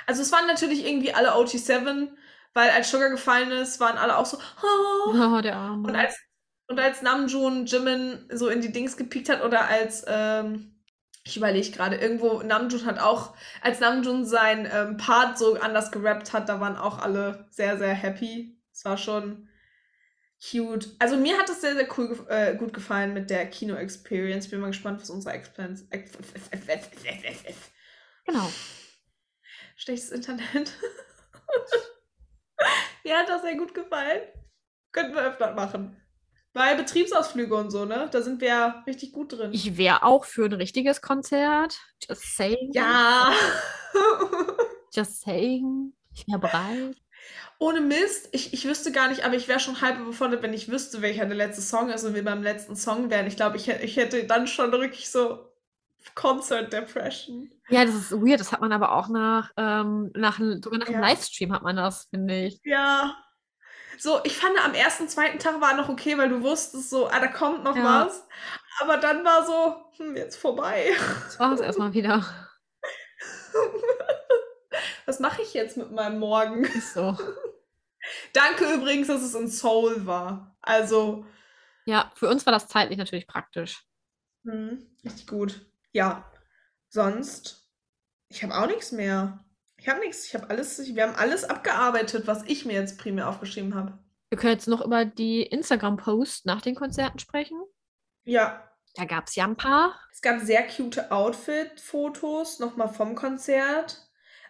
Also 0.05 0.21
es 0.21 0.31
waren 0.31 0.47
natürlich 0.47 0.85
irgendwie 0.85 1.13
alle 1.13 1.35
OT7, 1.35 2.17
weil 2.53 2.69
als 2.71 2.91
Sugar 2.91 3.09
gefallen 3.09 3.51
ist, 3.51 3.79
waren 3.79 3.97
alle 3.97 4.17
auch 4.17 4.25
so, 4.25 4.37
oh. 4.63 5.13
Oh, 5.13 5.41
der 5.41 5.55
Arme. 5.55 5.89
Und 5.89 5.95
als, 5.95 6.17
und 6.67 6.79
als 6.79 7.01
Namjoon 7.01 7.65
Jimin 7.65 8.27
so 8.31 8.47
in 8.49 8.61
die 8.61 8.71
Dings 8.71 8.97
gepiekt 8.97 9.29
hat 9.29 9.43
oder 9.43 9.67
als, 9.67 10.03
ähm, 10.07 10.81
ich 11.23 11.37
überlege 11.37 11.71
gerade, 11.71 11.95
irgendwo, 11.95 12.41
Namjoon 12.41 12.85
hat 12.85 12.99
auch, 12.99 13.35
als 13.61 13.79
Namjoon 13.79 14.25
sein 14.25 14.67
ähm, 14.71 14.97
Part 14.97 15.37
so 15.37 15.59
anders 15.59 15.91
gerappt 15.91 16.33
hat, 16.33 16.49
da 16.49 16.59
waren 16.59 16.75
auch 16.75 16.99
alle 16.99 17.47
sehr, 17.51 17.77
sehr 17.77 17.93
happy. 17.93 18.57
Es 18.73 18.83
war 18.85 18.97
schon 18.97 19.47
cute. 20.51 20.89
Also 20.99 21.17
mir 21.17 21.37
hat 21.37 21.49
es 21.49 21.61
sehr, 21.61 21.75
sehr 21.75 21.87
cool, 21.97 22.25
äh, 22.29 22.55
gut 22.55 22.73
gefallen 22.73 23.13
mit 23.13 23.29
der 23.29 23.49
Kino-Experience. 23.49 24.49
Bin 24.49 24.59
mal 24.59 24.67
gespannt, 24.67 25.01
was 25.01 25.09
unsere 25.09 25.35
Expense... 25.35 25.87
Genau. 28.25 28.49
Schlechtes 29.75 30.11
Internet. 30.11 30.73
Mir 33.03 33.17
hat 33.17 33.29
das 33.29 33.41
sehr 33.41 33.57
gut 33.57 33.73
gefallen. 33.73 34.21
Könnten 34.91 35.15
wir 35.15 35.23
öfter 35.23 35.53
machen. 35.53 35.99
Weil 36.53 36.77
Betriebsausflüge 36.77 37.55
und 37.55 37.71
so, 37.71 37.85
ne? 37.85 38.07
Da 38.11 38.21
sind 38.21 38.39
wir 38.39 38.47
ja 38.47 38.83
richtig 38.85 39.11
gut 39.11 39.33
drin. 39.33 39.51
Ich 39.53 39.75
wäre 39.75 40.03
auch 40.03 40.23
für 40.23 40.45
ein 40.45 40.53
richtiges 40.53 41.01
Konzert. 41.01 41.79
Just 42.07 42.35
saying. 42.35 42.71
ja. 42.73 43.33
Just 44.93 45.21
saying. 45.21 45.93
Ich 46.13 46.27
wäre 46.27 46.39
bereit. 46.39 47.02
Ohne 47.63 47.79
Mist, 47.79 48.27
ich, 48.33 48.51
ich 48.53 48.65
wüsste 48.65 48.91
gar 48.91 49.07
nicht, 49.07 49.23
aber 49.23 49.35
ich 49.35 49.47
wäre 49.47 49.61
schon 49.61 49.79
halb 49.79 49.97
überfordert, 49.97 50.43
wenn 50.43 50.53
ich 50.53 50.69
wüsste, 50.69 51.01
welcher 51.01 51.25
der 51.25 51.37
letzte 51.37 51.61
Song 51.61 51.89
ist 51.89 52.03
und 52.03 52.13
wir 52.13 52.25
beim 52.25 52.43
letzten 52.43 52.75
Song 52.75 53.09
wären. 53.09 53.25
Ich 53.25 53.37
glaube, 53.37 53.55
ich, 53.55 53.69
ich 53.69 53.95
hätte 53.95 54.25
dann 54.25 54.47
schon 54.47 54.73
wirklich 54.73 55.09
so 55.09 55.49
Concert 56.13 56.73
Depression. 56.73 57.49
Ja, 57.69 57.85
das 57.85 57.95
ist 57.95 58.11
weird. 58.11 58.41
Das 58.41 58.51
hat 58.51 58.59
man 58.59 58.73
aber 58.73 58.91
auch 58.91 59.07
nach, 59.07 59.51
ähm, 59.55 60.11
nach 60.13 60.39
sogar 60.39 60.79
nach 60.79 60.87
dem 60.87 60.95
Ja. 60.95 60.99
Livestream 60.99 61.53
hat 61.53 61.63
man 61.63 61.77
das, 61.77 62.07
finde 62.09 62.47
ich. 62.47 62.59
Ja. 62.65 63.15
So, 63.97 64.19
ich 64.25 64.35
fand 64.35 64.53
am 64.65 64.73
ersten, 64.73 65.07
zweiten 65.07 65.39
Tag 65.39 65.61
war 65.61 65.73
noch 65.73 65.87
okay, 65.87 66.17
weil 66.17 66.27
du 66.27 66.41
wusstest 66.41 66.89
so, 66.89 67.07
ah, 67.07 67.21
da 67.21 67.27
kommt 67.27 67.63
noch 67.63 67.77
Ja. 67.77 68.07
was. 68.07 68.27
Aber 68.81 68.97
dann 68.97 69.23
war 69.23 69.45
so, 69.45 70.03
hm, 70.03 70.17
jetzt 70.17 70.35
vorbei. 70.35 70.91
Das 71.23 71.39
war 71.39 71.53
es 71.53 71.61
erstmal 71.61 71.93
wieder. 71.93 72.25
Was 75.05 75.19
mache 75.19 75.41
ich 75.41 75.53
jetzt 75.53 75.77
mit 75.77 75.91
meinem 75.91 76.19
Morgen? 76.19 76.63
Ist 76.63 76.93
so. 76.93 77.17
Danke 78.33 78.65
übrigens, 78.73 79.07
dass 79.07 79.21
es 79.21 79.33
in 79.35 79.47
Seoul 79.47 80.05
war. 80.05 80.55
Also, 80.61 81.25
Ja, 81.85 82.11
für 82.15 82.29
uns 82.29 82.45
war 82.45 82.53
das 82.53 82.67
zeitlich 82.67 82.97
natürlich 82.97 83.27
praktisch. 83.27 83.85
hm, 84.43 84.85
richtig 85.03 85.27
gut. 85.27 85.65
Ja. 85.91 86.29
Sonst, 86.89 87.69
ich 88.29 88.43
habe 88.43 88.55
auch 88.55 88.67
nichts 88.67 88.91
mehr. 88.91 89.43
Ich 89.77 89.87
habe 89.89 89.99
nichts. 89.99 90.25
Ich 90.27 90.33
habe 90.35 90.49
alles, 90.49 90.79
wir 90.93 91.03
haben 91.03 91.15
alles 91.15 91.43
abgearbeitet, 91.43 92.27
was 92.27 92.43
ich 92.43 92.65
mir 92.65 92.73
jetzt 92.73 92.97
primär 92.99 93.27
aufgeschrieben 93.29 93.73
habe. 93.75 93.97
Wir 94.29 94.37
können 94.37 94.53
jetzt 94.53 94.67
noch 94.67 94.81
über 94.83 95.05
die 95.05 95.43
Instagram-Posts 95.43 96.45
nach 96.45 96.61
den 96.61 96.75
Konzerten 96.75 97.19
sprechen. 97.19 97.61
Ja, 98.25 98.67
Da 98.95 99.05
gab 99.05 99.27
es 99.27 99.35
ja 99.35 99.43
ein 99.45 99.57
paar. 99.57 99.99
Es 100.11 100.21
gab 100.21 100.39
sehr 100.41 100.65
cute 100.67 101.11
Outfit-Fotos 101.11 102.59
nochmal 102.59 102.89
vom 102.89 103.15
Konzert. 103.15 104.02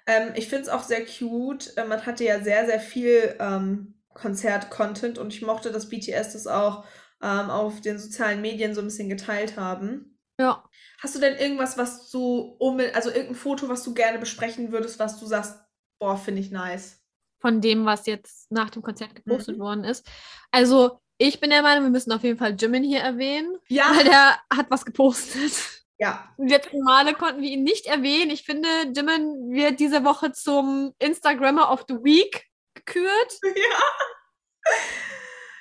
Ähm, 0.06 0.34
ich 0.36 0.48
finde 0.50 0.64
es 0.64 0.70
auch 0.70 0.84
sehr 0.84 1.06
cute. 1.06 1.76
Äh, 1.78 1.86
man 1.86 2.06
hatte 2.06 2.24
ja 2.24 2.42
sehr, 2.42 2.66
sehr 2.66 2.80
viel 2.80 3.36
ähm, 3.40 3.96
Konzert-Content 4.14 5.18
und 5.18 5.34
ich 5.34 5.42
mochte, 5.42 5.72
dass 5.72 5.90
BTS 5.90 6.34
das 6.34 6.48
auch 6.48 6.86
ähm, 7.22 7.50
auf 7.50 7.82
den 7.82 7.98
sozialen 7.98 8.42
Medien 8.42 8.76
so 8.76 8.82
ein 8.82 8.86
bisschen 8.88 9.10
geteilt 9.10 9.58
haben. 9.58 10.20
Ja. 10.40 10.64
Hast 11.00 11.16
du 11.16 11.20
denn 11.20 11.38
irgendwas, 11.38 11.78
was 11.78 12.10
du 12.10 12.56
unbedingt, 12.60 12.96
also 12.96 13.10
irgendein 13.10 13.36
Foto, 13.36 13.70
was 13.70 13.84
du 13.84 13.94
gerne 13.94 14.20
besprechen 14.20 14.72
würdest, 14.72 15.00
was 15.00 15.20
du 15.20 15.26
sagst, 15.26 15.58
boah, 16.00 16.18
finde 16.18 16.42
ich 16.42 16.52
nice? 16.52 17.00
Von 17.40 17.62
dem, 17.62 17.86
was 17.86 18.06
jetzt 18.06 18.52
nach 18.52 18.70
dem 18.70 18.82
Konzert 18.82 19.16
gepostet 19.16 19.58
Mhm. 19.58 19.62
worden 19.62 19.84
ist. 19.84 20.06
Also, 20.52 21.00
ich 21.18 21.40
bin 21.40 21.50
der 21.50 21.62
Meinung, 21.62 21.84
wir 21.84 21.92
müssen 21.92 22.12
auf 22.12 22.24
jeden 22.24 22.38
Fall 22.38 22.56
Jimin 22.60 22.84
hier 22.84 23.02
erwähnen, 23.02 23.58
Ja, 23.68 23.92
weil 23.96 24.06
der 24.06 24.40
hat 24.54 24.70
was 24.70 24.86
gepostet. 24.86 25.83
Ja, 26.00 26.28
Die 26.38 26.48
letzten 26.50 26.82
Male 26.82 27.14
konnten 27.14 27.42
wir 27.42 27.50
ihn 27.50 27.64
nicht 27.64 27.86
erwähnen. 27.86 28.32
Ich 28.32 28.44
finde, 28.44 28.68
Jimin 28.96 29.52
wird 29.52 29.80
diese 29.80 30.04
Woche 30.04 30.32
zum 30.32 30.94
Instagrammer 31.00 31.72
of 31.72 31.86
the 31.88 31.96
Week 31.96 32.46
gekürt. 32.74 33.40
ja. 33.56 34.72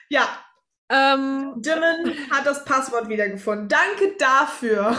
Ja, 0.08 0.44
Ähm, 0.88 1.60
Jimin 1.64 2.30
hat 2.30 2.46
das 2.46 2.64
Passwort 2.64 3.08
wiedergefunden. 3.08 3.68
Danke 3.68 4.14
dafür. 4.18 4.96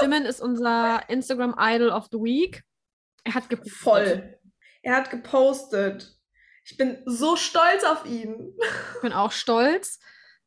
Jimin 0.00 0.24
ist 0.24 0.40
unser 0.40 1.08
Instagram 1.08 1.54
Idol 1.58 1.90
of 1.90 2.08
the 2.10 2.18
Week. 2.18 2.62
Er 3.24 3.34
hat 3.34 3.48
gepostet. 3.48 3.72
Voll. 3.78 4.38
Er 4.82 4.96
hat 4.96 5.10
gepostet. 5.10 6.16
Ich 6.64 6.76
bin 6.76 7.02
so 7.06 7.36
stolz 7.36 7.84
auf 7.84 8.04
ihn. 8.06 8.56
Ich 8.96 9.00
bin 9.02 9.12
auch 9.12 9.32
stolz. 9.32 10.00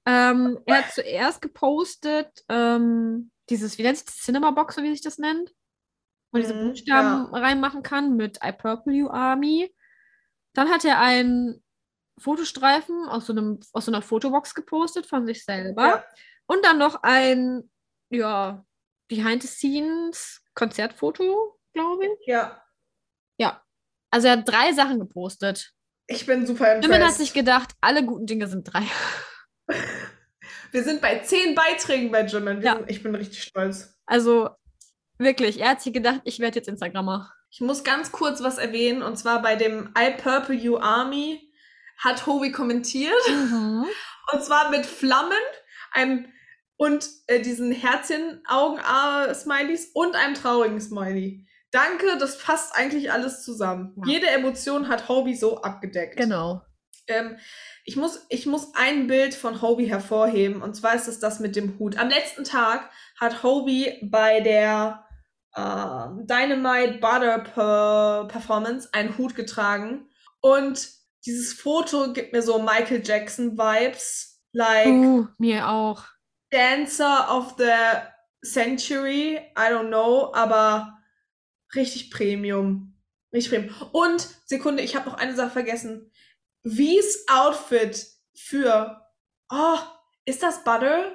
Ähm, 0.06 0.60
er 0.66 0.80
hat 0.80 0.92
zuerst 0.94 1.42
gepostet, 1.42 2.44
ähm, 2.50 3.32
dieses, 3.50 3.78
wie 3.78 3.84
nennt 3.84 3.98
sich 3.98 4.06
das, 4.06 4.18
Cinema 4.18 4.52
Box, 4.52 4.76
so 4.76 4.84
wie 4.84 4.92
sich 4.92 5.02
das 5.02 5.18
nennt? 5.18 5.50
Wo 6.32 6.38
man 6.38 6.42
diese 6.42 6.54
Mhm, 6.54 6.70
Buchstaben 6.70 7.34
reinmachen 7.36 7.84
kann 7.84 8.16
mit 8.16 8.40
I 8.44 8.52
Purple 8.52 8.94
You 8.94 9.10
Army. 9.10 9.74
Dann 10.54 10.70
hat 10.70 10.86
er 10.86 11.00
einen 11.00 11.64
Fotostreifen 12.20 13.08
aus 13.08 13.26
so, 13.28 13.34
einem, 13.34 13.60
aus 13.74 13.86
so 13.86 13.92
einer 13.92 14.02
Fotobox 14.02 14.54
gepostet 14.56 15.06
von 15.06 15.26
sich 15.26 15.44
selber. 15.46 15.86
Ja. 15.88 16.06
Und 16.48 16.64
dann 16.66 16.78
noch 16.78 17.04
ein, 17.04 17.70
ja, 18.10 18.66
Behind-the-Scenes 19.08 20.44
Konzertfoto, 20.54 21.60
glaube 21.74 22.06
ich. 22.06 22.28
Ja, 22.28 22.64
Also 24.12 24.28
er 24.28 24.38
hat 24.38 24.50
drei 24.50 24.74
Sachen 24.74 25.00
gepostet. 25.00 25.72
ich 26.08 26.26
bin 26.26 26.46
super 26.46 26.74
Jimin 26.76 26.92
hat 26.92 26.98
impressed. 27.00 27.18
sich 27.20 27.34
gedacht, 27.34 27.74
alle 27.82 28.04
guten 28.06 28.26
Dinge 28.26 28.48
sind 28.48 28.64
drei. 28.66 28.84
Wir 30.72 30.84
sind 30.84 31.02
bei 31.02 31.20
zehn 31.20 31.56
Beiträgen 31.56 32.12
bei. 32.12 32.62
Wir 32.62 32.66
Ja. 32.66 32.76
sind, 32.78 32.90
ich 32.90 33.04
bin 33.04 33.16
richtig 33.16 33.44
stolz. 33.44 33.96
Also 34.06 34.50
wirklich, 35.18 35.60
er 35.60 35.70
hat 35.72 35.82
sich 35.82 35.94
gedacht, 35.94 36.22
ich 36.24 36.40
werde 36.40 36.58
jetzt 36.58 36.68
Instagrammer. 36.68 37.32
Ich 37.52 37.62
muss 37.62 37.84
ganz 37.84 38.12
kurz 38.12 38.44
was 38.44 38.58
erwähnen. 38.58 39.02
Und 39.02 39.18
zwar 39.18 39.42
bei 39.42 39.56
dem 39.56 39.94
I 39.98 40.12
Purple 40.22 40.56
You 40.56 40.78
Army 40.78 41.52
hat 41.98 42.26
Hobie 42.28 42.52
kommentiert. 42.52 43.14
Und 44.32 44.44
zwar 44.44 44.70
mit 44.70 44.86
Flammen, 44.86 45.32
einem 45.92 46.32
und 46.78 47.10
äh, 47.28 47.42
diesen 47.42 47.72
Herzchen-Augen-Smileys 47.74 49.92
und 49.94 50.16
einem 50.16 50.34
traurigen 50.34 50.80
Smiley. 50.80 51.46
Danke, 51.72 52.18
das 52.20 52.38
passt 52.40 52.74
eigentlich 52.76 53.12
alles 53.12 53.44
zusammen. 53.44 53.94
Ja. 53.98 54.04
Jede 54.14 54.28
Emotion 54.30 54.88
hat 54.88 55.10
Hobie 55.10 55.36
so 55.36 55.62
abgedeckt. 55.62 56.16
Genau. 56.18 56.62
Ähm, 57.08 57.38
ich, 57.90 57.96
muss, 57.96 58.24
ich 58.30 58.46
muss 58.46 58.76
ein 58.76 59.08
Bild 59.08 59.34
von 59.34 59.64
Hobie 59.64 59.88
hervorheben, 59.88 60.62
und 60.62 60.76
zwar 60.76 60.94
ist 60.94 61.08
es 61.08 61.20
das 61.20 61.40
mit 61.40 61.56
dem 61.56 61.80
Hut. 61.80 61.98
Am 61.98 62.10
letzten 62.10 62.44
Tag 62.44 62.88
hat 63.20 63.42
Hobie 63.42 64.00
bei 64.04 64.42
der 64.42 65.06
äh, 65.56 65.62
Dynamite 65.62 67.00
Butter 67.00 67.40
Per- 67.40 68.28
Performance 68.28 68.90
einen 68.94 69.18
Hut 69.18 69.34
getragen. 69.34 70.08
Und 70.40 70.88
dieses 71.26 71.54
Foto 71.54 72.14
gibt 72.14 72.32
mir 72.32 72.44
so 72.44 72.60
Michael 72.62 73.02
Jackson 73.04 73.58
Vibes, 73.58 74.40
like 74.54 74.86
Uh, 74.88 75.26
mir 75.40 75.68
auch. 75.68 76.04
Dancer 76.52 77.36
of 77.36 77.56
the 77.58 78.46
Century, 78.48 79.38
I 79.58 79.74
don't 79.74 79.88
know, 79.88 80.32
aber 80.36 81.00
richtig 81.74 82.12
Premium. 82.12 82.96
Richtig 83.34 83.52
Premium. 83.52 83.76
Und, 83.94 84.28
Sekunde, 84.46 84.84
ich 84.84 84.96
habe 84.96 85.10
noch 85.10 85.18
eine 85.18 85.36
Sache 85.36 85.50
vergessen. 85.50 86.12
Wies 86.64 87.26
Outfit 87.30 88.06
für, 88.36 89.02
oh, 89.52 89.78
ist 90.26 90.44
das 90.44 90.64
Butter? 90.64 91.12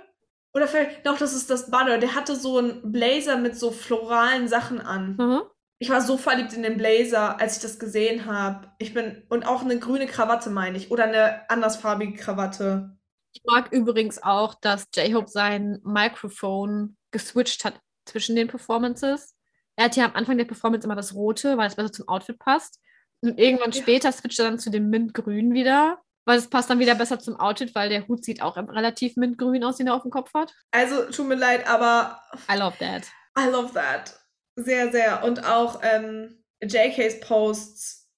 Oder 0.53 0.69
vielleicht, 0.69 1.05
doch, 1.07 1.19
das 1.19 1.35
ist 1.35 1.51
das 1.51 1.71
Butter. 1.71 1.99
Der 1.99 2.15
hatte 2.15 2.37
so 2.37 2.59
einen 2.59 2.93
Blazer 2.93 3.37
mit 3.37 3.59
so 3.59 3.71
floralen 3.71 4.49
Sachen 4.49 4.81
an. 4.81 5.17
Mhm. 5.17 5.43
Ich 5.79 5.91
war 5.91 6.01
so 6.01 6.17
verliebt 6.17 6.53
in 6.53 6.63
den 6.63 6.77
Blazer, 6.77 7.41
als 7.41 7.57
ich 7.57 7.63
das 7.63 7.79
gesehen 7.79 8.27
habe. 8.27 8.71
Ich 8.79 8.95
bin, 8.95 9.25
und 9.29 9.47
auch 9.47 9.63
eine 9.63 9.79
grüne 9.79 10.07
Krawatte, 10.07 10.51
meine 10.51 10.79
ich. 10.79 10.91
Oder 10.91 11.05
eine 11.05 11.51
andersfarbige 11.51 12.15
Krawatte. 12.15 12.97
Ich 13.33 13.43
mag 13.45 13.73
übrigens 13.73 14.23
auch, 14.23 14.55
dass 14.55 14.87
J-Hope 14.95 15.29
sein 15.29 15.81
Mikrofon 15.83 16.97
geswitcht 17.11 17.65
hat 17.65 17.81
zwischen 18.07 18.37
den 18.37 18.49
Performances. 18.49 19.35
Er 19.77 19.87
hat 19.87 19.97
ja 19.97 20.05
am 20.05 20.15
Anfang 20.15 20.39
der 20.39 20.45
Performance 20.45 20.87
immer 20.87 20.95
das 20.95 21.15
Rote, 21.15 21.59
weil 21.59 21.67
es 21.67 21.75
besser 21.75 21.93
zum 21.93 22.09
Outfit 22.09 22.39
passt. 22.39 22.81
Und 23.25 23.39
irgendwann 23.39 23.73
später 23.73 24.13
switcht 24.13 24.39
er 24.39 24.47
dann 24.47 24.59
zu 24.59 24.71
dem 24.71 24.91
Mintgrün 24.91 25.55
wieder, 25.55 26.03
weil 26.27 26.39
es 26.39 26.49
passt 26.49 26.69
dann 26.69 26.79
wieder 26.79 26.95
besser 26.95 27.19
zum 27.19 27.41
Outfit, 27.41 27.75
weil 27.75 27.89
der 27.89 28.07
Hut 28.07 28.25
sieht 28.25 28.43
auch 28.43 28.57
relativ 28.57 29.17
mintgrün 29.17 29.65
aus, 29.65 29.77
den 29.77 29.87
er 29.87 29.95
auf 29.95 30.03
dem 30.03 30.11
Kopf 30.11 30.33
hat. 30.35 30.55
Also, 30.73 31.05
tut 31.11 31.27
mir 31.27 31.37
leid, 31.37 31.67
aber 31.67 32.21
I 32.53 32.59
love 32.59 32.77
that. 32.79 33.05
I 33.39 33.49
love 33.51 33.73
that. 33.73 34.19
Sehr, 34.57 34.93
sehr. 34.93 35.25
Und 35.25 35.45
auch 35.45 35.81
ähm, 35.83 36.45
JKs 36.63 37.21
Posts 37.21 38.11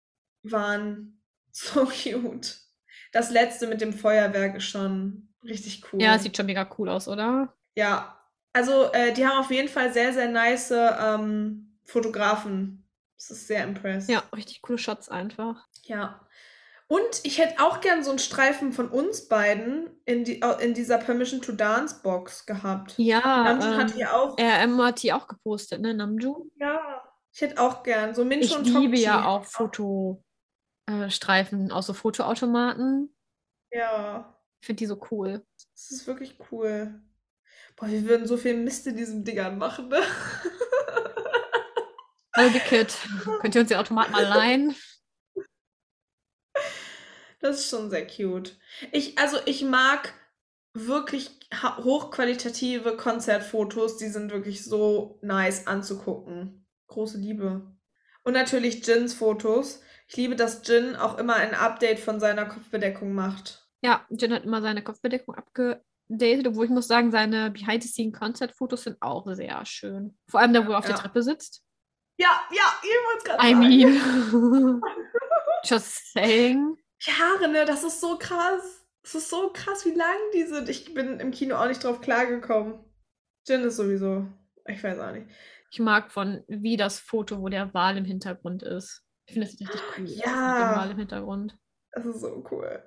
waren 0.43 1.23
so 1.53 1.85
cute. 2.03 2.59
Das 3.13 3.31
letzte 3.31 3.67
mit 3.67 3.81
dem 3.81 3.93
Feuerwerk 3.93 4.57
ist 4.57 4.65
schon 4.65 5.33
richtig 5.45 5.83
cool. 5.93 6.03
Ja, 6.03 6.19
sieht 6.19 6.37
schon 6.37 6.47
mega 6.47 6.69
cool 6.79 6.89
aus, 6.89 7.09
oder? 7.09 7.55
Ja. 7.77 8.13
Also, 8.53 8.93
äh, 8.93 9.13
die 9.13 9.27
haben 9.27 9.39
auf 9.39 9.51
jeden 9.51 9.69
Fall 9.69 9.93
sehr, 9.93 10.13
sehr 10.13 10.29
nice 10.29 10.73
ähm, 10.73 11.79
Fotografen. 11.85 12.86
Das 13.17 13.31
ist 13.31 13.47
sehr 13.47 13.65
impressed. 13.65 14.11
Ja, 14.11 14.23
richtig 14.35 14.63
coole 14.63 14.79
Shots 14.79 15.09
einfach. 15.09 15.67
Ja. 15.85 16.21
Und 16.89 17.21
ich 17.25 17.39
hätte 17.39 17.63
auch 17.65 17.81
gern 17.81 18.05
so 18.05 18.11
einen 18.11 18.21
Streifen 18.21 18.73
von 18.73 18.89
uns 18.89 19.29
beiden 19.29 19.91
in, 20.05 20.25
die, 20.25 20.41
in 20.61 20.75
dieser 20.75 20.99
Permission 20.99 21.43
to 21.43 21.53
Dance 21.53 22.01
Box 22.03 22.47
gehabt. 22.47 22.95
Ja, 22.97 23.21
Namjoon 23.21 23.77
hat 23.77 23.91
ähm, 23.91 23.97
hier 23.97 24.15
auch. 24.15 24.39
RM 24.39 24.83
hat 24.83 25.03
die 25.03 25.13
auch 25.13 25.27
gepostet, 25.27 25.81
ne, 25.81 25.95
Namjoon? 25.95 26.51
Ja. 26.57 27.03
Ich 27.33 27.41
hätte 27.41 27.61
auch 27.61 27.83
gern 27.83 28.15
so 28.15 28.25
Mincho 28.25 28.47
Ich 28.47 28.57
und 28.57 28.65
liebe 28.65 28.95
Tokchi. 28.95 29.03
ja 29.03 29.27
auch 29.27 29.45
Fotostreifen 30.87 31.73
aus 31.73 31.87
so 31.87 31.93
Fotoautomaten. 31.93 33.15
Ja. 33.73 34.39
Ich 34.61 34.67
finde 34.67 34.79
die 34.79 34.87
so 34.87 35.01
cool. 35.11 35.45
Das 35.75 35.91
ist 35.91 36.07
wirklich 36.07 36.39
cool. 36.51 37.03
Boah, 37.75 37.89
wir 37.89 38.09
würden 38.09 38.27
so 38.27 38.37
viel 38.37 38.57
Mist 38.57 38.87
in 38.87 38.97
diesen 38.97 39.25
Dingern 39.25 39.59
machen, 39.59 39.89
ne? 39.89 40.01
Big 42.37 42.65
Kid, 42.65 42.97
könnt 43.41 43.55
ihr 43.55 43.61
uns 43.61 43.69
den 43.69 43.79
Automaten 43.79 44.13
mal 44.13 44.23
leihen? 44.23 44.75
Das 47.41 47.61
ist 47.61 47.71
schon 47.71 47.91
sehr 47.91 48.07
cute. 48.07 48.59
Ich, 48.93 49.19
also 49.19 49.39
ich 49.47 49.63
mag 49.63 50.15
wirklich 50.75 51.31
hochqualitative 51.55 52.97
Konzertfotos, 52.97 53.97
die 53.97 54.09
sind 54.09 54.33
wirklich 54.33 54.65
so 54.65 55.19
nice 55.23 55.67
anzugucken. 55.67 56.67
Große 56.89 57.19
Liebe. 57.19 57.63
Und 58.25 58.33
natürlich 58.33 58.87
Jins 58.87 59.15
Fotos. 59.15 59.81
Ich 60.09 60.17
liebe, 60.17 60.37
dass 60.37 60.67
Jin 60.67 60.97
auch 60.97 61.19
immer 61.19 61.35
ein 61.37 61.55
Update 61.55 61.99
von 61.99 62.21
seiner 62.21 62.47
Kopfbedeckung 62.47 63.13
macht. 63.13 63.67
Ja, 63.83 64.07
Jin 64.11 64.33
hat 64.33 64.45
immer 64.45 64.63
seine 64.63 64.83
Kopfbedeckung 64.83 65.35
abgedatet, 65.35 66.47
obwohl 66.47 66.67
ich 66.67 66.71
muss 66.71 66.89
sagen, 66.89 67.11
seine 67.11 67.51
Behind-the-Scene-Konzertfotos 67.51 68.85
sind 68.85 69.01
auch 69.01 69.27
sehr 69.35 69.65
schön. 69.67 70.17
Vor 70.29 70.41
allem 70.41 70.53
da, 70.53 70.67
wo 70.67 70.73
er 70.73 70.79
auf 70.79 70.87
der 70.87 70.97
Ja. 70.97 71.01
Treppe 71.01 71.23
sitzt. 71.23 71.66
Ja, 72.19 72.43
ja, 72.51 72.63
ich 72.83 72.89
wollte 72.89 73.19
es 73.19 73.25
gerade 73.25 73.47
I 73.47 73.53
sagen. 73.53 74.81
mean, 74.81 74.83
just 75.65 76.13
saying. 76.13 76.77
Die 77.07 77.11
Haare, 77.11 77.49
ne, 77.49 77.65
das 77.65 77.85
ist 77.85 78.01
so 78.01 78.17
krass. 78.19 78.87
Das 79.03 79.15
ist 79.15 79.31
so 79.31 79.51
krass, 79.53 79.85
wie 79.85 79.93
lang 79.95 80.17
die 80.35 80.45
sind. 80.45 80.69
Ich 80.69 80.93
bin 80.95 81.21
im 81.21 81.31
Kino 81.31 81.57
auch 81.57 81.69
nicht 81.69 81.85
drauf 81.85 82.01
klargekommen. 82.01 82.81
Jin 83.47 83.63
ist 83.63 83.77
sowieso. 83.77 84.27
Ich 84.67 84.83
weiß 84.83 84.99
auch 84.99 85.13
nicht. 85.13 85.29
Ich 85.71 85.79
mag 85.79 86.11
von 86.11 86.43
wie 86.49 86.77
das 86.77 86.99
Foto, 86.99 87.41
wo 87.41 87.49
der 87.49 87.73
Wal 87.75 87.99
im 87.99 88.05
Hintergrund 88.05 88.63
ist. 88.63 89.03
Ich 89.27 89.35
finde, 89.35 89.49
das 89.49 89.61
richtig 89.61 89.69
cool 89.75 89.83
aus 89.83 89.99
mit 89.99 90.11
dem 90.17 90.19
Ja. 90.25 90.77
Wal 90.77 90.91
im 90.91 90.99
Hintergrund. 90.99 91.59
Das 91.93 92.07
ist 92.07 92.21
so 92.21 92.45
cool. 92.51 92.83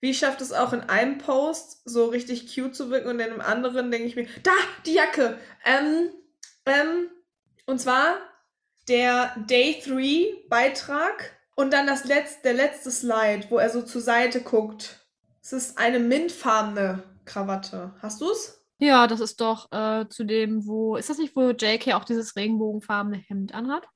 Wie 0.00 0.12
schafft 0.12 0.40
es 0.42 0.52
auch 0.52 0.72
in 0.72 0.80
einem 0.82 1.16
Post 1.18 1.80
so 1.88 2.06
richtig 2.06 2.54
cute 2.54 2.74
zu 2.74 2.90
wirken 2.90 3.08
und 3.08 3.20
in 3.20 3.30
einem 3.30 3.40
anderen 3.40 3.90
denke 3.90 4.06
ich 4.06 4.16
mir, 4.16 4.26
da, 4.42 4.52
die 4.84 4.94
Jacke. 4.94 5.38
Ähm, 5.64 6.10
ähm, 6.66 7.08
und 7.66 7.80
zwar 7.80 8.18
der 8.88 9.34
Day 9.48 9.80
3 9.84 10.48
Beitrag 10.48 11.38
und 11.54 11.72
dann 11.72 11.86
das 11.86 12.04
letzte, 12.04 12.42
der 12.44 12.54
letzte 12.54 12.90
Slide, 12.90 13.46
wo 13.48 13.58
er 13.58 13.70
so 13.70 13.82
zur 13.82 14.00
Seite 14.00 14.40
guckt. 14.40 15.00
Es 15.42 15.52
ist 15.52 15.78
eine 15.78 15.98
mintfarbene 15.98 17.02
Krawatte. 17.24 17.94
Hast 18.00 18.20
du's? 18.20 18.60
Ja, 18.78 19.06
das 19.06 19.20
ist 19.20 19.40
doch 19.40 19.70
äh, 19.72 20.08
zu 20.08 20.24
dem, 20.24 20.66
wo. 20.66 20.96
Ist 20.96 21.10
das 21.10 21.18
nicht, 21.18 21.36
wo 21.36 21.50
JK 21.50 21.94
auch 21.94 22.04
dieses 22.04 22.36
regenbogenfarbene 22.36 23.16
Hemd 23.16 23.54
anhat? 23.54 23.86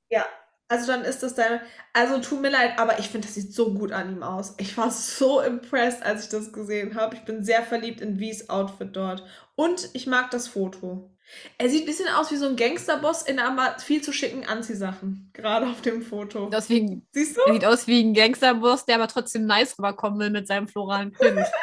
Also 0.68 0.86
dann 0.86 1.03
ist 1.03 1.22
das 1.22 1.34
deine. 1.34 1.62
Also 1.95 2.18
tut 2.20 2.43
mir 2.43 2.51
leid, 2.51 2.78
aber 2.78 2.99
ich 2.99 3.09
finde, 3.09 3.26
das 3.26 3.34
sieht 3.34 3.55
so 3.55 3.72
gut 3.72 3.91
an 3.91 4.12
ihm 4.12 4.22
aus. 4.22 4.55
Ich 4.59 4.76
war 4.76 4.91
so 4.91 5.41
impressed, 5.41 6.03
als 6.03 6.24
ich 6.24 6.30
das 6.30 6.53
gesehen 6.53 6.95
habe. 6.95 7.16
Ich 7.16 7.22
bin 7.22 7.43
sehr 7.43 7.62
verliebt 7.62 8.03
in 8.03 8.18
Wies 8.18 8.51
Outfit 8.51 8.95
dort. 8.95 9.24
Und 9.57 9.89
ich 9.95 10.07
mag 10.07 10.30
das 10.30 10.47
Foto. 10.47 11.11
Er 11.59 11.68
sieht 11.68 11.83
ein 11.83 11.87
bisschen 11.87 12.09
aus 12.09 12.31
wie 12.31 12.37
so 12.37 12.47
ein 12.47 12.57
Gangsterboss 12.57 13.22
in 13.22 13.39
aber 13.39 13.79
viel 13.79 14.03
zu 14.03 14.12
schicken 14.12 14.47
Anziehsachen. 14.47 15.31
Gerade 15.35 15.66
auf 15.66 15.81
dem 15.83 16.03
Foto. 16.03 16.49
Deswegen, 16.51 17.07
Siehst 17.12 17.37
du? 17.37 17.41
er 17.47 17.53
sieht 17.55 17.64
aus 17.64 17.87
wie 17.87 18.03
ein 18.03 18.14
Gangsterboss, 18.14 18.85
der 18.87 18.97
aber 18.97 19.09
trotzdem 19.09 19.47
nice 19.47 19.79
rüberkommen 19.79 20.18
will 20.18 20.31
mit 20.31 20.47
seinem 20.47 20.68
floralen 20.68 21.12
Print. 21.12 21.47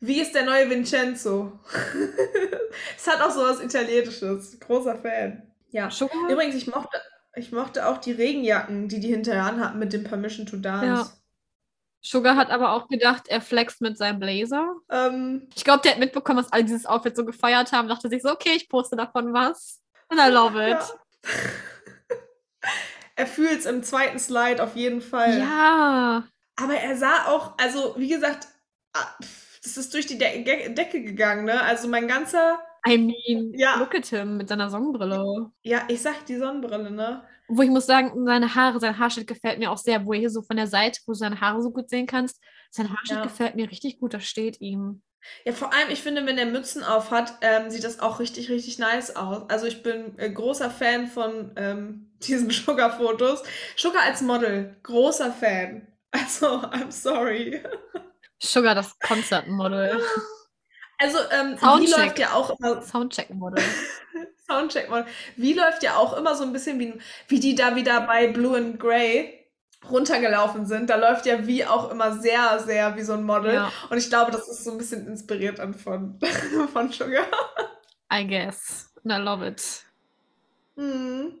Wie 0.00 0.20
ist 0.20 0.34
der 0.34 0.44
neue 0.44 0.68
Vincenzo? 0.68 1.60
es 2.96 3.06
hat 3.06 3.20
auch 3.20 3.30
sowas 3.30 3.60
Italienisches. 3.62 4.58
Großer 4.58 4.96
Fan. 4.96 5.42
Ja. 5.70 5.90
Sugar? 5.92 6.28
Übrigens, 6.28 6.56
ich 6.56 6.66
mochte, 6.66 7.00
ich 7.36 7.52
mochte 7.52 7.86
auch 7.86 7.98
die 7.98 8.10
Regenjacken, 8.10 8.88
die 8.88 8.98
die 8.98 9.08
hinterher 9.08 9.44
anhatten 9.44 9.78
mit 9.78 9.92
dem 9.92 10.02
Permission 10.02 10.44
to 10.44 10.56
Dance. 10.56 10.86
Ja. 10.86 11.21
Sugar 12.04 12.34
hat 12.36 12.50
aber 12.50 12.72
auch 12.72 12.88
gedacht, 12.88 13.28
er 13.28 13.40
flext 13.40 13.80
mit 13.80 13.96
seinem 13.96 14.18
Blazer. 14.18 14.74
Ähm, 14.90 15.48
Ich 15.54 15.64
glaube, 15.64 15.82
der 15.82 15.92
hat 15.92 15.98
mitbekommen, 16.00 16.38
dass 16.42 16.52
alle 16.52 16.64
dieses 16.64 16.84
Outfit 16.84 17.14
so 17.16 17.24
gefeiert 17.24 17.70
haben. 17.72 17.88
Dachte 17.88 18.08
sich 18.08 18.22
so, 18.22 18.30
okay, 18.32 18.52
ich 18.56 18.68
poste 18.68 18.96
davon 18.96 19.32
was. 19.32 19.80
And 20.08 20.20
I 20.20 20.28
love 20.30 20.60
it. 20.60 20.70
Ja. 20.78 20.88
er 23.16 23.26
fühlt 23.26 23.60
es 23.60 23.66
im 23.66 23.82
zweiten 23.82 24.18
Slide 24.18 24.62
auf 24.62 24.74
jeden 24.76 25.00
Fall. 25.00 25.38
Ja. 25.38 26.24
Aber 26.56 26.74
er 26.74 26.96
sah 26.96 27.26
auch, 27.26 27.56
also 27.58 27.94
wie 27.96 28.08
gesagt, 28.08 28.48
ah, 28.94 29.06
das 29.62 29.76
ist 29.76 29.94
durch 29.94 30.06
die 30.06 30.18
De 30.18 30.42
Ge- 30.42 30.74
Decke 30.74 31.02
gegangen, 31.02 31.44
ne? 31.44 31.62
Also 31.62 31.88
mein 31.88 32.08
ganzer, 32.08 32.60
I 32.86 32.98
mean, 32.98 33.52
Ja. 33.54 33.76
look 33.78 33.94
at 33.94 34.06
him 34.06 34.36
mit 34.38 34.48
seiner 34.48 34.68
Sonnenbrille. 34.70 35.50
ja, 35.62 35.82
ich 35.88 36.02
sag 36.02 36.26
die 36.26 36.36
Sonnenbrille, 36.36 36.90
ne? 36.90 37.22
Wo 37.48 37.62
ich 37.62 37.70
muss 37.70 37.86
sagen, 37.86 38.24
seine 38.24 38.54
Haare, 38.54 38.80
sein 38.80 38.98
Haarschnitt 38.98 39.26
gefällt 39.26 39.58
mir 39.58 39.70
auch 39.70 39.76
sehr, 39.78 40.04
wo 40.06 40.12
er 40.12 40.18
hier 40.20 40.30
so 40.30 40.42
von 40.42 40.56
der 40.56 40.66
Seite, 40.66 41.00
wo 41.06 41.12
du 41.12 41.18
seine 41.18 41.40
Haare 41.40 41.62
so 41.62 41.70
gut 41.70 41.90
sehen 41.90 42.06
kannst. 42.06 42.40
Sein 42.70 42.88
Haarschnitt 42.90 43.18
Ja. 43.18 43.22
gefällt 43.24 43.54
mir 43.56 43.70
richtig 43.70 43.98
gut, 44.00 44.14
das 44.14 44.24
steht 44.24 44.60
ihm. 44.60 45.02
Ja, 45.44 45.52
vor 45.52 45.72
allem, 45.72 45.90
ich 45.90 46.02
finde, 46.02 46.26
wenn 46.26 46.38
er 46.38 46.46
Mützen 46.46 46.82
auf 46.82 47.10
hat, 47.12 47.34
ähm, 47.42 47.70
sieht 47.70 47.84
das 47.84 48.00
auch 48.00 48.18
richtig, 48.18 48.50
richtig 48.50 48.78
nice 48.80 49.14
aus. 49.14 49.48
Also 49.50 49.66
ich 49.66 49.82
bin 49.84 50.18
äh, 50.18 50.30
großer 50.30 50.68
Fan 50.70 51.06
von 51.06 51.52
ähm, 51.56 52.10
diesen 52.22 52.50
Sugar-Fotos. 52.50 53.42
Sugar 53.76 54.02
als 54.02 54.22
Model, 54.22 54.76
großer 54.82 55.30
Fan. 55.32 55.86
Also, 56.10 56.46
I'm 56.46 56.90
sorry. 56.90 57.62
Sugar, 58.42 58.74
das 58.74 58.98
Konzertmodel. 58.98 60.00
Also, 61.02 61.18
ähm, 61.30 61.56
wie 61.80 61.90
läuft 61.90 62.18
ja 62.18 62.32
auch 62.34 62.58
immer 62.58 62.80
Soundcheck-Model. 62.82 63.62
Soundcheck 64.46 64.90
mal. 64.90 65.06
Wie 65.36 65.54
läuft 65.54 65.82
ja 65.82 65.96
auch 65.96 66.16
immer 66.16 66.34
so 66.34 66.44
ein 66.44 66.52
bisschen 66.52 66.78
wie, 66.78 66.94
wie 67.28 67.40
die 67.40 67.54
da 67.54 67.74
wieder 67.74 68.02
bei 68.02 68.28
Blue 68.28 68.56
and 68.56 68.78
Grey 68.78 69.38
runtergelaufen 69.90 70.66
sind. 70.66 70.90
Da 70.90 70.96
läuft 70.96 71.26
ja 71.26 71.46
wie 71.46 71.64
auch 71.64 71.90
immer 71.90 72.12
sehr, 72.18 72.60
sehr 72.60 72.96
wie 72.96 73.02
so 73.02 73.14
ein 73.14 73.24
Model. 73.24 73.54
Ja. 73.54 73.72
Und 73.90 73.98
ich 73.98 74.08
glaube, 74.08 74.30
das 74.30 74.48
ist 74.48 74.64
so 74.64 74.70
ein 74.72 74.78
bisschen 74.78 75.06
inspiriert 75.06 75.58
an 75.58 75.74
von, 75.74 76.20
von 76.72 76.90
Sugar. 76.92 77.24
I 78.12 78.26
guess. 78.26 78.92
And 79.04 79.12
I 79.12 79.16
love 79.16 79.44
it. 79.46 79.84
Mhm. 80.76 81.38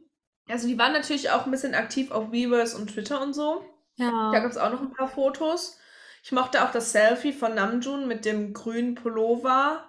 Also 0.48 0.66
die 0.66 0.78
waren 0.78 0.92
natürlich 0.92 1.30
auch 1.30 1.44
ein 1.44 1.50
bisschen 1.50 1.74
aktiv 1.74 2.10
auf 2.10 2.32
Weavers 2.32 2.74
und 2.74 2.88
Twitter 2.88 3.20
und 3.22 3.32
so. 3.32 3.64
Da 3.96 4.04
Ja. 4.04 4.30
gab 4.32 4.44
es 4.50 4.56
auch 4.56 4.70
noch 4.70 4.80
ein 4.80 4.92
paar 4.92 5.08
Fotos. 5.08 5.78
Ich 6.22 6.30
mochte 6.32 6.64
auch 6.64 6.70
das 6.70 6.92
Selfie 6.92 7.32
von 7.32 7.54
Namjoon 7.54 8.06
mit 8.06 8.24
dem 8.24 8.52
grünen 8.52 8.94
Pullover. 8.94 9.84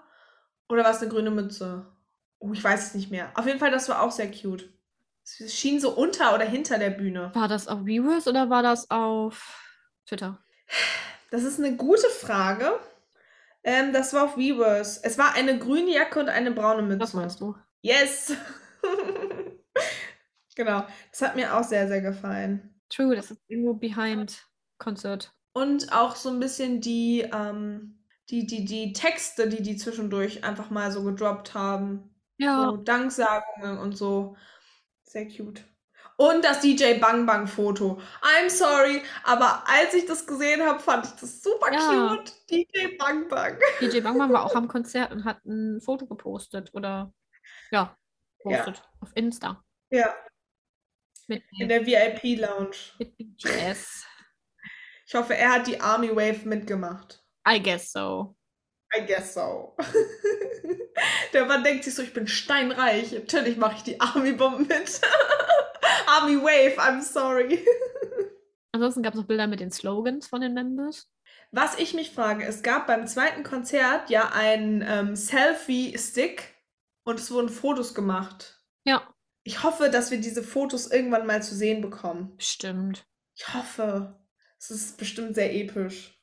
Oder 0.67 0.83
war 0.83 0.91
es 0.91 1.01
eine 1.01 1.09
grüne 1.09 1.29
Mütze? 1.29 1.85
Oh, 2.39 2.51
ich 2.53 2.63
weiß 2.63 2.87
es 2.87 2.95
nicht 2.95 3.11
mehr. 3.11 3.31
Auf 3.35 3.45
jeden 3.45 3.59
Fall, 3.59 3.71
das 3.71 3.87
war 3.87 4.01
auch 4.01 4.11
sehr 4.11 4.31
cute. 4.31 4.67
Es 5.23 5.53
schien 5.53 5.79
so 5.79 5.91
unter 5.91 6.33
oder 6.33 6.43
hinter 6.43 6.79
der 6.79 6.89
Bühne. 6.89 7.31
War 7.35 7.47
das 7.47 7.67
auf 7.67 7.85
Viewers 7.85 8.27
oder 8.27 8.49
war 8.49 8.63
das 8.63 8.89
auf 8.89 9.61
Twitter? 10.07 10.43
Das 11.29 11.43
ist 11.43 11.59
eine 11.59 11.75
gute 11.77 12.09
Frage. 12.09 12.79
Ähm, 13.63 13.93
das 13.93 14.13
war 14.13 14.25
auf 14.25 14.37
Weavers. 14.37 14.97
Es 14.97 15.17
war 15.17 15.35
eine 15.35 15.57
grüne 15.57 15.91
Jacke 15.93 16.19
und 16.19 16.29
eine 16.29 16.51
braune 16.51 16.81
Mütze. 16.81 16.99
Was 16.99 17.13
meinst 17.13 17.39
du? 17.39 17.55
Yes! 17.81 18.35
genau. 20.55 20.85
Das 21.11 21.21
hat 21.21 21.35
mir 21.35 21.55
auch 21.55 21.63
sehr, 21.63 21.87
sehr 21.87 22.01
gefallen. 22.01 22.81
True, 22.89 23.15
das 23.15 23.31
ist 23.31 23.41
irgendwo 23.47 23.73
behind 23.73 24.45
Concert. 24.79 25.31
Und 25.53 25.91
auch 25.93 26.15
so 26.15 26.29
ein 26.29 26.39
bisschen 26.39 26.81
die, 26.81 27.21
ähm, 27.21 27.99
die, 28.29 28.45
die, 28.47 28.65
die 28.65 28.93
Texte, 28.93 29.47
die 29.47 29.61
die 29.61 29.77
zwischendurch 29.77 30.43
einfach 30.43 30.69
mal 30.69 30.91
so 30.91 31.03
gedroppt 31.03 31.53
haben. 31.53 32.15
Ja. 32.37 32.57
So 32.71 32.77
Danksagungen 32.77 33.77
und 33.77 33.95
so. 33.95 34.35
Sehr 35.03 35.27
cute. 35.27 35.63
Und 36.17 36.43
das 36.45 36.61
DJ 36.61 36.99
Bang 36.99 37.25
Bang 37.25 37.47
Foto. 37.47 37.99
I'm 38.21 38.49
sorry, 38.49 39.01
aber 39.23 39.63
als 39.67 39.93
ich 39.93 40.05
das 40.05 40.25
gesehen 40.27 40.61
habe, 40.61 40.79
fand 40.79 41.05
ich 41.05 41.11
das 41.13 41.41
super 41.41 41.71
Ja. 41.73 42.15
cute. 42.15 42.33
DJ 42.49 42.97
Bang 42.97 43.27
Bang. 43.27 43.57
DJ 43.81 43.99
Bangman 44.01 44.31
war 44.31 44.45
auch 44.45 44.55
am 44.55 44.67
Konzert 44.67 45.11
und 45.11 45.25
hat 45.25 45.43
ein 45.45 45.81
Foto 45.81 46.05
gepostet 46.05 46.69
oder 46.73 47.13
ja, 47.71 47.95
Ja. 48.45 48.63
postet 48.63 48.83
auf 48.99 49.11
Insta 49.15 49.63
Ja, 49.91 50.13
mit, 51.27 51.43
in 51.59 51.67
der 51.69 51.85
VIP 51.85 52.39
Lounge. 52.39 52.75
mit 52.99 53.17
BTS. 53.17 54.05
Ich 55.13 55.19
hoffe, 55.19 55.37
er 55.37 55.51
hat 55.51 55.67
die 55.67 55.79
Army 55.79 56.09
Wave 56.09 56.39
mitgemacht. 56.45 57.23
I 57.47 57.61
guess 57.61 57.91
so. 57.91 58.35
I 58.97 59.05
guess 59.05 59.35
so. 59.35 59.77
Der 61.33 61.45
Mann 61.45 61.63
denkt 61.63 61.83
sich 61.83 61.93
so, 61.93 62.01
ich 62.01 62.15
bin 62.15 62.25
steinreich. 62.25 63.11
Natürlich 63.11 63.57
mache 63.57 63.75
ich 63.75 63.83
die 63.83 64.01
Army 64.01 64.31
Bomb 64.31 64.67
mit. 64.67 65.01
Army 66.07 66.37
Wave, 66.37 66.79
I'm 66.79 67.03
sorry. 67.03 67.63
Ansonsten 68.71 69.03
gab 69.03 69.13
es 69.13 69.19
noch 69.19 69.27
Bilder 69.27 69.45
mit 69.45 69.59
den 69.59 69.69
Slogans 69.69 70.25
von 70.25 70.41
den 70.41 70.55
Members. 70.55 71.07
Was 71.51 71.77
ich 71.77 71.93
mich 71.93 72.09
frage, 72.09 72.43
es 72.43 72.63
gab 72.63 72.87
beim 72.87 73.05
zweiten 73.05 73.43
Konzert 73.43 74.09
ja 74.09 74.31
einen 74.33 74.81
ähm, 74.81 75.15
Selfie-Stick 75.15 76.55
und 77.03 77.19
es 77.19 77.29
wurden 77.29 77.49
Fotos 77.49 77.93
gemacht. 77.93 78.63
Ja. 78.83 79.13
Ich 79.43 79.61
hoffe, 79.61 79.91
dass 79.91 80.09
wir 80.09 80.19
diese 80.19 80.41
Fotos 80.41 80.89
irgendwann 80.89 81.27
mal 81.27 81.43
zu 81.43 81.53
sehen 81.53 81.81
bekommen. 81.81 82.35
Bestimmt. 82.35 83.05
Ich 83.35 83.53
hoffe. 83.53 84.22
Es 84.63 84.71
ist 84.71 84.97
bestimmt 84.97 85.35
sehr 85.35 85.53
episch. 85.53 86.17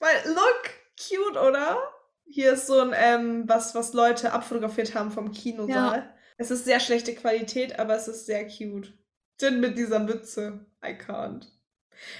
Weil, 0.00 0.14
look, 0.26 0.70
cute, 0.98 1.38
oder? 1.38 1.78
Hier 2.26 2.52
ist 2.52 2.66
so 2.66 2.78
ein, 2.78 2.92
ähm, 2.94 3.44
was, 3.46 3.74
was 3.74 3.94
Leute 3.94 4.34
abfotografiert 4.34 4.94
haben 4.94 5.10
vom 5.10 5.32
Kinosaal. 5.32 6.14
Es 6.36 6.50
ist 6.50 6.66
sehr 6.66 6.78
schlechte 6.78 7.14
Qualität, 7.14 7.78
aber 7.78 7.96
es 7.96 8.06
ist 8.06 8.26
sehr 8.26 8.46
cute. 8.46 8.92
Jin 9.40 9.60
mit 9.60 9.78
dieser 9.78 9.98
Mütze. 9.98 10.66
I 10.84 10.88
can't. 10.88 11.46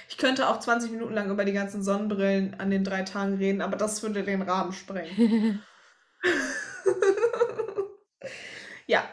Ich 0.09 0.17
könnte 0.17 0.49
auch 0.49 0.59
20 0.59 0.89
Minuten 0.89 1.13
lang 1.13 1.29
über 1.29 1.45
die 1.45 1.53
ganzen 1.53 1.83
Sonnenbrillen 1.83 2.59
an 2.59 2.71
den 2.71 2.83
drei 2.83 3.03
Tagen 3.03 3.35
reden, 3.35 3.61
aber 3.61 3.77
das 3.77 4.01
würde 4.01 4.23
den 4.23 4.41
Rahmen 4.41 4.73
sprengen. 4.73 5.61
ja, 8.87 9.07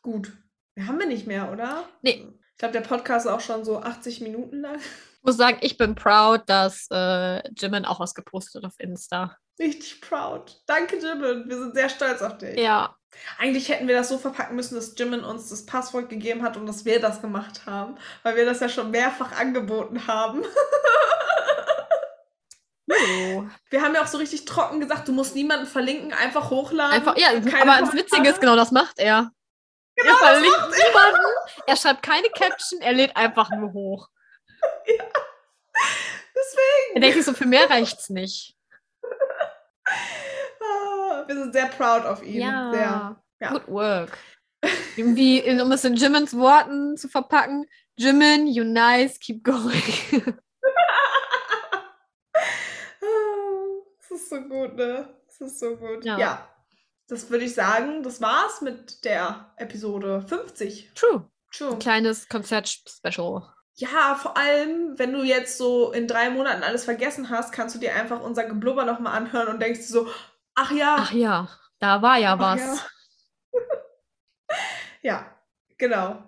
gut. 0.00 0.32
Haben 0.80 1.00
wir 1.00 1.06
nicht 1.06 1.26
mehr, 1.26 1.52
oder? 1.52 1.86
Nee. 2.00 2.26
Ich 2.52 2.58
glaube, 2.58 2.72
der 2.72 2.80
Podcast 2.80 3.26
ist 3.26 3.32
auch 3.32 3.42
schon 3.42 3.66
so 3.66 3.80
80 3.80 4.22
Minuten 4.22 4.62
lang. 4.62 4.80
Ich 5.28 5.30
muss 5.30 5.36
sagen, 5.36 5.58
ich 5.60 5.76
bin 5.76 5.94
proud, 5.94 6.40
dass 6.46 6.86
äh, 6.90 7.46
Jimin 7.50 7.84
auch 7.84 8.00
was 8.00 8.14
gepostet 8.14 8.62
hat 8.62 8.70
auf 8.70 8.80
Insta. 8.80 9.36
Richtig 9.58 10.00
proud. 10.00 10.62
Danke, 10.64 10.96
Jimin. 10.96 11.46
Wir 11.46 11.58
sind 11.58 11.74
sehr 11.74 11.90
stolz 11.90 12.22
auf 12.22 12.38
dich. 12.38 12.58
Ja. 12.58 12.96
Eigentlich 13.36 13.68
hätten 13.68 13.88
wir 13.88 13.94
das 13.94 14.08
so 14.08 14.16
verpacken 14.16 14.56
müssen, 14.56 14.76
dass 14.76 14.94
Jimin 14.96 15.24
uns 15.24 15.50
das 15.50 15.66
Passwort 15.66 16.08
gegeben 16.08 16.42
hat 16.42 16.56
und 16.56 16.64
dass 16.64 16.86
wir 16.86 16.98
das 16.98 17.20
gemacht 17.20 17.66
haben, 17.66 17.98
weil 18.22 18.36
wir 18.36 18.46
das 18.46 18.60
ja 18.60 18.70
schon 18.70 18.90
mehrfach 18.90 19.38
angeboten 19.38 20.06
haben. 20.06 20.44
Oh. 22.90 23.44
Wir 23.68 23.82
haben 23.82 23.94
ja 23.94 24.02
auch 24.02 24.06
so 24.06 24.16
richtig 24.16 24.46
trocken 24.46 24.80
gesagt, 24.80 25.06
du 25.06 25.12
musst 25.12 25.34
niemanden 25.34 25.66
verlinken, 25.66 26.14
einfach 26.14 26.48
hochladen. 26.48 26.94
Einfach, 26.94 27.18
ja, 27.18 27.38
Keine 27.38 27.70
aber 27.70 27.84
das 27.84 27.92
Witzige 27.92 28.30
ist, 28.30 28.40
genau 28.40 28.56
das 28.56 28.70
macht 28.70 28.98
er. 28.98 29.30
Genau, 29.94 30.08
er 30.08 30.18
das 30.18 30.30
verlinkt 30.30 30.56
er. 30.56 30.88
niemanden, 30.88 31.26
er 31.66 31.76
schreibt 31.76 32.02
keine 32.02 32.30
Caption, 32.30 32.80
er 32.80 32.94
lädt 32.94 33.14
einfach 33.14 33.50
nur 33.50 33.74
hoch. 33.74 34.08
Deswegen. 36.34 36.94
Er 36.94 37.00
denkt 37.00 37.16
sich 37.16 37.24
so, 37.24 37.32
für 37.32 37.46
mehr 37.46 37.68
reicht's 37.68 38.10
nicht. 38.10 38.56
Ah, 39.84 41.24
wir 41.26 41.34
sind 41.34 41.52
sehr 41.52 41.66
proud 41.66 42.04
auf 42.04 42.22
ihn. 42.22 42.40
Sehr. 42.40 43.16
Ja. 43.40 43.50
Good 43.50 43.68
work. 43.68 44.18
Irgendwie, 44.96 45.42
um 45.60 45.70
es 45.72 45.84
in 45.84 45.94
Jimins 45.94 46.36
Worten 46.36 46.96
zu 46.96 47.08
verpacken, 47.08 47.66
Jimin, 47.96 48.46
you 48.48 48.64
nice, 48.64 49.18
keep 49.18 49.44
going. 49.44 49.82
Das 54.08 54.22
ist 54.22 54.30
so 54.30 54.40
gut, 54.40 54.74
ne? 54.74 55.14
Das 55.26 55.40
ist 55.40 55.60
so 55.60 55.76
gut. 55.76 56.04
Ja. 56.04 56.18
ja. 56.18 56.48
Das 57.08 57.30
würde 57.30 57.44
ich 57.44 57.54
sagen, 57.54 58.02
das 58.02 58.20
war's 58.20 58.60
mit 58.62 59.04
der 59.04 59.52
Episode 59.56 60.22
50. 60.26 60.92
True. 60.94 61.30
True. 61.52 61.72
Ein 61.72 61.78
kleines 61.78 62.28
Konzert-Special. 62.28 63.42
Ja, 63.80 64.16
vor 64.16 64.36
allem, 64.36 64.98
wenn 64.98 65.12
du 65.12 65.22
jetzt 65.22 65.56
so 65.56 65.92
in 65.92 66.08
drei 66.08 66.30
Monaten 66.30 66.62
alles 66.62 66.84
vergessen 66.84 67.30
hast, 67.30 67.52
kannst 67.52 67.74
du 67.74 67.78
dir 67.78 67.94
einfach 67.94 68.20
unser 68.20 68.44
Geblubber 68.44 68.84
nochmal 68.84 69.16
anhören 69.16 69.48
und 69.48 69.60
denkst 69.60 69.82
so, 69.82 70.08
ach 70.54 70.72
ja, 70.72 70.96
Ach 70.98 71.12
ja, 71.12 71.48
da 71.78 72.02
war 72.02 72.18
ja 72.18 72.38
was. 72.38 72.60
ja. 72.60 73.60
ja, 75.02 75.26
genau. 75.78 76.22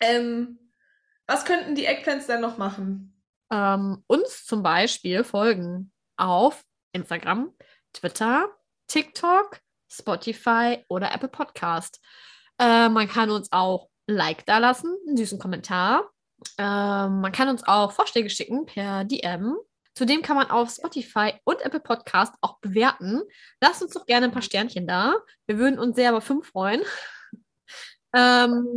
Ähm, 0.00 0.58
was 1.26 1.44
könnten 1.44 1.74
die 1.74 1.86
Eggplants 1.86 2.26
denn 2.26 2.40
noch 2.40 2.58
machen? 2.58 3.14
ähm, 3.54 4.02
uns 4.06 4.44
zum 4.44 4.62
Beispiel 4.62 5.24
folgen 5.24 5.92
auf 6.16 6.62
Instagram, 6.92 7.52
Twitter, 7.92 8.48
TikTok, 8.88 9.60
Spotify 9.90 10.84
oder 10.88 11.12
Apple 11.12 11.28
Podcast. 11.28 12.00
Äh, 12.58 12.88
man 12.88 13.08
kann 13.08 13.30
uns 13.30 13.50
auch 13.52 13.88
ein 14.08 14.16
Like 14.16 14.44
da 14.46 14.58
lassen, 14.58 14.96
einen 15.06 15.16
süßen 15.16 15.38
Kommentar. 15.38 16.10
Ähm, 16.58 17.20
man 17.20 17.32
kann 17.32 17.48
uns 17.48 17.66
auch 17.66 17.92
Vorschläge 17.92 18.30
schicken 18.30 18.66
per 18.66 19.04
DM. 19.04 19.56
Zudem 19.94 20.22
kann 20.22 20.36
man 20.36 20.50
auf 20.50 20.70
Spotify 20.70 21.34
und 21.44 21.60
Apple 21.62 21.80
Podcast 21.80 22.34
auch 22.40 22.58
bewerten. 22.58 23.22
Lasst 23.60 23.82
uns 23.82 23.92
doch 23.92 24.06
gerne 24.06 24.26
ein 24.26 24.32
paar 24.32 24.42
Sternchen 24.42 24.86
da. 24.86 25.14
Wir 25.46 25.58
würden 25.58 25.78
uns 25.78 25.94
sehr 25.94 26.10
über 26.10 26.20
fünf 26.20 26.48
freuen. 26.48 26.82
ähm, 28.14 28.76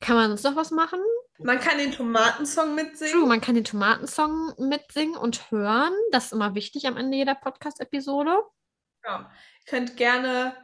kann 0.00 0.16
man 0.16 0.32
uns 0.32 0.42
noch 0.42 0.56
was 0.56 0.72
machen? 0.72 1.00
Man 1.38 1.60
kann 1.60 1.78
den 1.78 1.92
Tomatensong 1.92 2.74
mitsingen. 2.74 3.12
True, 3.12 3.28
man 3.28 3.40
kann 3.40 3.54
den 3.54 3.64
Tomatensong 3.64 4.54
mitsingen 4.58 5.16
und 5.16 5.50
hören. 5.50 5.92
Das 6.10 6.26
ist 6.26 6.32
immer 6.32 6.54
wichtig 6.54 6.86
am 6.86 6.96
Ende 6.96 7.16
jeder 7.16 7.34
Podcast-Episode. 7.34 8.42
Ja. 9.04 9.30
Ihr 9.60 9.70
könnt 9.70 9.96
gerne 9.96 10.56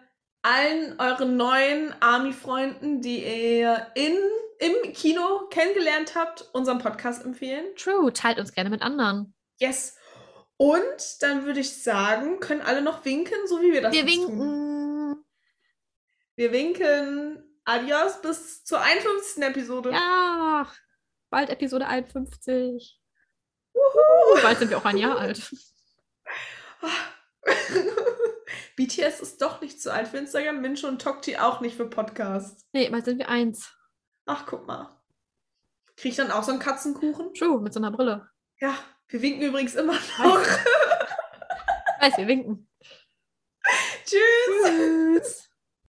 allen 0.43 0.99
euren 1.01 1.37
neuen 1.37 1.95
Army-Freunden, 2.01 3.01
die 3.01 3.23
ihr 3.25 3.87
in, 3.95 4.17
im 4.59 4.93
Kino 4.93 5.47
kennengelernt 5.51 6.15
habt, 6.15 6.49
unseren 6.53 6.79
Podcast 6.79 7.25
empfehlen. 7.25 7.65
True, 7.77 8.13
teilt 8.13 8.39
uns 8.39 8.53
gerne 8.53 8.71
mit 8.71 8.83
anderen. 8.83 9.35
Yes. 9.59 9.97
Und 10.57 11.23
dann 11.23 11.45
würde 11.45 11.61
ich 11.61 11.83
sagen, 11.83 12.41
können 12.41 12.61
alle 12.61 12.83
noch 12.83 13.05
winken, 13.05 13.47
so 13.47 13.61
wie 13.63 13.73
wir 13.73 13.83
das 13.83 13.93
Wir 13.93 14.03
jetzt 14.05 14.15
tun. 14.17 14.39
winken. 14.39 15.25
Wir 16.37 16.53
winken. 16.53 17.61
Adios, 17.65 18.21
bis 18.23 18.65
zur 18.65 18.81
51. 18.81 19.43
Episode. 19.45 19.91
Ja, 19.93 20.67
bald 21.31 21.51
Episode 21.51 21.87
51. 21.87 23.01
Wuhu. 23.73 24.43
Bald 24.43 24.59
sind 24.59 24.71
wir 24.71 24.79
auch 24.79 24.85
ein 24.85 24.97
Jahr 24.99 25.19
alt. 25.19 25.51
BTS 28.77 29.21
ist 29.21 29.43
doch 29.43 29.61
nicht 29.61 29.81
zu 29.81 29.93
alt 29.93 30.09
für 30.09 30.19
Instagram, 30.19 30.61
Mincho 30.61 30.89
und 30.89 31.01
Tokti 31.01 31.37
auch 31.37 31.61
nicht 31.61 31.77
für 31.77 31.89
Podcasts. 31.89 32.65
Nee, 32.73 32.89
bald 32.91 33.05
sind 33.05 33.19
wir 33.19 33.29
eins. 33.29 33.73
Ach, 34.27 34.47
guck 34.47 34.67
mal. 34.67 34.89
Krieg 35.97 36.13
ich 36.13 36.17
dann 36.17 36.31
auch 36.31 36.43
so 36.43 36.53
einen 36.53 36.61
Katzenkuchen? 36.61 37.35
True, 37.35 37.61
mit 37.61 37.73
so 37.73 37.81
einer 37.81 37.91
Brille. 37.91 38.29
Ja, 38.59 38.77
wir 39.09 39.23
winken 39.23 39.43
übrigens 39.43 39.75
immer 39.75 39.95
noch. 39.95 40.41
Weiß, 42.01 42.17
wir 42.17 42.27
winken. 42.27 42.69
Tschüss. 44.05 44.21
Tschüss. 44.65 45.52